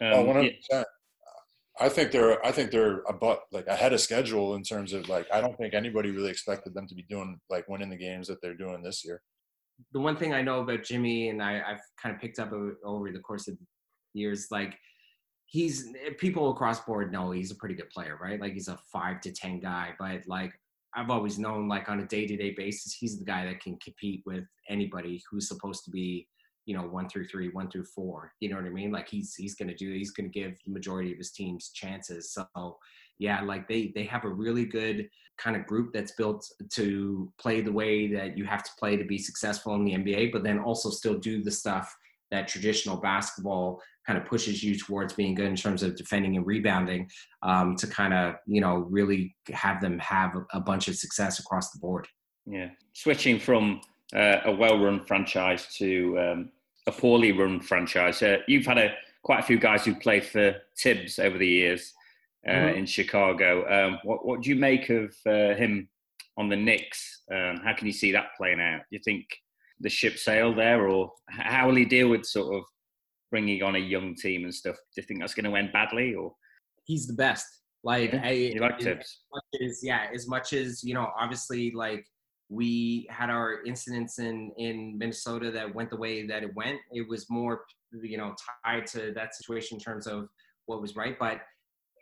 Um, 0.00 0.12
oh, 0.12 0.24
100 0.24 0.54
percent. 0.56 0.86
I 1.80 1.88
think 1.88 2.12
they're 2.12 2.44
I 2.44 2.52
think 2.52 2.70
they're 2.70 3.00
about 3.08 3.40
like 3.52 3.66
ahead 3.66 3.92
of 3.92 4.00
schedule 4.00 4.54
in 4.54 4.62
terms 4.62 4.92
of 4.92 5.08
like 5.08 5.26
I 5.32 5.40
don't 5.40 5.56
think 5.56 5.74
anybody 5.74 6.10
really 6.10 6.30
expected 6.30 6.74
them 6.74 6.86
to 6.88 6.94
be 6.94 7.04
doing 7.08 7.38
like 7.48 7.68
winning 7.68 7.90
the 7.90 7.96
games 7.96 8.28
that 8.28 8.42
they're 8.42 8.54
doing 8.56 8.82
this 8.82 9.04
year. 9.04 9.22
The 9.92 10.00
one 10.00 10.16
thing 10.16 10.34
I 10.34 10.42
know 10.42 10.60
about 10.60 10.84
Jimmy 10.84 11.30
and 11.30 11.42
I, 11.42 11.62
I've 11.66 11.80
kind 12.00 12.14
of 12.14 12.20
picked 12.20 12.38
up 12.38 12.52
over 12.84 13.10
the 13.10 13.20
course 13.20 13.48
of 13.48 13.56
years, 14.12 14.48
like 14.50 14.74
he's 15.50 15.88
eh, 16.06 16.10
people 16.16 16.50
across 16.50 16.80
board 16.80 17.12
know 17.12 17.32
he's 17.32 17.50
a 17.50 17.56
pretty 17.56 17.74
good 17.74 17.90
player, 17.90 18.18
right? 18.20 18.40
Like 18.40 18.54
he's 18.54 18.68
a 18.68 18.78
five 18.92 19.20
to 19.22 19.32
ten 19.32 19.60
guy, 19.60 19.90
but 19.98 20.26
like 20.26 20.52
I've 20.94 21.10
always 21.10 21.38
known, 21.38 21.68
like 21.68 21.88
on 21.88 22.00
a 22.00 22.06
day 22.06 22.26
to 22.26 22.36
day 22.36 22.52
basis, 22.56 22.94
he's 22.94 23.18
the 23.18 23.24
guy 23.24 23.44
that 23.44 23.60
can 23.60 23.76
compete 23.78 24.22
with 24.24 24.44
anybody 24.68 25.22
who's 25.30 25.48
supposed 25.48 25.84
to 25.84 25.90
be, 25.90 26.26
you 26.66 26.76
know, 26.76 26.82
one 26.82 27.08
through 27.08 27.26
three, 27.26 27.48
one 27.50 27.70
through 27.70 27.84
four. 27.84 28.32
You 28.40 28.48
know 28.48 28.56
what 28.56 28.64
I 28.64 28.70
mean? 28.70 28.92
Like 28.92 29.08
he's 29.08 29.34
he's 29.34 29.54
gonna 29.56 29.74
do, 29.74 29.92
he's 29.92 30.12
gonna 30.12 30.28
give 30.28 30.56
the 30.64 30.72
majority 30.72 31.12
of 31.12 31.18
his 31.18 31.32
teams 31.32 31.70
chances. 31.70 32.32
So 32.32 32.78
yeah, 33.18 33.42
like 33.42 33.68
they 33.68 33.92
they 33.94 34.04
have 34.04 34.24
a 34.24 34.28
really 34.28 34.64
good 34.64 35.08
kind 35.36 35.56
of 35.56 35.66
group 35.66 35.92
that's 35.92 36.12
built 36.12 36.46
to 36.70 37.32
play 37.38 37.60
the 37.60 37.72
way 37.72 38.06
that 38.12 38.36
you 38.36 38.44
have 38.44 38.62
to 38.62 38.70
play 38.78 38.96
to 38.96 39.04
be 39.04 39.18
successful 39.18 39.74
in 39.74 39.84
the 39.84 39.94
NBA, 39.94 40.32
but 40.32 40.44
then 40.44 40.58
also 40.58 40.90
still 40.90 41.18
do 41.18 41.42
the 41.42 41.50
stuff 41.50 41.96
that 42.30 42.46
traditional 42.46 42.96
basketball 42.96 43.80
kind 44.10 44.20
of 44.20 44.28
pushes 44.28 44.60
you 44.60 44.76
towards 44.76 45.12
being 45.12 45.36
good 45.36 45.46
in 45.46 45.54
terms 45.54 45.84
of 45.84 45.94
defending 45.94 46.36
and 46.36 46.44
rebounding 46.44 47.08
um, 47.42 47.76
to 47.76 47.86
kind 47.86 48.12
of 48.12 48.34
you 48.44 48.60
know 48.60 48.78
really 48.90 49.36
have 49.52 49.80
them 49.80 50.00
have 50.00 50.32
a 50.52 50.58
bunch 50.58 50.88
of 50.88 50.96
success 50.96 51.38
across 51.38 51.70
the 51.70 51.78
board 51.78 52.08
yeah 52.44 52.70
switching 52.92 53.38
from 53.38 53.80
uh, 54.16 54.38
a 54.46 54.52
well-run 54.52 55.04
franchise 55.04 55.68
to 55.76 56.18
um, 56.18 56.50
a 56.88 56.92
poorly 56.92 57.30
run 57.30 57.60
franchise 57.60 58.20
uh, 58.20 58.38
you've 58.48 58.66
had 58.66 58.78
a 58.78 58.92
quite 59.22 59.38
a 59.38 59.44
few 59.44 59.60
guys 59.60 59.84
who 59.84 59.94
played 59.94 60.24
for 60.24 60.56
Thibs 60.76 61.20
over 61.20 61.38
the 61.38 61.46
years 61.46 61.92
uh, 62.48 62.50
mm-hmm. 62.50 62.78
in 62.78 62.86
chicago 62.86 63.50
um, 63.70 64.00
what, 64.02 64.26
what 64.26 64.40
do 64.40 64.50
you 64.50 64.56
make 64.56 64.90
of 64.90 65.14
uh, 65.24 65.54
him 65.54 65.88
on 66.36 66.48
the 66.48 66.56
Knicks? 66.56 67.22
Um, 67.30 67.60
how 67.62 67.74
can 67.76 67.86
you 67.86 67.92
see 67.92 68.12
that 68.12 68.28
playing 68.36 68.60
out? 68.60 68.80
Do 68.90 68.96
you 68.96 69.00
think 69.04 69.26
the 69.78 69.90
ship 69.90 70.16
sail 70.18 70.54
there, 70.54 70.88
or 70.88 71.12
how 71.28 71.68
will 71.68 71.76
he 71.76 71.84
deal 71.84 72.08
with 72.08 72.24
sort 72.24 72.56
of 72.56 72.64
bringing 73.30 73.62
on 73.62 73.76
a 73.76 73.78
young 73.78 74.14
team 74.14 74.44
and 74.44 74.54
stuff? 74.54 74.76
Do 74.76 75.00
you 75.00 75.06
think 75.06 75.20
that's 75.20 75.34
going 75.34 75.50
to 75.50 75.56
end 75.56 75.72
badly, 75.72 76.14
or 76.14 76.34
he's 76.84 77.06
the 77.06 77.14
best? 77.14 77.46
Like, 77.82 78.12
yeah, 78.12 78.22
I, 78.24 78.30
you 78.30 78.60
like 78.60 78.80
Thibs? 78.80 79.20
As, 79.62 79.80
yeah, 79.82 80.08
as 80.14 80.28
much 80.28 80.52
as 80.52 80.84
you 80.84 80.94
know, 80.94 81.10
obviously, 81.18 81.70
like 81.70 82.04
we 82.50 83.06
had 83.10 83.30
our 83.30 83.62
incidents 83.64 84.18
in 84.18 84.52
in 84.58 84.98
Minnesota 84.98 85.50
that 85.52 85.74
went 85.74 85.90
the 85.90 85.96
way 85.96 86.26
that 86.26 86.42
it 86.42 86.54
went. 86.54 86.78
It 86.92 87.08
was 87.08 87.30
more, 87.30 87.64
you 88.02 88.18
know, 88.18 88.34
tied 88.64 88.86
to 88.88 89.12
that 89.14 89.34
situation 89.34 89.76
in 89.76 89.80
terms 89.80 90.06
of 90.06 90.28
what 90.66 90.82
was 90.82 90.96
right, 90.96 91.16
but 91.18 91.40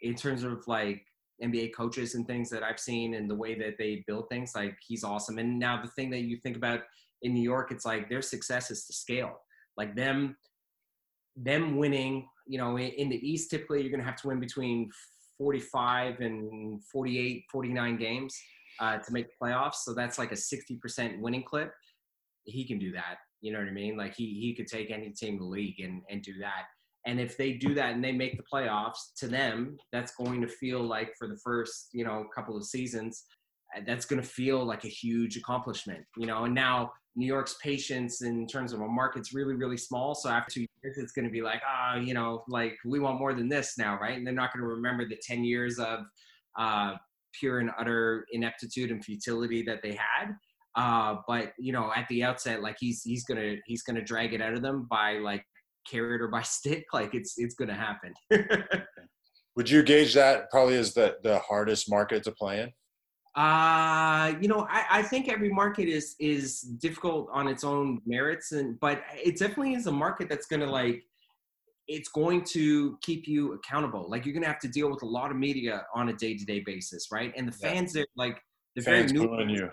in 0.03 0.15
terms 0.15 0.43
of 0.43 0.67
like 0.67 1.03
NBA 1.43 1.75
coaches 1.75 2.15
and 2.15 2.27
things 2.27 2.51
that 2.51 2.63
I've 2.63 2.81
seen 2.81 3.15
and 3.15 3.31
the 3.31 3.35
way 3.35 3.57
that 3.59 3.77
they 3.79 4.05
build 4.07 4.29
things, 4.29 4.53
like 4.55 4.77
he's 4.87 5.05
awesome. 5.05 5.39
And 5.39 5.59
now 5.59 5.81
the 5.81 5.91
thing 5.91 6.11
that 6.11 6.23
you 6.23 6.39
think 6.43 6.57
about 6.57 6.81
in 7.23 7.35
New 7.35 7.43
York, 7.43 7.71
it's 7.71 7.85
like 7.85 8.09
their 8.09 8.23
success 8.23 8.71
is 8.71 8.87
to 8.87 8.93
scale. 8.93 9.41
Like 9.77 9.95
them, 9.95 10.37
them 11.43 11.77
winning. 11.77 12.29
You 12.47 12.59
know, 12.59 12.79
in 12.79 13.09
the 13.09 13.29
East, 13.29 13.51
typically 13.51 13.83
you're 13.83 13.91
going 13.91 14.01
to 14.01 14.07
have 14.07 14.21
to 14.23 14.29
win 14.29 14.41
between 14.41 14.91
45 15.39 16.21
and 16.21 16.83
48, 16.85 17.45
49 17.51 17.97
games 17.97 18.37
uh, 18.81 18.99
to 18.99 19.13
make 19.13 19.27
the 19.27 19.47
playoffs. 19.47 19.77
So 19.85 19.95
that's 19.95 20.19
like 20.19 20.33
a 20.33 20.37
60% 20.37 21.21
winning 21.21 21.45
clip. 21.45 21.73
He 22.45 22.67
can 22.67 22.79
do 22.79 22.93
that. 22.93 23.19
You 23.41 23.53
know 23.53 23.59
what 23.59 23.69
I 23.69 23.73
mean? 23.73 23.97
Like 23.97 24.15
he 24.17 24.41
he 24.41 24.55
could 24.55 24.67
take 24.67 24.91
any 24.91 25.11
team 25.11 25.35
in 25.35 25.41
the 25.41 25.45
league 25.45 25.79
and 25.81 26.03
and 26.11 26.23
do 26.23 26.33
that. 26.41 26.65
And 27.07 27.21
if 27.21 27.37
they 27.37 27.53
do 27.53 27.73
that 27.75 27.95
and 27.95 28.03
they 28.03 28.13
make 28.13 28.37
the 28.37 28.45
playoffs, 28.53 29.15
to 29.19 29.29
them, 29.29 29.77
that's 29.93 30.13
going 30.17 30.41
to 30.43 30.49
feel 30.49 30.83
like 30.83 31.15
for 31.17 31.29
the 31.29 31.39
first, 31.43 31.89
you 31.93 32.05
know, 32.05 32.27
couple 32.35 32.57
of 32.57 32.65
seasons, 32.65 33.25
that's 33.87 34.05
going 34.05 34.21
to 34.21 34.29
feel 34.29 34.65
like 34.65 34.85
a 34.85 34.89
huge 34.89 35.37
accomplishment, 35.37 36.05
you 36.17 36.27
know. 36.27 36.45
And 36.45 36.55
now 36.55 36.93
New 37.17 37.27
York's 37.27 37.57
patience 37.63 38.23
in 38.23 38.47
terms 38.47 38.73
of 38.73 38.81
a 38.81 38.87
market's 38.87 39.35
really, 39.35 39.55
really 39.55 39.77
small. 39.77 40.15
So 40.15 40.29
after 40.29 40.53
two 40.55 40.67
years, 40.83 40.99
it's 40.99 41.13
going 41.13 41.25
to 41.25 41.31
be 41.31 41.43
like, 41.43 41.61
ah, 41.67 41.95
oh, 41.95 42.01
you 42.01 42.15
know, 42.15 42.45
like 42.49 42.77
we 42.85 43.01
want 43.01 43.19
more 43.19 43.35
than 43.35 43.49
this 43.49 43.77
now, 43.77 43.99
right? 43.99 44.17
And 44.17 44.27
they're 44.27 44.35
not 44.35 44.53
going 44.53 44.63
to 44.63 44.69
remember 44.69 45.07
the 45.07 45.19
10 45.21 45.43
years 45.45 45.79
of 45.79 46.01
uh, 46.59 46.95
pure 47.33 47.59
and 47.59 47.71
utter 47.79 48.27
ineptitude 48.33 48.91
and 48.91 49.05
futility 49.05 49.63
that 49.63 49.83
they 49.83 49.93
had. 49.93 50.35
Uh, 50.77 51.17
but 51.27 51.53
you 51.59 51.73
know, 51.73 51.91
at 51.95 52.07
the 52.09 52.23
outset, 52.23 52.63
like 52.63 52.77
he's 52.79 53.03
he's 53.03 53.25
gonna 53.25 53.57
he's 53.67 53.83
gonna 53.83 54.05
drag 54.05 54.33
it 54.33 54.41
out 54.41 54.53
of 54.53 54.63
them 54.63 54.87
by 54.89 55.15
like 55.15 55.45
carrot 55.91 56.21
or 56.21 56.29
by 56.29 56.43
stick. 56.43 56.85
Like 56.93 57.15
it's 57.15 57.35
it's 57.37 57.55
gonna 57.55 57.75
happen. 57.75 58.15
Would 59.57 59.69
you 59.69 59.83
gauge 59.83 60.15
that 60.15 60.51
probably 60.51 60.77
as 60.77 60.95
the 60.95 61.17
the 61.23 61.39
hardest 61.41 61.91
market 61.91 62.23
to 62.25 62.33
play 62.33 62.61
in? 62.61 62.73
Uh, 63.39 64.35
you 64.41 64.49
know, 64.49 64.67
I, 64.69 64.85
I 64.91 65.03
think 65.03 65.29
every 65.29 65.49
market 65.49 65.89
is 65.89 66.17
is 66.19 66.61
difficult 66.61 67.29
on 67.33 67.47
its 67.47 67.63
own 67.63 68.01
merits, 68.05 68.51
and 68.51 68.81
but 68.81 69.05
it 69.15 69.39
definitely 69.39 69.75
is 69.75 69.87
a 69.87 69.93
market 69.93 70.29
that's 70.29 70.47
gonna 70.47 70.67
like 70.67 71.05
it's 71.87 72.09
going 72.09 72.43
to 72.47 72.99
keep 73.01 73.29
you 73.29 73.53
accountable. 73.53 74.11
Like 74.11 74.27
you're 74.27 74.35
gonna 74.35 74.49
have 74.49 74.59
to 74.59 74.69
deal 74.69 74.91
with 74.91 75.03
a 75.03 75.07
lot 75.07 75.31
of 75.31 75.37
media 75.37 75.87
on 75.95 76.09
a 76.09 76.15
day 76.15 76.37
to 76.37 76.45
day 76.45 76.65
basis, 76.67 77.13
right? 77.13 77.33
And 77.37 77.47
the 77.47 77.53
fans 77.53 77.93
yeah. 77.95 78.03
are 78.03 78.07
like 78.17 78.43
the 78.75 78.83
fans 78.83 79.13
very 79.13 79.45
new. 79.45 79.55
you. 79.55 79.71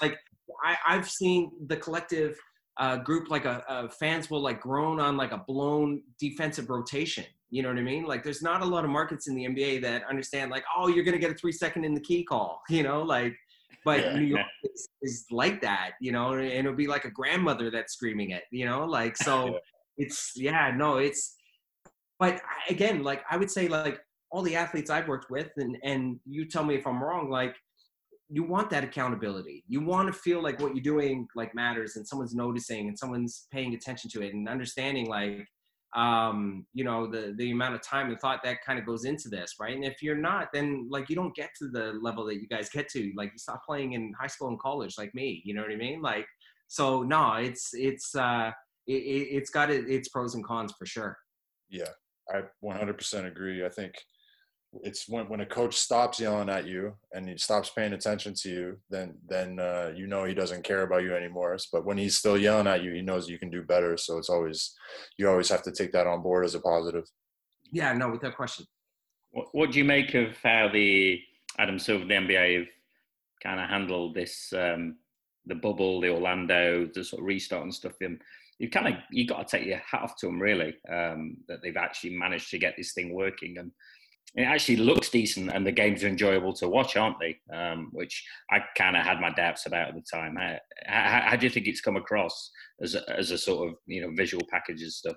like 0.00 0.16
I, 0.64 0.76
I've 0.88 1.10
seen 1.10 1.52
the 1.66 1.76
collective 1.76 2.38
uh, 2.78 2.96
group 2.96 3.28
like 3.28 3.44
a, 3.44 3.62
a 3.68 3.90
fans 3.90 4.30
will 4.30 4.40
like 4.40 4.62
groan 4.62 4.98
on 4.98 5.18
like 5.18 5.32
a 5.32 5.44
blown 5.46 6.02
defensive 6.18 6.70
rotation 6.70 7.26
you 7.52 7.62
know 7.62 7.68
what 7.68 7.76
I 7.76 7.82
mean? 7.82 8.04
Like, 8.04 8.24
there's 8.24 8.40
not 8.40 8.62
a 8.62 8.64
lot 8.64 8.82
of 8.82 8.90
markets 8.90 9.28
in 9.28 9.34
the 9.34 9.44
NBA 9.44 9.82
that 9.82 10.04
understand, 10.08 10.50
like, 10.50 10.64
oh, 10.74 10.88
you're 10.88 11.04
going 11.04 11.12
to 11.12 11.20
get 11.20 11.30
a 11.30 11.34
three 11.34 11.52
second 11.52 11.84
in 11.84 11.92
the 11.92 12.00
key 12.00 12.24
call, 12.24 12.62
you 12.70 12.82
know? 12.82 13.02
Like, 13.02 13.36
but 13.84 14.00
yeah, 14.00 14.14
New 14.14 14.24
York 14.24 14.46
yeah. 14.64 14.70
is, 14.72 14.88
is, 15.02 15.26
like 15.30 15.60
that, 15.60 15.90
you 16.00 16.12
know? 16.12 16.32
And 16.32 16.50
it'll 16.50 16.72
be 16.72 16.86
like 16.86 17.04
a 17.04 17.10
grandmother 17.10 17.70
that's 17.70 17.92
screaming 17.92 18.30
it, 18.30 18.44
you 18.50 18.64
know? 18.64 18.86
Like, 18.86 19.18
so 19.18 19.46
yeah. 19.46 19.58
it's, 19.98 20.32
yeah, 20.34 20.72
no, 20.74 20.96
it's, 20.96 21.36
but 22.18 22.40
again, 22.70 23.02
like, 23.02 23.22
I 23.30 23.36
would 23.36 23.50
say, 23.50 23.68
like, 23.68 24.00
all 24.30 24.40
the 24.40 24.56
athletes 24.56 24.88
I've 24.88 25.06
worked 25.06 25.30
with, 25.30 25.50
and, 25.58 25.76
and 25.84 26.18
you 26.24 26.46
tell 26.46 26.64
me 26.64 26.74
if 26.74 26.86
I'm 26.86 27.04
wrong, 27.04 27.28
like, 27.28 27.54
you 28.30 28.44
want 28.44 28.70
that 28.70 28.82
accountability. 28.82 29.62
You 29.68 29.82
want 29.82 30.06
to 30.06 30.14
feel 30.14 30.42
like 30.42 30.58
what 30.58 30.74
you're 30.74 30.82
doing 30.82 31.28
like 31.36 31.54
matters 31.54 31.96
and 31.96 32.08
someone's 32.08 32.34
noticing 32.34 32.88
and 32.88 32.98
someone's 32.98 33.46
paying 33.52 33.74
attention 33.74 34.08
to 34.12 34.22
it 34.22 34.32
and 34.32 34.48
understanding 34.48 35.06
like 35.06 35.46
um, 35.94 36.66
you 36.72 36.84
know, 36.84 37.06
the 37.06 37.34
the 37.36 37.50
amount 37.50 37.74
of 37.74 37.82
time 37.82 38.08
and 38.08 38.18
thought 38.20 38.40
that 38.44 38.64
kind 38.64 38.78
of 38.78 38.86
goes 38.86 39.04
into 39.04 39.28
this, 39.28 39.56
right? 39.60 39.74
And 39.74 39.84
if 39.84 40.02
you're 40.02 40.16
not, 40.16 40.48
then 40.52 40.88
like 40.90 41.10
you 41.10 41.16
don't 41.16 41.34
get 41.34 41.50
to 41.58 41.68
the 41.68 41.98
level 42.00 42.24
that 42.26 42.36
you 42.36 42.48
guys 42.48 42.70
get 42.70 42.88
to. 42.90 43.12
Like 43.16 43.32
you 43.32 43.38
stop 43.38 43.62
playing 43.64 43.92
in 43.92 44.14
high 44.18 44.26
school 44.26 44.48
and 44.48 44.58
college, 44.58 44.94
like 44.96 45.14
me. 45.14 45.42
You 45.44 45.54
know 45.54 45.62
what 45.62 45.70
I 45.70 45.76
mean? 45.76 46.00
Like 46.00 46.26
so, 46.68 47.02
no, 47.02 47.34
it's 47.34 47.70
it's 47.74 48.14
uh, 48.14 48.50
it, 48.86 48.92
it's 48.92 49.50
got 49.50 49.70
it, 49.70 49.88
its 49.88 50.08
pros 50.08 50.34
and 50.34 50.44
cons 50.44 50.72
for 50.78 50.86
sure. 50.86 51.18
Yeah, 51.68 51.90
I 52.32 52.42
100% 52.64 53.26
agree. 53.26 53.64
I 53.64 53.68
think 53.68 53.94
it's 54.82 55.08
when 55.08 55.28
when 55.28 55.40
a 55.40 55.46
coach 55.46 55.76
stops 55.76 56.18
yelling 56.18 56.48
at 56.48 56.66
you 56.66 56.94
and 57.12 57.28
he 57.28 57.36
stops 57.36 57.70
paying 57.70 57.92
attention 57.92 58.34
to 58.34 58.48
you, 58.48 58.78
then 58.88 59.14
then 59.28 59.58
uh, 59.58 59.92
you 59.94 60.06
know 60.06 60.24
he 60.24 60.34
doesn't 60.34 60.64
care 60.64 60.82
about 60.82 61.02
you 61.02 61.14
anymore. 61.14 61.56
But 61.72 61.84
when 61.84 61.98
he's 61.98 62.16
still 62.16 62.38
yelling 62.38 62.66
at 62.66 62.82
you, 62.82 62.92
he 62.92 63.02
knows 63.02 63.28
you 63.28 63.38
can 63.38 63.50
do 63.50 63.62
better. 63.62 63.96
So 63.96 64.18
it's 64.18 64.30
always 64.30 64.74
you 65.18 65.28
always 65.28 65.50
have 65.50 65.62
to 65.64 65.72
take 65.72 65.92
that 65.92 66.06
on 66.06 66.22
board 66.22 66.44
as 66.44 66.54
a 66.54 66.60
positive. 66.60 67.04
Yeah, 67.70 67.92
no, 67.92 68.10
without 68.10 68.36
question. 68.36 68.66
What, 69.30 69.48
what 69.52 69.72
do 69.72 69.78
you 69.78 69.84
make 69.84 70.14
of 70.14 70.36
how 70.42 70.68
the 70.72 71.20
Adam 71.58 71.78
Silver, 71.78 72.04
the 72.04 72.14
NBA, 72.14 72.58
have 72.58 72.68
kind 73.42 73.60
of 73.60 73.68
handled 73.68 74.14
this, 74.14 74.52
um, 74.52 74.96
the 75.46 75.54
bubble, 75.54 76.00
the 76.00 76.10
Orlando, 76.10 76.88
the 76.92 77.02
sort 77.02 77.20
of 77.20 77.26
restart 77.26 77.62
and 77.62 77.74
stuff? 77.74 77.94
In 78.00 78.18
you 78.58 78.70
kind 78.70 78.88
of 78.88 78.94
you 79.10 79.26
got 79.26 79.48
to 79.48 79.56
take 79.56 79.66
your 79.66 79.78
hat 79.78 80.02
off 80.02 80.16
to 80.18 80.26
them, 80.26 80.40
really, 80.40 80.74
um, 80.90 81.36
that 81.48 81.60
they've 81.62 81.76
actually 81.76 82.16
managed 82.16 82.50
to 82.50 82.58
get 82.58 82.74
this 82.76 82.92
thing 82.92 83.14
working 83.14 83.58
and 83.58 83.70
it 84.34 84.42
actually 84.44 84.76
looks 84.76 85.10
decent 85.10 85.50
and 85.52 85.66
the 85.66 85.72
games 85.72 86.02
are 86.02 86.08
enjoyable 86.08 86.54
to 86.54 86.68
watch, 86.68 86.96
aren't 86.96 87.18
they? 87.20 87.38
Um, 87.54 87.90
which 87.92 88.24
I 88.50 88.60
kind 88.78 88.96
of 88.96 89.04
had 89.04 89.20
my 89.20 89.30
doubts 89.30 89.66
about 89.66 89.88
at 89.88 89.94
the 89.94 90.02
time. 90.10 90.36
How, 90.36 90.56
how, 90.86 91.22
how, 91.30 91.36
do 91.36 91.44
you 91.44 91.50
think 91.50 91.66
it's 91.66 91.82
come 91.82 91.96
across 91.96 92.50
as 92.80 92.94
a, 92.94 93.02
as 93.18 93.30
a 93.30 93.36
sort 93.36 93.68
of 93.68 93.74
you 93.86 94.00
know 94.00 94.12
visual 94.16 94.42
package 94.50 94.80
and 94.82 94.92
stuff? 94.92 95.16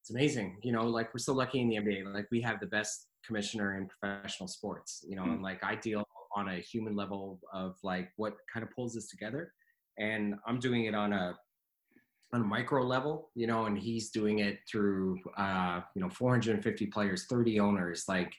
It's 0.00 0.10
amazing. 0.10 0.58
You 0.62 0.72
know, 0.72 0.86
like 0.86 1.12
we're 1.12 1.18
so 1.18 1.32
lucky 1.32 1.60
in 1.60 1.68
the 1.68 1.76
NBA. 1.76 2.12
Like 2.14 2.28
we 2.30 2.40
have 2.42 2.60
the 2.60 2.66
best 2.66 3.08
commissioner 3.26 3.76
in 3.76 3.88
professional 3.88 4.48
sports. 4.48 5.04
You 5.08 5.16
know, 5.16 5.22
Mm. 5.22 5.34
and 5.34 5.42
like 5.42 5.62
I 5.64 5.74
deal 5.74 6.04
on 6.36 6.48
a 6.48 6.56
human 6.60 6.94
level 6.94 7.40
of 7.52 7.76
like 7.82 8.10
what 8.16 8.34
kind 8.52 8.64
of 8.64 8.70
pulls 8.74 8.94
this 8.94 9.08
together, 9.08 9.52
and 9.98 10.36
I'm 10.46 10.60
doing 10.60 10.84
it 10.84 10.94
on 10.94 11.12
a 11.12 11.36
on 12.32 12.40
a 12.40 12.44
micro 12.44 12.82
level, 12.82 13.30
you 13.34 13.46
know, 13.46 13.66
and 13.66 13.76
he's 13.76 14.10
doing 14.10 14.38
it 14.38 14.58
through 14.70 15.18
uh, 15.36 15.80
you 15.96 16.00
know 16.02 16.08
450 16.10 16.86
players, 16.86 17.26
30 17.26 17.58
owners, 17.60 18.04
like 18.08 18.32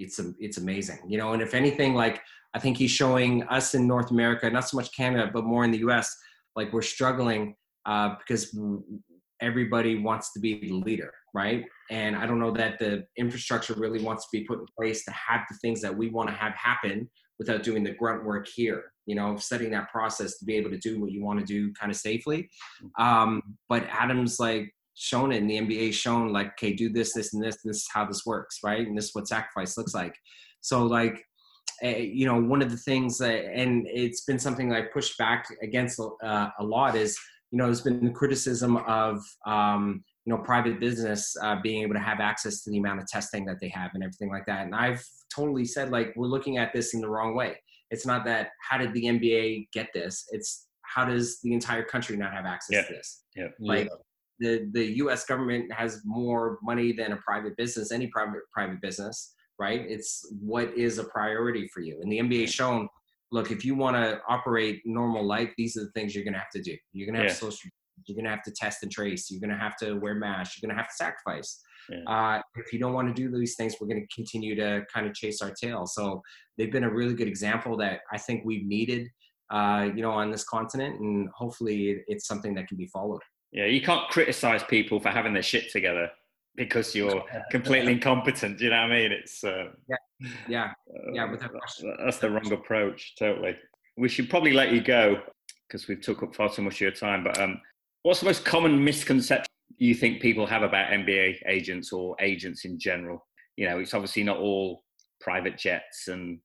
it's 0.00 0.18
a, 0.18 0.32
it's 0.38 0.58
amazing, 0.58 0.98
you 1.08 1.18
know. 1.18 1.32
And 1.32 1.42
if 1.42 1.54
anything, 1.54 1.94
like 1.94 2.20
I 2.54 2.58
think 2.58 2.76
he's 2.76 2.90
showing 2.90 3.42
us 3.44 3.74
in 3.74 3.86
North 3.86 4.10
America, 4.10 4.50
not 4.50 4.68
so 4.68 4.76
much 4.76 4.94
Canada, 4.94 5.30
but 5.32 5.44
more 5.44 5.64
in 5.64 5.70
the 5.70 5.78
U.S. 5.78 6.14
Like 6.56 6.72
we're 6.72 6.82
struggling 6.82 7.54
uh, 7.86 8.16
because 8.18 8.56
everybody 9.40 9.98
wants 9.98 10.32
to 10.32 10.40
be 10.40 10.60
the 10.60 10.72
leader, 10.72 11.12
right? 11.34 11.64
And 11.90 12.16
I 12.16 12.26
don't 12.26 12.38
know 12.38 12.50
that 12.52 12.78
the 12.78 13.04
infrastructure 13.16 13.74
really 13.74 14.02
wants 14.02 14.24
to 14.24 14.38
be 14.38 14.44
put 14.44 14.58
in 14.58 14.66
place 14.78 15.04
to 15.04 15.12
have 15.12 15.42
the 15.50 15.56
things 15.58 15.80
that 15.82 15.96
we 15.96 16.08
want 16.08 16.28
to 16.28 16.34
have 16.34 16.54
happen 16.54 17.08
without 17.38 17.62
doing 17.62 17.82
the 17.82 17.94
grunt 17.94 18.24
work 18.24 18.46
here. 18.54 18.92
You 19.06 19.16
know, 19.16 19.36
setting 19.36 19.70
that 19.70 19.90
process 19.90 20.38
to 20.38 20.44
be 20.44 20.54
able 20.56 20.70
to 20.70 20.78
do 20.78 21.00
what 21.00 21.10
you 21.10 21.24
want 21.24 21.40
to 21.40 21.44
do 21.44 21.72
kind 21.72 21.90
of 21.90 21.96
safely. 21.96 22.48
Um, 22.98 23.42
but 23.68 23.84
Adam's 23.90 24.38
like 24.38 24.72
shown 25.00 25.32
it 25.32 25.38
in 25.38 25.46
the 25.46 25.56
NBA, 25.56 25.94
shown 25.94 26.30
like, 26.30 26.48
okay, 26.48 26.74
do 26.74 26.90
this, 26.90 27.14
this, 27.14 27.32
and 27.32 27.42
this. 27.42 27.56
This 27.64 27.78
is 27.78 27.88
how 27.90 28.04
this 28.04 28.26
works, 28.26 28.58
right? 28.62 28.86
And 28.86 28.96
this 28.96 29.06
is 29.06 29.14
what 29.14 29.26
sacrifice 29.26 29.78
looks 29.78 29.94
like. 29.94 30.14
So 30.60 30.84
like, 30.84 31.24
uh, 31.82 31.88
you 31.88 32.26
know, 32.26 32.38
one 32.38 32.60
of 32.60 32.70
the 32.70 32.76
things 32.76 33.16
that, 33.16 33.46
and 33.46 33.86
it's 33.88 34.24
been 34.26 34.38
something 34.38 34.74
I 34.74 34.82
pushed 34.82 35.16
back 35.16 35.46
against 35.62 35.98
uh, 36.22 36.48
a 36.58 36.62
lot 36.62 36.96
is, 36.96 37.18
you 37.50 37.56
know, 37.56 37.64
there's 37.64 37.80
been 37.80 38.04
the 38.04 38.10
criticism 38.10 38.76
of, 38.76 39.24
um, 39.46 40.04
you 40.26 40.34
know, 40.34 40.42
private 40.42 40.78
business 40.78 41.34
uh, 41.42 41.56
being 41.62 41.82
able 41.82 41.94
to 41.94 42.00
have 42.00 42.20
access 42.20 42.62
to 42.64 42.70
the 42.70 42.76
amount 42.76 43.00
of 43.00 43.06
testing 43.06 43.46
that 43.46 43.56
they 43.58 43.68
have 43.68 43.92
and 43.94 44.04
everything 44.04 44.28
like 44.28 44.44
that. 44.44 44.66
And 44.66 44.74
I've 44.74 45.02
totally 45.34 45.64
said 45.64 45.90
like, 45.90 46.12
we're 46.14 46.26
looking 46.26 46.58
at 46.58 46.74
this 46.74 46.92
in 46.92 47.00
the 47.00 47.08
wrong 47.08 47.34
way. 47.34 47.56
It's 47.90 48.04
not 48.04 48.26
that 48.26 48.50
how 48.68 48.76
did 48.76 48.92
the 48.92 49.04
NBA 49.04 49.68
get 49.72 49.88
this? 49.94 50.26
It's 50.30 50.66
how 50.82 51.06
does 51.06 51.40
the 51.40 51.54
entire 51.54 51.84
country 51.84 52.18
not 52.18 52.34
have 52.34 52.44
access 52.44 52.76
yeah. 52.76 52.82
to 52.82 52.92
this? 52.92 53.22
Yeah. 53.34 53.48
Like 53.58 53.88
the 54.40 54.68
the 54.72 54.84
U.S. 54.96 55.24
government 55.24 55.72
has 55.72 56.00
more 56.04 56.58
money 56.62 56.92
than 56.92 57.12
a 57.12 57.16
private 57.18 57.56
business, 57.56 57.92
any 57.92 58.08
private 58.08 58.40
private 58.52 58.80
business, 58.80 59.34
right? 59.58 59.82
It's 59.88 60.26
what 60.40 60.76
is 60.76 60.98
a 60.98 61.04
priority 61.04 61.68
for 61.72 61.80
you. 61.80 62.00
And 62.02 62.10
the 62.10 62.18
NBA 62.18 62.48
shown, 62.48 62.88
look, 63.32 63.50
if 63.50 63.64
you 63.64 63.74
want 63.74 63.96
to 63.96 64.20
operate 64.28 64.80
normal 64.84 65.24
life, 65.26 65.50
these 65.56 65.76
are 65.76 65.84
the 65.84 65.90
things 65.92 66.14
you're 66.14 66.24
going 66.24 66.34
to 66.34 66.40
have 66.40 66.50
to 66.54 66.62
do. 66.62 66.76
You're 66.92 67.06
going 67.06 67.14
to 67.16 67.20
have 67.22 67.30
Yeah. 67.30 67.34
social. 67.48 67.70
You're 68.06 68.16
going 68.16 68.24
to 68.24 68.30
have 68.30 68.42
to 68.44 68.50
test 68.52 68.82
and 68.82 68.90
trace. 68.90 69.30
You're 69.30 69.40
going 69.40 69.50
to 69.56 69.62
have 69.62 69.76
to 69.76 69.92
wear 70.00 70.14
masks. 70.14 70.56
You're 70.56 70.66
going 70.66 70.74
to 70.76 70.82
have 70.82 70.88
to 70.90 70.96
sacrifice. 70.96 71.60
Yeah. 71.90 71.98
Uh, 72.06 72.40
if 72.56 72.72
you 72.72 72.78
don't 72.78 72.94
want 72.94 73.14
to 73.14 73.22
do 73.22 73.30
these 73.38 73.56
things, 73.56 73.74
we're 73.78 73.88
going 73.88 74.00
to 74.00 74.14
continue 74.14 74.54
to 74.54 74.84
kind 74.92 75.06
of 75.06 75.12
chase 75.14 75.42
our 75.42 75.50
tail. 75.50 75.86
So 75.86 76.22
they've 76.56 76.72
been 76.72 76.84
a 76.84 76.90
really 76.90 77.14
good 77.14 77.28
example 77.28 77.76
that 77.76 78.00
I 78.10 78.16
think 78.16 78.42
we've 78.46 78.66
needed, 78.66 79.06
uh, 79.52 79.90
you 79.94 80.00
know, 80.00 80.12
on 80.12 80.30
this 80.30 80.44
continent, 80.44 80.98
and 80.98 81.28
hopefully 81.36 82.02
it's 82.08 82.26
something 82.26 82.54
that 82.54 82.68
can 82.68 82.78
be 82.78 82.86
followed. 82.86 83.20
Yeah, 83.52 83.66
you 83.66 83.80
can't 83.80 84.08
criticize 84.08 84.62
people 84.64 85.00
for 85.00 85.10
having 85.10 85.32
their 85.32 85.42
shit 85.42 85.70
together 85.70 86.10
because 86.56 86.94
you're 86.94 87.24
completely 87.50 87.92
incompetent. 87.92 88.58
Do 88.58 88.64
you 88.64 88.70
know 88.70 88.82
what 88.82 88.92
I 88.92 88.96
mean? 88.96 89.12
It's 89.12 89.42
uh, 89.42 89.70
Yeah, 90.48 90.72
Yeah, 91.12 91.24
uh, 91.24 91.30
without 91.30 91.52
question. 91.52 91.94
That's 92.04 92.18
the 92.18 92.30
wrong 92.30 92.52
approach. 92.52 93.14
Totally. 93.18 93.56
We 93.96 94.08
should 94.08 94.30
probably 94.30 94.52
let 94.52 94.72
you 94.72 94.80
go 94.80 95.20
because 95.66 95.88
we've 95.88 96.00
took 96.00 96.22
up 96.22 96.34
far 96.34 96.48
too 96.48 96.62
much 96.62 96.74
of 96.74 96.80
your 96.80 96.90
time. 96.90 97.24
But 97.24 97.38
um, 97.40 97.60
what's 98.02 98.20
the 98.20 98.26
most 98.26 98.44
common 98.44 98.82
misconception 98.82 99.46
you 99.78 99.94
think 99.94 100.20
people 100.20 100.46
have 100.46 100.62
about 100.62 100.90
NBA 100.90 101.38
agents 101.46 101.92
or 101.92 102.16
agents 102.20 102.64
in 102.64 102.78
general? 102.78 103.26
You 103.56 103.68
know, 103.68 103.78
it's 103.78 103.94
obviously 103.94 104.24
not 104.24 104.38
all 104.38 104.84
private 105.20 105.58
jets 105.58 106.08
and 106.08 106.38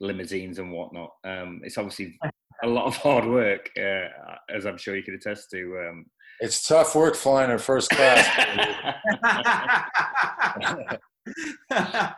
limousines 0.00 0.58
and 0.58 0.72
whatnot. 0.72 1.10
Um, 1.24 1.60
it's 1.64 1.78
obviously 1.78 2.18
a 2.62 2.68
lot 2.68 2.86
of 2.86 2.96
hard 2.96 3.26
work, 3.26 3.70
uh, 3.76 4.08
as 4.48 4.66
I'm 4.66 4.78
sure 4.78 4.96
you 4.96 5.02
could 5.02 5.14
attest 5.14 5.50
to. 5.50 5.88
Um, 5.88 6.06
It's 6.40 6.66
tough 6.66 6.94
work 6.94 7.14
flying 7.14 7.50
in 7.50 7.58
first 7.58 7.90
class. 7.90 8.26
I 11.70 12.14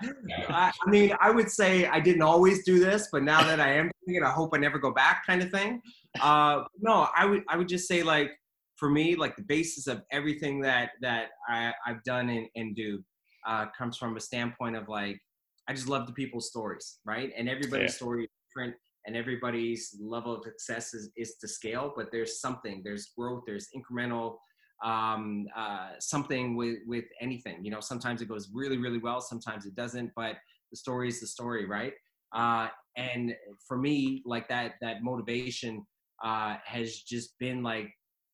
I 0.53 0.73
mean, 0.87 1.13
I 1.21 1.31
would 1.31 1.51
say 1.51 1.87
I 1.87 2.01
didn't 2.01 2.23
always 2.23 2.65
do 2.65 2.79
this, 2.79 3.09
but 3.13 3.23
now 3.23 3.43
that 3.45 3.61
I 3.61 3.75
am 3.75 3.91
doing 4.07 4.17
it, 4.17 4.23
I 4.23 4.31
hope 4.31 4.51
I 4.55 4.59
never 4.59 4.79
go 4.79 4.93
back, 4.93 5.27
kind 5.27 5.43
of 5.43 5.51
thing. 5.51 5.81
Uh, 6.21 6.65
no, 6.81 7.09
I 7.17 7.27
would 7.27 7.43
I 7.49 7.57
would 7.57 7.69
just 7.69 7.87
say 7.87 8.03
like 8.03 8.33
for 8.77 8.91
me, 8.91 9.15
like 9.15 9.37
the 9.37 9.43
basis 9.43 9.87
of 9.87 10.03
everything 10.11 10.61
that 10.63 10.91
that 11.01 11.29
I, 11.49 11.73
I've 11.87 12.03
done 12.05 12.29
and, 12.31 12.49
and 12.57 12.75
do 12.75 13.03
uh, 13.47 13.67
comes 13.77 13.97
from 13.97 14.17
a 14.17 14.21
standpoint 14.21 14.77
of 14.77 14.89
like 14.89 15.21
I 15.69 15.73
just 15.75 15.89
love 15.89 16.07
the 16.07 16.13
people's 16.13 16.49
stories, 16.49 16.99
right? 17.05 17.33
And 17.37 17.49
everybody's 17.49 17.91
Yeah. 17.91 17.97
story 17.97 18.25
is 18.25 18.31
different, 18.49 18.77
and 19.07 19.17
everybody's 19.17 19.97
level 20.01 20.35
of 20.35 20.45
success 20.45 20.95
is, 20.95 21.11
is 21.17 21.37
to 21.41 21.49
scale. 21.49 21.93
But 21.97 22.11
there's 22.13 22.41
something, 22.41 22.83
there's 22.85 23.13
growth, 23.17 23.45
there's 23.47 23.69
incremental 23.77 24.37
um, 24.85 25.47
uh, 25.57 25.91
something 26.01 26.57
with 26.57 26.79
with 26.87 27.05
anything. 27.21 27.65
You 27.65 27.71
know, 27.71 27.81
sometimes 27.81 28.21
it 28.23 28.29
goes 28.29 28.51
really 28.53 28.77
really 28.79 28.99
well, 28.99 29.21
sometimes 29.21 29.67
it 29.67 29.75
doesn't. 29.75 30.11
But 30.17 30.37
the 30.71 30.77
story 30.77 31.09
is 31.09 31.21
the 31.21 31.27
story, 31.27 31.67
right? 31.67 31.95
Uh, 32.35 32.69
and 32.97 33.35
for 33.67 33.79
me, 33.79 34.23
like 34.27 34.49
that 34.49 34.75
that 34.81 35.03
motivation 35.03 35.87
uh, 36.23 36.57
has 36.65 37.01
just 37.01 37.39
been 37.39 37.63
like 37.63 37.89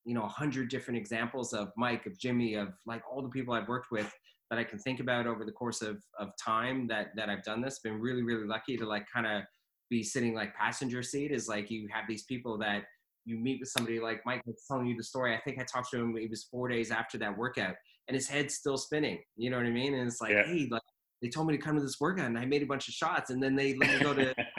you 0.05 0.15
know 0.15 0.25
a 0.25 0.29
hundred 0.29 0.71
different 0.71 0.99
examples 0.99 1.53
of 1.53 1.69
Mike, 1.77 2.07
of 2.07 2.19
Jimmy, 2.19 2.55
of 2.55 2.69
like 2.87 3.03
all 3.11 3.23
the 3.23 3.29
people 3.29 3.55
I've 3.55 3.69
worked 3.69 3.91
with 3.93 4.13
that 4.51 4.59
I 4.59 4.65
can 4.65 4.79
think 4.79 5.01
about 5.01 5.27
over 5.27 5.45
the 5.45 5.53
course 5.53 5.81
of 5.81 6.03
of 6.19 6.31
time 6.43 6.87
that 6.89 7.15
that 7.17 7.29
I've 7.29 7.45
done 7.45 7.61
this. 7.63 7.79
Been 7.79 8.01
really 8.01 8.23
really 8.23 8.47
lucky 8.47 8.77
to 8.77 8.87
like 8.87 9.07
kind 9.13 9.27
of 9.27 9.43
be 9.89 10.03
sitting 10.03 10.35
like 10.35 10.55
passenger 10.55 11.03
seat 11.03 11.33
is 11.33 11.49
like 11.49 11.71
you 11.71 11.89
have 11.93 12.05
these 12.09 12.25
people 12.25 12.59
that 12.59 12.85
you 13.25 13.37
meet 13.37 13.61
with 13.61 13.69
somebody 13.69 14.01
like 14.01 14.23
Mike 14.25 14.43
was 14.47 14.65
telling 14.69 14.87
you 14.87 14.97
the 14.97 15.05
story. 15.05 15.35
I 15.35 15.41
think 15.41 15.59
I 15.61 15.65
talked 15.65 15.91
to 15.91 15.99
him. 15.99 16.17
It 16.17 16.31
was 16.31 16.45
four 16.45 16.69
days 16.69 16.91
after 16.91 17.19
that 17.19 17.37
workout, 17.37 17.75
and 18.09 18.15
his 18.15 18.29
head's 18.29 18.55
still 18.55 18.77
spinning. 18.77 19.19
You 19.37 19.51
know 19.51 19.57
what 19.57 19.67
I 19.67 19.71
mean? 19.71 19.95
And 19.95 20.07
it's 20.07 20.21
like, 20.21 20.33
Yeah. 20.33 20.45
hey, 20.47 20.69
like 20.71 20.83
they 21.23 21.29
told 21.29 21.47
me 21.47 21.57
to 21.57 21.63
come 21.63 21.77
to 21.77 21.83
this 21.83 22.01
workout, 22.01 22.27
and 22.27 22.39
I 22.39 22.47
made 22.47 22.63
a 22.63 22.67
bunch 22.67 22.89
of 22.89 22.95
shots, 22.95 23.31
and 23.31 23.43
then 23.43 23.55
they 23.55 23.75
let 23.75 23.91
me 23.91 23.99
go 24.01 24.15
to. 24.15 24.35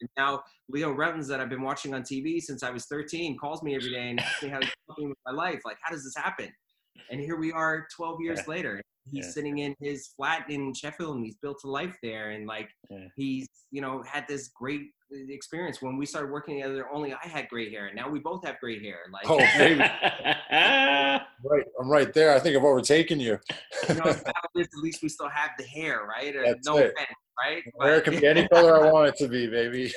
and 0.00 0.10
now 0.16 0.42
Leo 0.68 0.92
Rautins, 0.94 1.28
that 1.28 1.40
I've 1.40 1.48
been 1.48 1.62
watching 1.62 1.94
on 1.94 2.02
TV 2.02 2.40
since 2.40 2.62
I 2.62 2.70
was 2.70 2.86
13, 2.86 3.38
calls 3.38 3.62
me 3.62 3.76
every 3.76 3.90
day 3.90 4.10
and 4.10 4.20
asks 4.20 4.42
me 4.42 4.48
how 4.48 4.60
he's 4.60 4.70
helping 4.88 5.08
with 5.08 5.18
my 5.24 5.32
life. 5.32 5.60
Like, 5.64 5.78
how 5.82 5.92
does 5.92 6.02
this 6.04 6.16
happen? 6.16 6.48
And 7.10 7.20
here 7.20 7.36
we 7.36 7.52
are, 7.52 7.86
12 7.94 8.20
years 8.22 8.40
Yeah. 8.40 8.50
later. 8.50 8.82
He's 9.10 9.26
Yeah. 9.26 9.30
sitting 9.32 9.58
in 9.58 9.76
his 9.80 10.08
flat 10.16 10.48
in 10.50 10.72
Sheffield, 10.74 11.16
and 11.16 11.24
he's 11.24 11.36
built 11.36 11.62
a 11.64 11.68
life 11.68 11.96
there, 12.02 12.30
and 12.30 12.46
like 12.46 12.70
Yeah. 12.90 13.08
he's 13.16 13.48
you 13.70 13.80
know 13.80 14.02
had 14.02 14.26
this 14.28 14.48
great 14.48 14.82
experience 15.28 15.80
when 15.82 15.96
we 15.96 16.06
started 16.06 16.30
working 16.32 16.56
together 16.56 16.88
only 16.92 17.12
i 17.12 17.26
had 17.28 17.48
gray 17.48 17.70
hair 17.70 17.86
and 17.86 17.94
now 17.94 18.08
we 18.08 18.18
both 18.18 18.44
have 18.44 18.58
gray 18.58 18.82
hair 18.82 19.00
like 19.12 19.28
Oh, 19.30 19.36
baby. 19.58 19.78
Right, 19.80 21.64
I'm 21.80 21.88
right 21.88 22.12
there. 22.12 22.34
I 22.34 22.40
think 22.40 22.56
I've 22.56 22.64
overtaken 22.64 23.20
you. 23.20 23.38
you 23.88 23.94
know, 23.96 24.04
at 24.10 24.24
least 24.82 25.02
we 25.02 25.08
still 25.08 25.28
have 25.28 25.50
the 25.58 25.64
hair, 25.64 26.04
right? 26.06 26.34
Uh, 26.34 26.42
That's 26.46 26.66
no 26.66 26.78
it. 26.78 26.92
offense, 26.92 27.10
right? 27.38 27.62
Hair 27.82 28.00
can 28.00 28.18
be 28.18 28.26
any 28.26 28.48
color 28.52 28.84
I 28.86 28.90
want 28.90 29.08
it 29.08 29.16
to 29.16 29.28
be, 29.28 29.46
baby. 29.46 29.92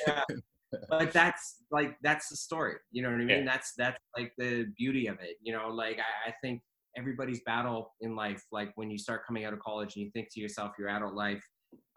but 0.90 1.10
that's 1.12 1.56
like 1.70 1.96
that's 2.02 2.28
the 2.28 2.36
story. 2.36 2.74
You 2.92 3.02
know 3.02 3.08
what 3.10 3.16
I 3.20 3.24
mean? 3.24 3.28
Yeah. 3.28 3.44
That's 3.44 3.72
that's 3.76 3.98
like 4.16 4.32
the 4.38 4.66
beauty 4.76 5.06
of 5.06 5.18
it. 5.20 5.36
You 5.42 5.52
know, 5.54 5.68
like 5.68 5.98
I, 5.98 6.28
I 6.30 6.34
think 6.42 6.60
everybody's 6.96 7.40
battle 7.44 7.94
in 8.00 8.16
life, 8.16 8.42
like 8.52 8.72
when 8.76 8.90
you 8.90 8.98
start 8.98 9.26
coming 9.26 9.44
out 9.44 9.52
of 9.52 9.60
college 9.60 9.96
and 9.96 10.04
you 10.04 10.10
think 10.12 10.28
to 10.32 10.40
yourself, 10.40 10.72
your 10.78 10.88
adult 10.88 11.14
life, 11.14 11.42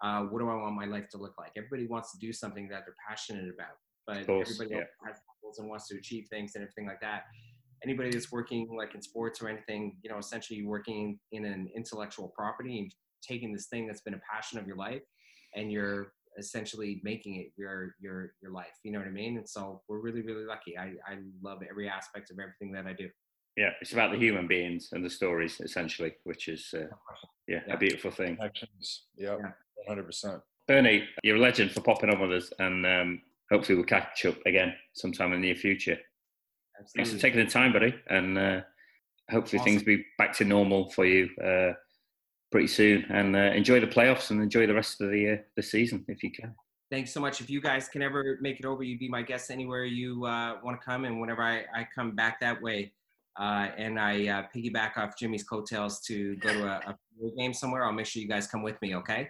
uh, 0.04 0.22
what 0.24 0.40
do 0.40 0.50
I 0.50 0.56
want 0.56 0.76
my 0.76 0.86
life 0.86 1.08
to 1.12 1.18
look 1.18 1.34
like? 1.38 1.52
Everybody 1.58 1.88
wants 1.88 2.12
to 2.12 2.20
do 2.20 2.34
something 2.34 2.68
that 2.70 2.84
they're 2.86 2.96
passionate 3.08 3.54
about, 3.54 3.76
but 4.06 4.26
course, 4.26 4.52
everybody 4.52 4.80
yeah. 4.80 5.08
has 5.08 5.18
goals 5.42 5.60
and 5.60 5.70
wants 5.70 5.88
to 5.90 5.98
achieve 5.98 6.28
things 6.30 6.54
and 6.56 6.64
everything 6.64 6.88
like 6.88 7.02
that. 7.02 7.24
Anybody 7.84 8.12
that's 8.12 8.32
working 8.32 8.76
like 8.78 8.94
in 8.94 9.02
sports 9.02 9.42
or 9.42 9.50
anything, 9.50 9.98
you 10.04 10.10
know, 10.10 10.18
essentially 10.18 10.64
working 10.64 11.20
in 11.32 11.46
an 11.46 11.70
intellectual 11.76 12.32
property 12.36 12.80
and 12.80 12.92
taking 13.28 13.54
this 13.54 13.68
thing 13.68 13.88
that's 13.88 14.02
been 14.02 14.14
a 14.14 14.22
passion 14.32 14.60
of 14.60 14.68
your 14.68 14.76
life 14.76 15.02
and 15.56 15.72
you're 15.72 16.14
essentially 16.38 17.02
making 17.04 17.36
it 17.36 17.48
your 17.58 17.94
your 18.00 18.34
your 18.42 18.52
life 18.52 18.72
you 18.84 18.92
know 18.92 19.00
what 19.00 19.08
i 19.08 19.12
mean 19.12 19.38
and 19.38 19.48
so 19.48 19.82
we're 19.90 20.00
really 20.00 20.22
really 20.22 20.46
lucky 20.46 20.78
i 20.78 20.94
i 21.06 21.18
love 21.42 21.60
every 21.70 21.90
aspect 21.90 22.32
of 22.32 22.40
everything 22.40 22.72
that 22.72 22.86
i 22.86 22.94
do 22.94 23.10
yeah, 23.58 23.72
it's 23.82 23.94
about 23.94 24.12
the 24.12 24.18
human 24.18 24.48
beings 24.48 24.90
and 24.94 25.04
the 25.04 25.10
stories 25.10 25.60
essentially, 25.60 26.14
which 26.24 26.48
is 26.48 26.74
uh, 26.74 26.88
yeah, 27.48 27.60
Yeah. 27.68 27.74
a 27.74 27.78
beautiful 27.78 28.12
thing. 28.12 28.38
Yep, 29.18 29.40
Yeah. 29.40 29.52
100%. 29.90 30.42
Bernie, 30.68 31.08
you're 31.24 31.38
a 31.38 31.40
legend 31.40 31.72
for 31.72 31.82
popping 31.82 32.10
on 32.10 32.20
with 32.22 32.32
us, 32.32 32.54
and 32.60 32.86
um, 32.86 33.22
hopefully 33.52 33.76
we'll 33.76 33.86
catch 33.86 34.26
up 34.26 34.38
again 34.46 34.74
sometime 34.94 35.34
in 35.34 35.42
the 35.42 35.48
near 35.48 35.56
future. 35.56 35.98
Thanks 36.96 37.12
for 37.12 37.20
taking 37.20 37.44
the 37.44 37.50
time, 37.52 37.74
buddy, 37.74 37.94
and 38.10 38.38
uh, 38.38 38.62
hopefully 39.30 39.62
things 39.64 39.84
be 39.84 40.06
back 40.18 40.34
to 40.38 40.46
normal 40.46 40.90
for 40.92 41.06
you 41.06 41.30
uh, 41.44 41.74
pretty 42.52 42.68
soon. 42.68 43.06
And 43.10 43.36
uh, 43.36 43.40
enjoy 43.40 43.80
the 43.80 43.88
playoffs 43.88 44.32
and 44.32 44.42
enjoy 44.42 44.66
the 44.66 44.74
rest 44.74 45.02
of 45.02 45.10
the 45.12 45.34
uh, 45.34 45.38
the 45.56 45.64
season 45.64 46.06
if 46.08 46.24
you 46.24 46.32
can. 46.32 46.56
thanks 46.90 47.12
so 47.12 47.20
much 47.20 47.40
if 47.42 47.50
you 47.50 47.62
guys 47.62 47.88
can 47.88 48.02
ever 48.02 48.38
make 48.42 48.60
it 48.60 48.66
over 48.66 48.84
you'd 48.84 49.00
be 49.00 49.08
my 49.10 49.22
guest 49.22 49.50
anywhere 49.52 49.86
you 49.86 50.26
uh, 50.26 50.58
want 50.64 50.80
to 50.80 50.86
come 50.86 51.06
and 51.06 51.20
whenever 51.22 51.42
I, 51.44 51.64
I 51.76 51.88
come 51.96 52.16
back 52.16 52.40
that 52.42 52.62
way 52.62 52.92
uh, 53.40 53.68
and 53.78 54.00
I 54.00 54.28
uh, 54.28 54.44
piggyback 54.56 54.98
off 54.98 55.18
Jimmy's 55.18 55.44
coattails 55.44 56.02
to 56.02 56.36
go 56.38 56.54
to 56.54 56.64
a, 56.66 56.96
a 57.22 57.32
game 57.38 57.54
somewhere, 57.54 57.86
I'll 57.86 57.94
make 57.94 58.06
sure 58.06 58.22
you 58.22 58.28
guys 58.28 58.48
come 58.48 58.64
with 58.64 58.82
me. 58.82 58.96
Okay. 58.96 59.30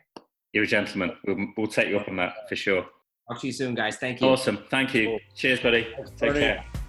You're 0.54 0.66
a 0.66 0.68
gentleman. 0.68 1.12
We'll, 1.26 1.48
we'll 1.58 1.68
take 1.68 1.90
you 1.90 1.98
up 1.98 2.08
on 2.08 2.18
that 2.18 2.50
for 2.50 2.56
sure. 2.56 2.86
Talk 3.30 3.40
to 3.42 3.48
you 3.48 3.54
soon, 3.54 3.76
guys. 3.76 3.98
Thank 3.98 4.22
you. 4.22 4.28
Awesome. 4.28 4.60
Thank 4.70 4.94
you. 4.94 5.06
Cool. 5.06 5.20
Cheers, 5.36 5.60
buddy. 5.62 5.88
Thanks, 5.96 6.12
Take 6.12 6.34
Bernie. 6.34 6.40
care. 6.40 6.81